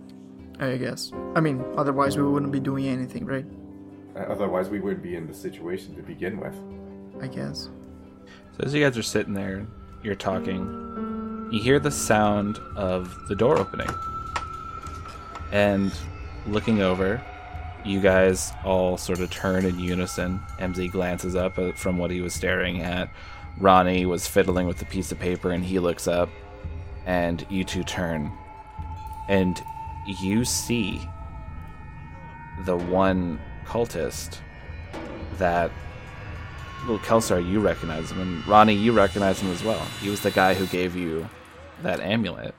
I 0.60 0.76
guess. 0.76 1.12
I 1.34 1.40
mean, 1.40 1.64
otherwise 1.76 2.16
we 2.16 2.22
wouldn't 2.22 2.52
be 2.52 2.60
doing 2.60 2.86
anything, 2.86 3.26
right? 3.26 3.46
Uh, 4.16 4.20
Otherwise, 4.20 4.68
we 4.68 4.80
wouldn't 4.80 5.02
be 5.02 5.16
in 5.16 5.26
the 5.26 5.34
situation 5.34 5.94
to 5.96 6.02
begin 6.02 6.38
with. 6.38 6.54
I 7.22 7.26
guess. 7.28 7.70
So 8.56 8.64
as 8.64 8.74
you 8.74 8.82
guys 8.82 8.96
are 8.96 9.02
sitting 9.02 9.34
there, 9.34 9.66
you're 10.02 10.14
talking, 10.14 11.48
you 11.50 11.60
hear 11.60 11.78
the 11.78 11.90
sound 11.90 12.58
of 12.76 13.16
the 13.28 13.34
door 13.34 13.58
opening. 13.58 13.88
And 15.52 15.92
looking 16.46 16.82
over, 16.82 17.22
you 17.84 18.00
guys 18.00 18.52
all 18.64 18.96
sort 18.96 19.20
of 19.20 19.30
turn 19.30 19.64
in 19.64 19.78
unison. 19.78 20.40
MZ 20.58 20.90
glances 20.90 21.34
up 21.36 21.58
uh, 21.58 21.72
from 21.72 21.98
what 21.98 22.10
he 22.10 22.20
was 22.20 22.34
staring 22.34 22.80
at. 22.82 23.10
Ronnie 23.58 24.06
was 24.06 24.26
fiddling 24.26 24.66
with 24.66 24.80
a 24.82 24.86
piece 24.86 25.12
of 25.12 25.18
paper 25.18 25.50
and 25.52 25.64
he 25.64 25.78
looks 25.78 26.08
up. 26.08 26.28
And 27.06 27.46
you 27.50 27.64
two 27.64 27.84
turn. 27.84 28.32
And 29.28 29.62
you 30.20 30.44
see 30.44 31.00
the 32.64 32.76
one 32.76 33.38
cultist 33.66 34.38
that 35.38 35.70
well, 36.86 36.98
Kelsar, 36.98 37.40
you 37.40 37.60
recognize 37.60 38.10
him, 38.10 38.20
and 38.20 38.46
Ronnie, 38.46 38.74
you 38.74 38.92
recognize 38.92 39.40
him 39.40 39.50
as 39.50 39.64
well. 39.64 39.82
He 40.02 40.10
was 40.10 40.20
the 40.20 40.30
guy 40.30 40.52
who 40.52 40.66
gave 40.66 40.94
you 40.94 41.28
that 41.82 42.00
amulet. 42.00 42.54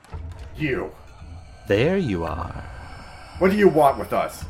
You! 0.56 0.92
There 1.68 1.96
you 1.96 2.24
are. 2.24 2.64
What 3.38 3.52
do 3.52 3.56
you 3.56 3.68
want 3.68 3.98
with 3.98 4.12
us? 4.12 4.44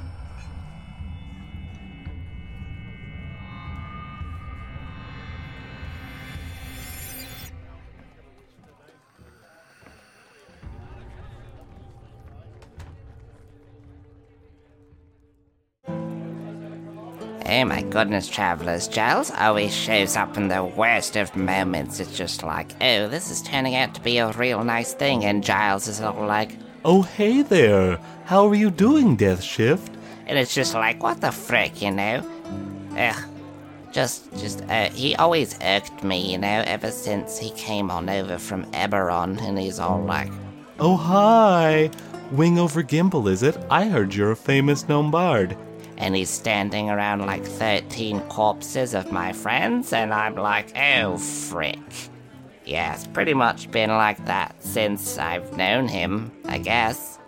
Oh 17.49 17.65
my 17.65 17.83
goodness, 17.83 18.29
travelers. 18.29 18.89
Giles 18.89 19.31
always 19.31 19.75
shows 19.75 20.17
up 20.17 20.37
in 20.37 20.49
the 20.49 20.65
worst 20.65 21.17
of 21.17 21.35
moments. 21.37 22.01
It's 22.01 22.17
just 22.17 22.43
like, 22.43 22.73
oh, 22.83 23.09
this 23.09 23.31
is 23.31 23.43
turning 23.43 23.75
out 23.77 23.95
to 23.95 24.01
be 24.01 24.19
a 24.19 24.33
real 24.33 24.65
nice 24.65 24.95
thing. 24.95 25.25
And 25.25 25.45
Giles 25.45 25.87
is 25.89 26.01
all 26.01 26.27
like, 26.27 26.57
Oh, 26.85 27.03
hey 27.03 27.43
there. 27.43 27.99
How 28.25 28.47
are 28.49 28.55
you 28.55 28.71
doing, 28.71 29.17
Death 29.17 29.43
Shift? 29.43 29.93
and 30.29 30.37
it's 30.37 30.53
just 30.55 30.75
like, 30.75 31.01
what 31.03 31.21
the 31.21 31.31
frick, 31.31 31.81
you 31.81 31.93
know? 31.93 32.21
Ugh. 32.99 33.25
Just, 33.93 34.31
just, 34.37 34.63
uh, 34.69 34.91
he 34.91 35.15
always 35.15 35.57
irked 35.63 36.03
me, 36.03 36.33
you 36.33 36.37
know, 36.39 36.65
ever 36.67 36.91
since 36.91 37.39
he 37.39 37.51
came 37.51 37.91
on 37.93 38.09
over 38.11 38.37
from 38.37 38.65
Eberron, 38.73 39.41
and 39.41 39.57
he's 39.59 39.79
all 39.79 40.03
like, 40.03 40.31
Oh, 40.81 40.97
hi. 40.97 41.91
Wing 42.33 42.59
over 42.59 42.83
Gimbal, 42.83 43.31
is 43.31 43.43
it? 43.45 43.57
I 43.71 43.85
heard 43.87 44.15
you're 44.15 44.33
a 44.33 44.37
famous 44.37 44.89
gnome 44.89 45.13
bard. 45.13 45.57
And 45.99 46.15
he's 46.15 46.31
standing 46.31 46.91
around 46.91 47.21
like 47.21 47.45
13 47.45 48.21
corpses 48.29 48.95
of 48.95 49.13
my 49.13 49.33
friends, 49.33 49.93
and 49.93 50.13
I'm 50.13 50.35
like, 50.35 50.73
oh, 50.77 51.17
frick. 51.19 51.79
Yeah, 52.65 52.95
it's 52.95 53.07
pretty 53.07 53.35
much 53.35 53.71
been 53.71 53.91
like 53.91 54.25
that 54.27 54.57
since 54.63 55.19
I've 55.19 55.57
known 55.57 55.87
him, 55.87 56.33
I 56.47 56.59
guess. 56.59 57.19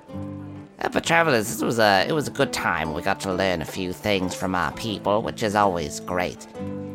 Uh, 0.81 0.89
but 0.89 1.05
travelers, 1.05 1.49
this 1.49 1.63
was 1.63 1.79
a 1.79 2.05
it 2.09 2.13
was 2.13 2.29
a 2.29 2.33
good 2.33 2.53
time. 2.53 2.95
We 2.95 3.03
got 3.03 3.21
to 3.21 3.33
learn 3.33 3.63
a 3.63 3.65
few 3.65 3.93
things 3.93 4.35
from 4.35 4.55
our 4.55 4.73
people, 4.73 5.23
which 5.23 5.43
is 5.43 5.55
always 5.55 6.01
great. 6.01 6.47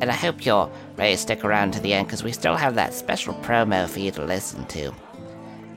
And 0.02 0.12
I 0.12 0.14
hope 0.14 0.46
you're 0.46 0.70
ready 0.98 1.14
to 1.14 1.18
stick 1.18 1.44
around 1.44 1.72
to 1.74 1.80
the 1.80 1.94
end 1.94 2.08
because 2.08 2.24
we 2.24 2.32
still 2.32 2.56
have 2.56 2.76
that 2.76 2.94
special 2.94 3.34
promo 3.36 3.88
for 3.90 4.00
you 4.00 4.12
to 4.12 4.24
listen 4.24 4.66
to. 4.68 4.94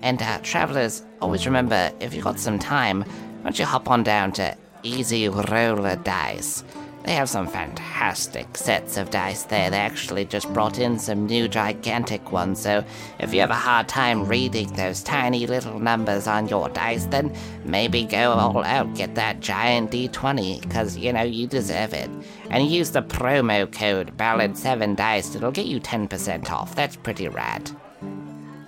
And 0.03 0.21
uh, 0.23 0.39
travelers, 0.43 1.03
always 1.21 1.47
remember 1.47 1.91
if 2.01 2.15
you've 2.15 2.25
got 2.25 2.39
some 2.39 2.59
time, 2.59 3.03
why 3.03 3.43
don't 3.43 3.59
you 3.59 3.65
hop 3.65 3.91
on 3.91 4.03
down 4.03 4.33
to 4.33 4.57
Easy 4.87 5.29
Roller 5.29 5.97
Dice? 5.97 6.63
They 7.03 7.13
have 7.15 7.29
some 7.29 7.47
fantastic 7.47 8.57
sets 8.57 8.97
of 8.97 9.11
dice 9.11 9.45
there. 9.45 9.71
They 9.71 9.77
actually 9.79 10.25
just 10.25 10.53
brought 10.53 10.81
in 10.81 10.99
some 10.99 11.27
new 11.27 11.47
gigantic 11.47 12.33
ones, 12.33 12.61
so 12.61 12.85
if 13.21 13.33
you 13.33 13.41
have 13.41 13.51
a 13.51 13.55
hard 13.55 13.89
time 13.89 14.27
reading 14.27 14.73
those 14.73 15.05
tiny 15.05 15.47
little 15.47 15.79
numbers 15.79 16.27
on 16.27 16.49
your 16.49 16.69
dice, 16.69 17.05
then 17.07 17.33
maybe 17.65 18.03
go 18.05 18.33
all 18.33 18.65
out, 18.65 18.93
get 18.97 19.15
that 19.15 19.39
giant 19.39 19.93
D20, 19.93 20.63
because, 20.63 20.97
you 20.97 21.13
know, 21.13 21.23
you 21.23 21.47
deserve 21.47 21.95
it. 21.95 22.11
And 22.51 22.69
use 22.69 22.91
the 22.91 23.03
promo 23.03 23.71
code 23.71 24.17
BALLAD7DICE, 24.17 25.37
it'll 25.37 25.53
get 25.53 25.67
you 25.67 25.79
10% 25.79 26.51
off. 26.51 26.75
That's 26.75 26.97
pretty 26.97 27.29
rad. 27.29 27.71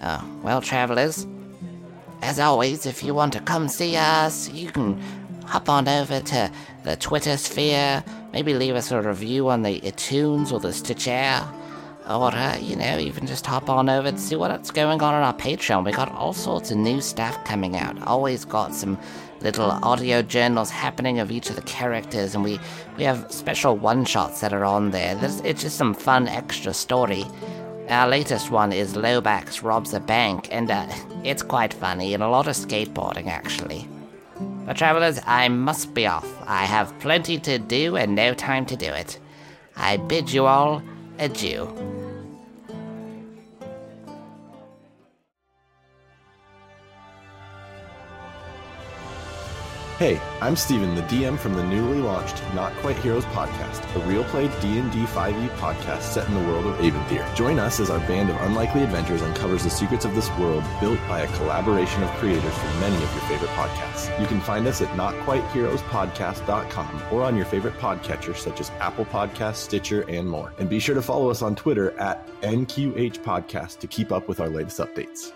Oh, 0.01 0.25
well, 0.45 0.61
travelers, 0.61 1.27
as 2.23 2.39
always, 2.39 2.87
if 2.87 3.03
you 3.03 3.15
want 3.15 3.33
to 3.33 3.41
come 3.41 3.67
see 3.67 3.97
us, 3.97 4.49
you 4.51 4.71
can 4.71 5.03
hop 5.49 5.69
on 5.71 5.89
over 5.89 6.21
to 6.21 6.53
the 6.85 6.97
Twitter 6.97 7.37
sphere, 7.39 8.05
maybe 8.33 8.53
leave 8.53 8.75
us 8.75 8.93
a 8.93 9.01
review 9.01 9.49
on 9.49 9.63
the 9.63 9.81
iTunes 9.81 10.53
or 10.53 10.61
the 10.61 10.73
Stitcher, 10.75 11.43
or, 12.07 12.35
uh, 12.35 12.57
you 12.59 12.77
know, 12.77 12.99
even 12.99 13.27
just 13.27 13.47
hop 13.47 13.71
on 13.71 13.89
over 13.89 14.11
to 14.11 14.19
see 14.19 14.37
what's 14.37 14.71
going 14.71 15.01
on 15.01 15.15
on 15.15 15.23
our 15.23 15.35
Patreon. 15.35 15.85
We 15.85 15.93
got 15.93 16.13
all 16.13 16.35
sorts 16.35 16.71
of 16.71 16.77
new 16.77 17.01
stuff 17.01 17.43
coming 17.45 17.77
out. 17.77 18.01
Always 18.03 18.45
got 18.45 18.75
some 18.75 18.99
little 19.41 19.71
audio 19.71 20.21
journals 20.21 20.69
happening 20.69 21.19
of 21.19 21.31
each 21.31 21.49
of 21.49 21.57
the 21.57 21.63
characters, 21.63 22.35
and 22.35 22.45
we, 22.45 22.61
we 22.99 23.05
have 23.05 23.31
special 23.33 23.77
one 23.77 24.05
shots 24.05 24.41
that 24.43 24.53
are 24.53 24.65
on 24.65 24.91
there. 24.91 25.15
There's, 25.15 25.41
it's 25.41 25.63
just 25.63 25.79
some 25.79 25.95
fun 25.95 26.29
extra 26.29 26.75
story. 26.75 27.25
Our 27.89 28.09
latest 28.09 28.51
one 28.51 28.73
is 28.73 28.95
Lobax 28.95 29.63
robs 29.63 29.95
a 29.95 30.01
bank, 30.01 30.49
and 30.51 30.71
uh, 30.71 30.87
it's 31.25 31.43
quite 31.43 31.73
funny 31.73 32.13
and 32.13 32.23
a 32.23 32.29
lot 32.29 32.49
of 32.49 32.55
skateboarding 32.55 33.29
actually. 33.29 33.89
But 34.69 34.77
travelers, 34.77 35.19
I 35.25 35.49
must 35.49 35.95
be 35.95 36.07
off. 36.07 36.29
I 36.47 36.67
have 36.67 36.93
plenty 36.99 37.39
to 37.39 37.59
do 37.59 37.97
and 37.97 38.15
no 38.15 38.35
time 38.35 38.67
to 38.67 38.77
do 38.77 38.85
it. 38.85 39.19
I 39.75 39.97
bid 39.97 40.31
you 40.31 40.45
all 40.45 40.83
adieu. 41.19 41.98
Hey, 49.99 50.21
I'm 50.41 50.55
Steven, 50.55 50.95
the 50.95 51.03
DM 51.03 51.37
from 51.37 51.55
the 51.55 51.65
newly 51.65 51.99
launched 51.99 52.41
Not 52.55 52.73
Quite 52.77 52.97
Heroes 52.99 53.25
podcast, 53.25 53.83
a 53.97 53.99
real 54.07 54.23
play 54.23 54.47
D&D 54.61 55.07
5e 55.07 55.49
podcast 55.57 56.03
set 56.03 56.29
in 56.29 56.35
the 56.35 56.41
world 56.49 56.67
of 56.67 56.77
Aventhyr. 56.77 57.35
Join 57.35 57.59
us 57.59 57.81
as 57.81 57.91
our 57.91 57.99
band 58.07 58.31
of 58.31 58.41
unlikely 58.43 58.85
adventures 58.85 59.23
uncovers 59.23 59.65
the 59.65 59.71
secrets 59.71 60.05
of 60.05 60.15
this 60.15 60.31
world 60.39 60.63
built 60.81 61.01
by 61.09 61.23
a 61.23 61.37
collaboration 61.37 62.05
of 62.05 62.11
creators 62.11 62.57
from 62.57 62.79
many 62.79 62.95
of 62.95 63.13
your 63.13 63.23
favorite 63.23 63.51
podcasts. 63.57 64.21
You 64.21 64.29
can 64.29 64.41
find 64.41 64.69
us 64.69 64.81
at 64.81 64.87
notquiteheroespodcast.com 64.91 67.03
or 67.11 67.25
on 67.25 67.35
your 67.35 67.47
favorite 67.47 67.75
podcatcher 67.79 68.37
such 68.37 68.61
as 68.61 68.71
Apple 68.79 69.07
Podcasts, 69.07 69.57
Stitcher, 69.57 70.09
and 70.09 70.31
more. 70.31 70.55
And 70.59 70.71
be 70.71 70.79
sure 70.79 70.95
to 70.95 71.03
follow 71.03 71.29
us 71.29 71.43
on 71.43 71.57
Twitter 71.57 71.91
at 71.99 72.25
NQH 72.43 73.25
Podcast 73.25 73.81
to 73.81 73.89
keep 73.89 74.13
up 74.13 74.29
with 74.29 74.39
our 74.39 74.49
latest 74.49 74.79
updates. 74.79 75.33